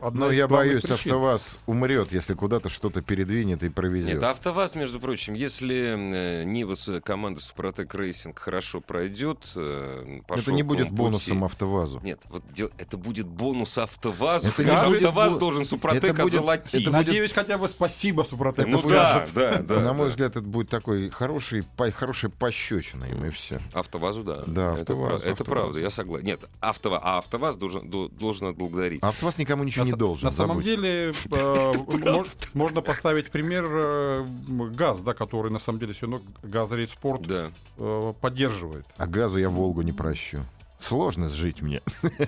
одна 0.00 0.26
Но 0.26 0.32
из 0.32 0.38
я 0.38 0.48
боюсь, 0.48 0.82
причин. 0.82 1.12
АвтоВАЗ 1.12 1.58
умрет, 1.66 2.12
если 2.12 2.34
куда-то 2.34 2.68
что-то 2.68 3.02
передвинет 3.02 3.62
и 3.64 3.68
провезет. 3.68 4.14
Нет, 4.14 4.22
АвтоВАЗ, 4.22 4.74
между 4.74 5.00
прочим, 5.00 5.34
если 5.34 6.40
э, 6.40 6.44
Нива 6.44 6.74
с 6.74 7.00
команда 7.00 7.40
Супротек 7.40 7.94
Рейсинг 7.94 8.38
хорошо 8.38 8.80
пройдет, 8.80 9.38
э, 9.56 10.20
Это 10.28 10.52
не 10.52 10.62
будет 10.62 10.88
пути- 10.88 10.94
бонусом 10.96 11.44
АвтоВАЗу. 11.44 12.00
Нет, 12.02 12.20
вот 12.28 12.42
это 12.78 12.96
будет 12.96 13.26
бонус 13.26 13.76
АвтоВАЗу. 13.78 14.48
Это 14.48 14.62
Скажи, 14.62 14.86
будет 14.86 14.98
АвтоВАз 15.04 15.32
бо- 15.34 15.38
должен 15.38 15.64
Супротек 15.64 16.04
это 16.04 16.22
будет- 16.22 16.34
это 16.34 16.72
будет- 16.78 16.92
Надеюсь, 16.92 17.32
хотя 17.32 17.58
бы 17.58 17.68
спасибо 17.68 18.22
Супротеку. 18.22 18.68
Ну 18.68 18.82
да, 18.88 19.26
да, 19.34 19.58
да. 19.58 19.80
На 19.80 19.92
мой 19.92 20.06
да. 20.06 20.10
взгляд, 20.10 20.30
это 20.36 20.42
будет 20.46 20.68
такой 20.68 21.10
хороший, 21.10 21.62
по- 21.76 21.90
хорошая 21.90 22.30
пощечина 22.30 23.04
им, 23.04 23.24
и 23.24 23.30
все. 23.30 23.60
АвтоВАЗу, 23.72 24.24
да. 24.24 24.42
Да, 24.46 24.72
это, 24.72 24.80
АвтоВАЗ, 24.92 25.22
это 25.22 25.44
правда, 25.44 25.78
я 25.78 25.90
согласен. 25.90 26.26
Нет, 26.26 26.40
АвтоВАЗ, 26.60 27.00
а 27.02 27.18
АвтоВАЗ 27.18 27.56
должен, 27.56 27.88
до- 27.88 28.08
должен 28.08 28.48
отблагодарить. 28.48 29.02
АвтоВАЗ 29.02 29.38
никому 29.38 29.64
ничего 29.64 29.85
не 29.86 29.92
должен. 29.92 30.26
на 30.26 30.32
самом 30.32 30.62
деле 30.62 31.10
э, 31.30 31.72
мож- 31.72 32.28
можно 32.54 32.80
поставить 32.82 33.30
пример 33.30 33.64
э, 33.68 34.26
ГАЗ, 34.48 35.00
да, 35.02 35.14
который 35.14 35.50
на 35.50 35.58
самом 35.58 35.78
деле 35.78 35.92
все 35.92 36.02
равно 36.06 36.22
Газрейд 36.42 36.90
Спорт 36.90 37.22
Да. 37.26 37.50
э, 37.78 38.12
поддерживает. 38.20 38.84
А 38.96 39.06
газу 39.06 39.38
я 39.38 39.48
Волгу 39.50 39.82
не 39.82 39.92
прощу. 39.92 40.40
Сложно 40.78 41.28
жить 41.30 41.62
мне. 41.62 41.80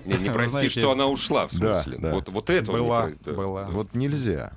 Не, 0.07 0.17
не 0.19 0.31
прости, 0.33 0.51
знаете, 0.53 0.81
что 0.81 0.93
она 0.93 1.07
ушла, 1.07 1.49
в 1.49 1.59
да, 1.59 1.83
смысле. 1.83 1.99
да. 2.01 2.15
Вот, 2.15 2.29
вот 2.31 2.49
это 2.51 2.73
не 2.73 2.79
Была, 2.79 3.03
про- 3.09 3.15
да, 3.25 3.33
была. 3.33 3.65
да. 3.65 3.71
Вот 3.73 3.95
нельзя. 3.95 4.53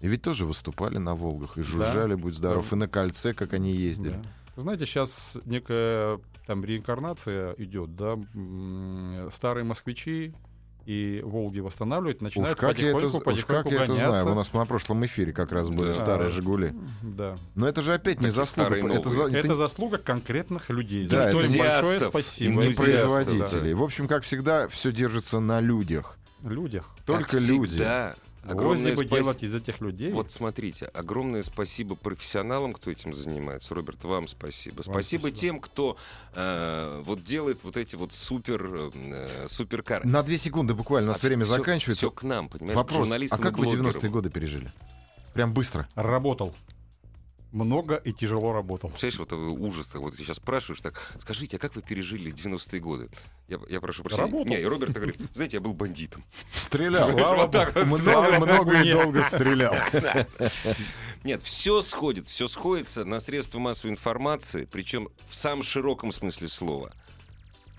И 0.00 0.08
ведь 0.08 0.22
тоже 0.22 0.44
выступали 0.46 0.98
на 0.98 1.14
Волгах, 1.14 1.58
и 1.58 1.62
жужжали, 1.62 2.14
будь 2.14 2.34
здоров, 2.36 2.66
Да. 2.70 2.76
и 2.76 2.78
на 2.80 2.88
кольце, 2.88 3.34
как 3.34 3.52
они 3.52 3.72
ездили. 3.74 4.20
Да. 4.56 4.62
Знаете, 4.62 4.86
сейчас 4.86 5.34
некая 5.44 6.18
там 6.46 6.64
реинкарнация 6.64 7.54
идет, 7.58 7.94
да, 7.94 8.16
старые 9.30 9.64
москвичи 9.64 10.32
и 10.88 11.20
Волги 11.22 11.60
восстанавливают, 11.60 12.16
Уж 12.16 12.22
начинают 12.22 12.58
как 12.58 12.78
я, 12.78 12.88
это, 12.88 12.96
потихоньку, 12.98 13.30
уж 13.30 13.44
как 13.44 13.54
потихоньку 13.64 13.68
я 13.68 13.76
это 13.84 13.86
гоняться. 13.92 14.20
знаю. 14.22 14.32
У 14.32 14.34
нас 14.38 14.52
на 14.54 14.64
прошлом 14.64 15.04
эфире 15.04 15.34
как 15.34 15.52
раз 15.52 15.68
были 15.68 15.88
Да. 15.92 15.94
старые 15.94 16.30
«Жигули». 16.30 16.74
Да. 17.02 17.36
Но 17.54 17.68
это 17.68 17.82
же 17.82 17.92
опять 17.92 18.22
не 18.22 18.30
заслуга. 18.30 18.74
Это, 18.76 19.10
за- 19.10 19.24
это 19.26 19.36
Это 19.36 19.54
заслуга 19.56 19.98
конкретных 19.98 20.70
людей. 20.70 21.06
Да, 21.06 21.24
за 21.24 21.28
что 21.28 21.40
им 21.40 21.44
энтузиастов, 21.46 21.82
большое 21.90 22.10
спасибо. 22.10 22.64
не 22.64 22.72
производителей. 22.74 23.74
В 23.74 23.82
общем, 23.82 24.08
как 24.08 24.22
всегда, 24.24 24.66
все 24.68 24.90
держится 24.90 25.40
на 25.40 25.60
людях. 25.60 26.16
Людях. 26.42 26.88
Только 27.04 27.32
Как 27.32 27.40
люди. 27.42 27.66
всегда, 27.68 28.14
огромное 28.44 28.94
спасибо. 28.94 29.16
делать 29.16 29.42
из 29.42 29.54
этих 29.54 29.80
людей. 29.80 30.12
Вот 30.12 30.30
смотрите, 30.32 30.86
огромное 30.86 31.42
спасибо 31.42 31.94
профессионалам, 31.94 32.72
кто 32.72 32.90
этим 32.90 33.14
занимается. 33.14 33.74
Роберт, 33.74 34.04
вам 34.04 34.28
спасибо. 34.28 34.82
спасибо 34.82 35.20
спасибо. 35.22 35.30
тем, 35.30 35.60
кто 35.60 35.96
э, 36.34 37.02
вот 37.04 37.22
делает 37.22 37.64
вот 37.64 37.76
эти 37.76 37.96
вот 37.96 38.12
супер 38.12 38.90
э, 38.94 39.46
суперкары. 39.48 40.08
На 40.08 40.22
две 40.22 40.38
секунды 40.38 40.74
буквально, 40.74 41.10
у 41.10 41.12
нас 41.12 41.22
А 41.22 41.26
время 41.26 41.44
всё- 41.44 41.56
заканчивается. 41.56 42.06
всё 42.06 42.10
к 42.10 42.22
нам, 42.22 42.48
понимаешь, 42.48 42.74
к 42.74 42.76
Вопрос, 42.76 43.10
а 43.30 43.38
как 43.38 43.58
вы 43.58 43.64
блогерам. 43.64 43.86
90-е 43.86 44.10
годы 44.10 44.30
пережили? 44.30 44.72
Прям 45.34 45.52
быстро. 45.52 45.88
Работал. 45.94 46.54
Много 47.52 47.96
и 47.96 48.12
тяжело 48.12 48.52
работал. 48.52 48.90
Представляешь, 48.90 49.18
вот 49.18 49.32
э, 49.32 49.36
ужас, 49.36 49.94
вот 49.94 50.16
ты 50.16 50.22
сейчас 50.22 50.36
спрашиваешь 50.36 50.82
так, 50.82 51.00
скажите, 51.18 51.56
а 51.56 51.60
как 51.60 51.74
вы 51.76 51.82
пережили 51.82 52.30
90-е 52.30 52.80
годы? 52.80 53.08
Я, 53.48 53.58
я 53.70 53.80
прошу 53.80 54.02
прощения. 54.02 54.24
Работал. 54.24 54.46
Не, 54.46 54.60
и 54.60 54.64
Роберт 54.64 54.92
говорит, 54.92 55.16
знаете, 55.34 55.56
я 55.56 55.60
был 55.62 55.72
бандитом. 55.72 56.22
Стрелял. 56.52 57.10
Много, 57.10 58.82
и 58.82 58.92
долго 58.92 59.22
стрелял. 59.22 59.74
Нет, 61.24 61.42
все 61.42 61.80
сходит, 61.80 62.28
все 62.28 62.48
сходится 62.48 63.06
на 63.06 63.18
средства 63.18 63.58
массовой 63.58 63.92
информации, 63.92 64.68
причем 64.70 65.08
в 65.28 65.34
самом 65.34 65.62
широком 65.62 66.12
смысле 66.12 66.48
слова. 66.48 66.92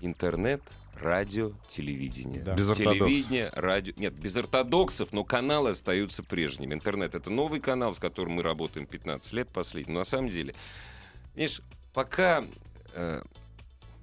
Интернет, 0.00 0.62
радио, 1.00 1.52
телевидение. 1.68 2.42
Да. 2.42 2.54
Без 2.54 2.68
ортодоксов. 2.68 3.08
Телевидение, 3.08 3.50
радио. 3.54 3.94
Нет, 3.96 4.14
без 4.14 4.36
ортодоксов, 4.36 5.12
но 5.12 5.24
каналы 5.24 5.70
остаются 5.70 6.22
прежними. 6.22 6.74
Интернет 6.74 7.14
это 7.14 7.30
новый 7.30 7.60
канал, 7.60 7.94
с 7.94 7.98
которым 7.98 8.34
мы 8.34 8.42
работаем 8.42 8.86
15 8.86 9.32
лет 9.32 9.48
последний. 9.48 9.92
Но 9.92 10.00
на 10.00 10.04
самом 10.04 10.28
деле, 10.28 10.54
видишь, 11.34 11.62
пока 11.92 12.44
э, 12.92 13.22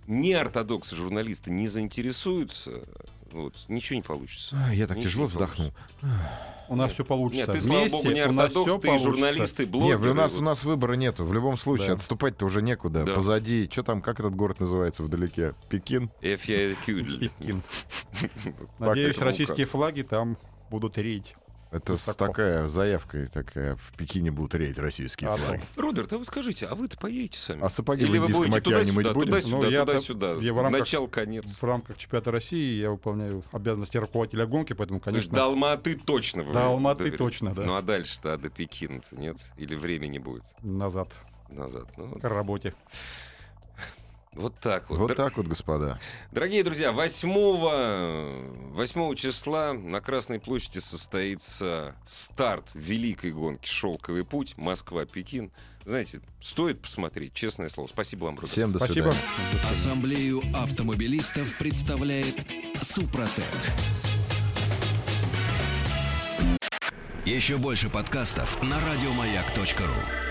неортодоксы 0.08 0.96
журналисты 0.96 1.52
не 1.52 1.68
заинтересуются, 1.68 2.84
вот, 3.32 3.54
ничего 3.68 3.98
не 3.98 4.02
получится. 4.04 4.56
Я 4.74 4.88
так 4.88 4.98
Ничего 4.98 5.10
тяжело 5.10 5.28
вздохнул. 5.28 5.74
У 6.70 6.76
нас 6.76 6.92
все 6.92 7.06
получится. 7.06 7.52
Нет, 7.52 7.56
ты, 7.56 7.62
слава 7.62 7.80
Вместе 7.80 7.98
богу, 7.98 8.12
не 8.12 8.20
ортодокс, 8.20 8.74
ты 8.74 8.80
получится. 8.80 9.10
журналисты, 9.10 9.66
блогеры. 9.66 10.12
у 10.12 10.14
нас, 10.14 10.34
вот. 10.34 10.40
у 10.40 10.44
нас 10.44 10.64
выбора 10.64 10.94
нету. 10.94 11.24
В 11.26 11.34
любом 11.34 11.58
случае, 11.58 11.88
Да. 11.88 11.94
отступать-то 11.94 12.46
уже 12.46 12.62
некуда. 12.62 13.06
Да. 13.06 13.14
Позади, 13.16 13.70
что 13.72 13.84
там, 13.84 14.02
как 14.02 14.20
этот 14.20 14.36
город 14.36 14.60
называется 14.60 15.04
вдалеке? 15.04 15.54
Пекин? 15.70 16.10
Пекин. 16.20 17.62
Надеюсь, 18.80 19.18
российские 19.18 19.66
флаги 19.66 20.02
там 20.02 20.38
будут 20.70 20.98
реять. 20.98 21.36
Это 21.70 21.96
с 21.98 22.08
Высоко. 22.08 22.28
такая 22.28 22.68
заявка 22.68 23.28
такая. 23.34 23.76
В 23.76 23.92
Пекине 23.98 24.32
будут 24.32 24.56
рейд 24.56 24.80
российские 24.80 25.30
А, 25.30 25.38
флаги. 25.38 25.64
Роберт, 25.76 26.14
а 26.14 26.18
вы 26.18 26.24
скажите, 26.26 26.66
а 26.66 26.76
вы-то 26.76 26.98
поедете 26.98 27.38
сами? 27.38 27.62
А 27.64 27.70
сапоги 27.70 28.06
Или 28.06 28.18
в 28.18 28.22
вы 28.22 28.28
будете 28.30 28.58
океане 28.58 28.92
туда-сюда, 28.92 29.14
туда-сюда, 29.14 29.58
Ну, 29.58 29.70
я-то- 29.70 29.86
туда-сюда, 29.94 30.34
я 30.36 30.54
в 30.54 30.62
рамках- 30.62 30.80
начал-конец. 30.80 31.58
В 31.60 31.64
рамках 31.64 31.98
чемпионата 31.98 32.32
России 32.32 32.80
я 32.80 32.90
выполняю 32.92 33.44
обязанности 33.52 33.98
руководителя 33.98 34.46
гонки, 34.46 34.74
поэтому, 34.74 35.00
То 35.02 35.10
есть 35.12 35.30
конечно, 35.30 35.36
до 35.36 35.46
Алматы 35.46 35.96
точно 35.96 36.44
вы 36.44 36.54
До 36.54 36.68
Алматы 36.68 37.00
доверяете? 37.00 37.18
точно, 37.24 37.54
да. 37.54 37.64
Ну 37.64 37.76
а 37.76 37.82
дальше-то, 37.82 38.34
а 38.34 38.38
до 38.38 38.50
Пекина-то 38.50 39.16
нет? 39.20 39.38
Или 39.58 39.76
времени 39.76 40.20
будет 40.20 40.44
назад 40.62 41.10
назад? 41.50 41.86
Ну, 41.98 42.06
вот, 42.08 42.22
к 42.22 42.24
работе. 42.26 42.74
Вот 44.38 44.56
так 44.60 44.90
вот. 44.90 45.00
Вот 45.00 45.16
так 45.16 45.36
вот, 45.38 45.48
господа. 45.48 46.00
Дорогие 46.32 46.64
друзья, 46.64 46.92
8, 46.92 48.74
8 48.74 49.16
числа 49.16 49.74
на 49.74 50.00
Красной 50.00 50.40
площади 50.40 50.80
состоится 50.80 51.96
старт 52.06 52.70
великой 52.74 53.32
гонки 53.32 53.68
«Шелковый 53.68 54.24
путь» 54.24 54.56
Москва-Пекин. 54.58 55.52
Знаете, 55.86 56.22
стоит 56.42 56.82
посмотреть, 56.82 57.34
честное 57.34 57.70
слово. 57.70 57.88
Спасибо 57.88 58.26
вам, 58.26 58.36
Роберт. 58.36 58.52
Всем 58.52 58.72
до 58.72 58.80
Спасибо. 58.80 59.12
свидания. 59.12 59.72
Ассамблею 59.72 60.42
автомобилистов 60.54 61.58
представляет 61.58 62.36
Супротек. 62.82 63.44
Еще 67.26 67.58
больше 67.58 67.90
подкастов 67.90 68.62
на 68.62 68.78
радиомаяк.ру. 68.80 70.27